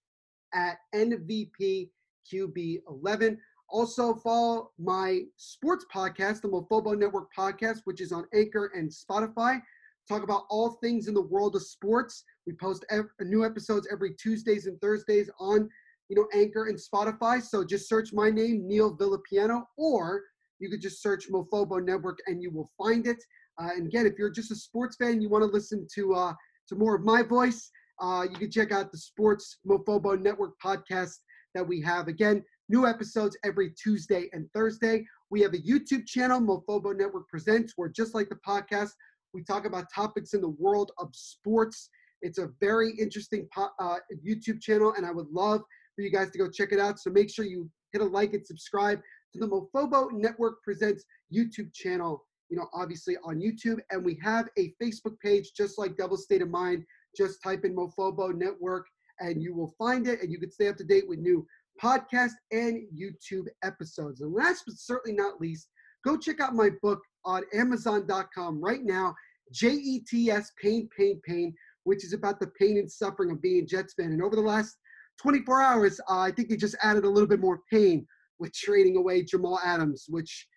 at 0.53 0.77
NVPQB11. 0.95 3.37
Also, 3.69 4.15
follow 4.15 4.71
my 4.77 5.21
sports 5.37 5.85
podcast, 5.93 6.41
the 6.41 6.47
Mofobo 6.47 6.97
Network 6.97 7.29
podcast, 7.37 7.81
which 7.85 8.01
is 8.01 8.11
on 8.11 8.25
Anchor 8.33 8.71
and 8.75 8.89
Spotify. 8.89 9.61
Talk 10.07 10.23
about 10.23 10.45
all 10.49 10.71
things 10.83 11.07
in 11.07 11.13
the 11.13 11.21
world 11.21 11.55
of 11.55 11.61
sports. 11.63 12.23
We 12.45 12.53
post 12.53 12.85
ev- 12.89 13.09
new 13.21 13.43
episodes 13.43 13.87
every 13.91 14.13
Tuesdays 14.15 14.67
and 14.67 14.79
Thursdays 14.81 15.31
on 15.39 15.67
you 16.09 16.15
know, 16.15 16.27
Anchor 16.33 16.67
and 16.67 16.77
Spotify. 16.77 17.41
So 17.41 17.63
just 17.63 17.89
search 17.89 18.13
my 18.13 18.29
name, 18.29 18.67
Neil 18.67 18.95
Villapiano, 18.95 19.63
or 19.77 20.23
you 20.59 20.69
could 20.69 20.81
just 20.81 21.01
search 21.01 21.29
Mofobo 21.29 21.83
Network 21.83 22.19
and 22.27 22.41
you 22.41 22.51
will 22.51 22.71
find 22.77 23.07
it. 23.07 23.21
Uh, 23.61 23.69
and 23.75 23.87
again, 23.87 24.05
if 24.05 24.13
you're 24.17 24.29
just 24.29 24.51
a 24.51 24.55
sports 24.55 24.97
fan, 24.97 25.21
you 25.21 25.29
want 25.29 25.43
to 25.43 25.49
listen 25.49 25.87
to 25.95 26.13
uh, 26.13 26.33
to 26.69 26.75
more 26.75 26.95
of 26.95 27.03
my 27.03 27.21
voice, 27.21 27.71
uh, 28.01 28.25
you 28.29 28.37
can 28.37 28.51
check 28.51 28.71
out 28.71 28.91
the 28.91 28.97
Sports 28.97 29.59
Mofobo 29.67 30.19
Network 30.19 30.53
podcast 30.63 31.13
that 31.53 31.65
we 31.65 31.81
have. 31.81 32.07
Again, 32.07 32.43
new 32.69 32.85
episodes 32.85 33.37
every 33.43 33.71
Tuesday 33.81 34.29
and 34.33 34.49
Thursday. 34.53 35.05
We 35.29 35.41
have 35.41 35.53
a 35.53 35.57
YouTube 35.57 36.05
channel, 36.05 36.41
Mofobo 36.41 36.95
Network 36.95 37.27
Presents, 37.29 37.73
where 37.75 37.89
just 37.89 38.13
like 38.13 38.29
the 38.29 38.39
podcast, 38.47 38.91
we 39.33 39.43
talk 39.43 39.65
about 39.65 39.85
topics 39.93 40.33
in 40.33 40.41
the 40.41 40.49
world 40.49 40.91
of 40.97 41.09
sports. 41.13 41.89
It's 42.21 42.39
a 42.39 42.49
very 42.59 42.91
interesting 42.97 43.47
po- 43.53 43.69
uh, 43.79 43.97
YouTube 44.25 44.61
channel, 44.61 44.93
and 44.97 45.05
I 45.05 45.11
would 45.11 45.29
love 45.29 45.61
for 45.95 46.01
you 46.01 46.11
guys 46.11 46.31
to 46.31 46.37
go 46.37 46.49
check 46.49 46.71
it 46.71 46.79
out. 46.79 46.99
So 46.99 47.09
make 47.09 47.29
sure 47.29 47.45
you 47.45 47.69
hit 47.93 48.01
a 48.01 48.05
like 48.05 48.33
and 48.33 48.45
subscribe 48.45 48.99
to 49.35 49.39
the 49.41 49.47
Mofobo 49.47 50.11
Network 50.13 50.63
Presents 50.63 51.03
YouTube 51.33 51.73
channel, 51.73 52.25
you 52.49 52.57
know, 52.57 52.67
obviously 52.73 53.17
on 53.25 53.41
YouTube. 53.41 53.79
And 53.91 54.03
we 54.03 54.17
have 54.23 54.47
a 54.57 54.73
Facebook 54.81 55.19
page 55.19 55.51
just 55.55 55.77
like 55.77 55.97
Devil 55.97 56.17
State 56.17 56.41
of 56.41 56.49
Mind. 56.49 56.85
Just 57.17 57.43
type 57.43 57.65
in 57.65 57.75
Mofobo 57.75 58.33
Network 58.33 58.87
and 59.19 59.41
you 59.41 59.53
will 59.53 59.73
find 59.77 60.07
it 60.07 60.21
and 60.21 60.31
you 60.31 60.39
can 60.39 60.51
stay 60.51 60.67
up 60.67 60.77
to 60.77 60.83
date 60.83 61.07
with 61.07 61.19
new 61.19 61.45
podcast 61.81 62.31
and 62.51 62.83
YouTube 62.97 63.47
episodes. 63.63 64.21
And 64.21 64.33
last 64.33 64.63
but 64.65 64.77
certainly 64.77 65.17
not 65.17 65.41
least, 65.41 65.67
go 66.05 66.17
check 66.17 66.39
out 66.39 66.55
my 66.55 66.69
book 66.81 66.99
on 67.25 67.43
Amazon.com 67.53 68.61
right 68.61 68.83
now, 68.83 69.15
J-E-T-S, 69.51 70.51
Pain, 70.61 70.89
Pain, 70.97 71.21
Pain, 71.25 71.53
which 71.83 72.03
is 72.03 72.13
about 72.13 72.39
the 72.39 72.51
pain 72.59 72.77
and 72.77 72.91
suffering 72.91 73.31
of 73.31 73.41
being 73.41 73.63
a 73.63 73.65
Jets 73.65 73.93
fan. 73.93 74.11
And 74.11 74.21
over 74.21 74.35
the 74.35 74.41
last 74.41 74.75
24 75.21 75.61
hours, 75.61 75.99
uh, 76.09 76.19
I 76.19 76.31
think 76.31 76.49
they 76.49 76.57
just 76.57 76.75
added 76.81 77.05
a 77.05 77.09
little 77.09 77.29
bit 77.29 77.39
more 77.39 77.61
pain 77.71 78.05
with 78.39 78.53
trading 78.53 78.97
away 78.97 79.23
Jamal 79.23 79.59
Adams, 79.63 80.05
which 80.09 80.47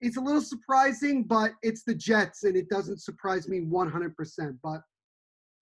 is 0.00 0.16
a 0.16 0.20
little 0.20 0.40
surprising, 0.40 1.24
but 1.24 1.52
it's 1.62 1.82
the 1.84 1.94
Jets, 1.94 2.44
and 2.44 2.56
it 2.56 2.68
doesn't 2.68 3.00
surprise 3.00 3.48
me 3.48 3.60
100%. 3.60 4.58
But, 4.62 4.80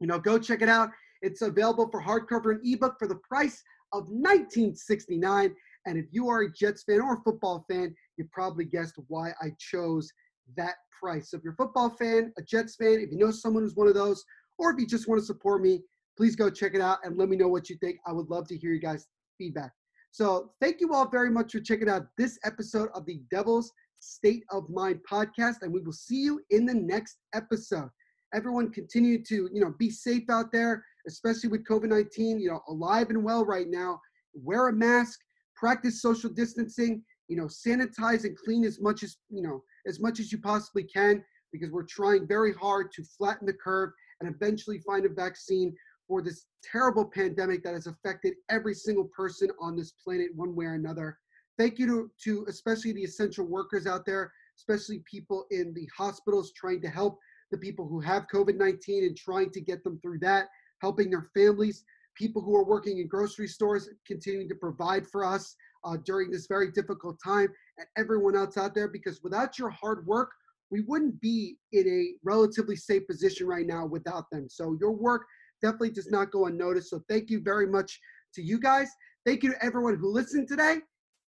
you 0.00 0.06
know, 0.06 0.18
go 0.18 0.38
check 0.38 0.62
it 0.62 0.68
out. 0.68 0.90
It's 1.22 1.42
available 1.42 1.88
for 1.90 2.02
hardcover 2.02 2.52
and 2.52 2.60
ebook 2.64 2.98
for 2.98 3.08
the 3.08 3.16
price 3.16 3.62
of 3.92 4.04
1969 4.08 5.54
And 5.86 5.96
if 5.96 6.06
you 6.10 6.28
are 6.28 6.42
a 6.42 6.52
Jets 6.52 6.82
fan 6.82 7.00
or 7.00 7.14
a 7.14 7.22
football 7.22 7.64
fan, 7.70 7.94
you 8.16 8.28
probably 8.32 8.64
guessed 8.64 8.96
why 9.08 9.30
I 9.40 9.52
chose 9.58 10.12
that 10.56 10.74
price. 11.00 11.30
So 11.30 11.36
if 11.36 11.44
you're 11.44 11.52
a 11.52 11.56
football 11.56 11.90
fan, 11.90 12.32
a 12.38 12.42
Jets 12.42 12.76
fan, 12.76 13.00
if 13.00 13.10
you 13.12 13.18
know 13.18 13.30
someone 13.30 13.62
who's 13.62 13.76
one 13.76 13.86
of 13.86 13.94
those, 13.94 14.24
or 14.58 14.72
if 14.72 14.80
you 14.80 14.86
just 14.86 15.08
want 15.08 15.20
to 15.20 15.24
support 15.24 15.62
me, 15.62 15.82
please 16.16 16.34
go 16.34 16.50
check 16.50 16.74
it 16.74 16.80
out 16.80 16.98
and 17.04 17.16
let 17.16 17.28
me 17.28 17.36
know 17.36 17.48
what 17.48 17.70
you 17.70 17.76
think. 17.76 17.98
I 18.06 18.12
would 18.12 18.28
love 18.28 18.48
to 18.48 18.56
hear 18.56 18.72
you 18.72 18.80
guys' 18.80 19.06
feedback. 19.38 19.72
So 20.16 20.52
thank 20.62 20.80
you 20.80 20.94
all 20.94 21.06
very 21.06 21.28
much 21.28 21.52
for 21.52 21.60
checking 21.60 21.90
out 21.90 22.06
this 22.16 22.38
episode 22.42 22.88
of 22.94 23.04
the 23.04 23.20
Devil's 23.30 23.70
State 24.00 24.44
of 24.50 24.66
Mind 24.70 25.00
podcast, 25.06 25.56
and 25.60 25.70
we 25.70 25.82
will 25.82 25.92
see 25.92 26.22
you 26.22 26.40
in 26.48 26.64
the 26.64 26.72
next 26.72 27.18
episode. 27.34 27.90
Everyone 28.32 28.72
continue 28.72 29.22
to, 29.24 29.50
you 29.52 29.60
know, 29.60 29.74
be 29.78 29.90
safe 29.90 30.22
out 30.30 30.50
there, 30.52 30.82
especially 31.06 31.50
with 31.50 31.66
COVID-19, 31.66 32.40
you 32.40 32.48
know, 32.48 32.62
alive 32.66 33.10
and 33.10 33.22
well 33.22 33.44
right 33.44 33.68
now. 33.68 34.00
Wear 34.32 34.68
a 34.68 34.72
mask, 34.72 35.20
practice 35.54 36.00
social 36.00 36.30
distancing, 36.30 37.04
you 37.28 37.36
know, 37.36 37.44
sanitize 37.44 38.24
and 38.24 38.38
clean 38.38 38.64
as 38.64 38.80
much 38.80 39.02
as, 39.02 39.18
you 39.28 39.42
know, 39.42 39.62
as 39.86 40.00
much 40.00 40.18
as 40.18 40.32
you 40.32 40.38
possibly 40.38 40.84
can 40.84 41.22
because 41.52 41.70
we're 41.70 41.84
trying 41.84 42.26
very 42.26 42.54
hard 42.54 42.90
to 42.92 43.04
flatten 43.04 43.46
the 43.46 43.52
curve 43.52 43.90
and 44.20 44.34
eventually 44.34 44.78
find 44.78 45.04
a 45.04 45.10
vaccine 45.10 45.76
for 46.08 46.22
this 46.22 46.46
terrible 46.62 47.04
pandemic 47.04 47.62
that 47.64 47.74
has 47.74 47.86
affected 47.86 48.34
every 48.48 48.74
single 48.74 49.08
person 49.16 49.48
on 49.60 49.76
this 49.76 49.92
planet 50.02 50.28
one 50.34 50.54
way 50.54 50.66
or 50.66 50.74
another. 50.74 51.18
Thank 51.58 51.78
you 51.78 51.86
to, 51.86 52.10
to 52.24 52.46
especially 52.48 52.92
the 52.92 53.02
essential 53.02 53.46
workers 53.46 53.86
out 53.86 54.04
there, 54.04 54.32
especially 54.58 55.02
people 55.10 55.46
in 55.50 55.72
the 55.74 55.88
hospitals 55.96 56.52
trying 56.52 56.80
to 56.82 56.88
help 56.88 57.18
the 57.50 57.58
people 57.58 57.86
who 57.86 58.00
have 58.00 58.26
COVID 58.32 58.56
19 58.56 59.04
and 59.04 59.16
trying 59.16 59.50
to 59.50 59.60
get 59.60 59.82
them 59.84 59.98
through 60.02 60.18
that, 60.20 60.48
helping 60.80 61.10
their 61.10 61.30
families, 61.34 61.84
people 62.14 62.42
who 62.42 62.56
are 62.56 62.64
working 62.64 62.98
in 62.98 63.08
grocery 63.08 63.48
stores, 63.48 63.88
continuing 64.06 64.48
to 64.48 64.54
provide 64.54 65.06
for 65.06 65.24
us 65.24 65.54
uh, 65.84 65.96
during 66.04 66.30
this 66.30 66.46
very 66.46 66.70
difficult 66.72 67.18
time, 67.22 67.48
and 67.78 67.86
everyone 67.96 68.36
else 68.36 68.56
out 68.56 68.74
there, 68.74 68.88
because 68.88 69.22
without 69.22 69.58
your 69.58 69.70
hard 69.70 70.06
work, 70.06 70.30
we 70.70 70.80
wouldn't 70.80 71.20
be 71.20 71.56
in 71.72 71.86
a 71.86 72.14
relatively 72.24 72.76
safe 72.76 73.06
position 73.06 73.46
right 73.46 73.66
now 73.66 73.86
without 73.86 74.24
them. 74.30 74.48
So 74.48 74.76
your 74.80 74.92
work 74.92 75.26
definitely 75.62 75.90
does 75.90 76.10
not 76.10 76.30
go 76.30 76.46
unnoticed. 76.46 76.90
So 76.90 77.02
thank 77.08 77.30
you 77.30 77.40
very 77.40 77.66
much 77.66 78.00
to 78.34 78.42
you 78.42 78.58
guys. 78.60 78.88
Thank 79.24 79.42
you 79.42 79.52
to 79.52 79.64
everyone 79.64 79.96
who 79.96 80.10
listened 80.10 80.48
today 80.48 80.78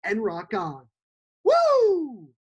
and 0.05 0.23
rock 0.23 0.55
on. 0.55 0.87
Woo! 1.45 2.29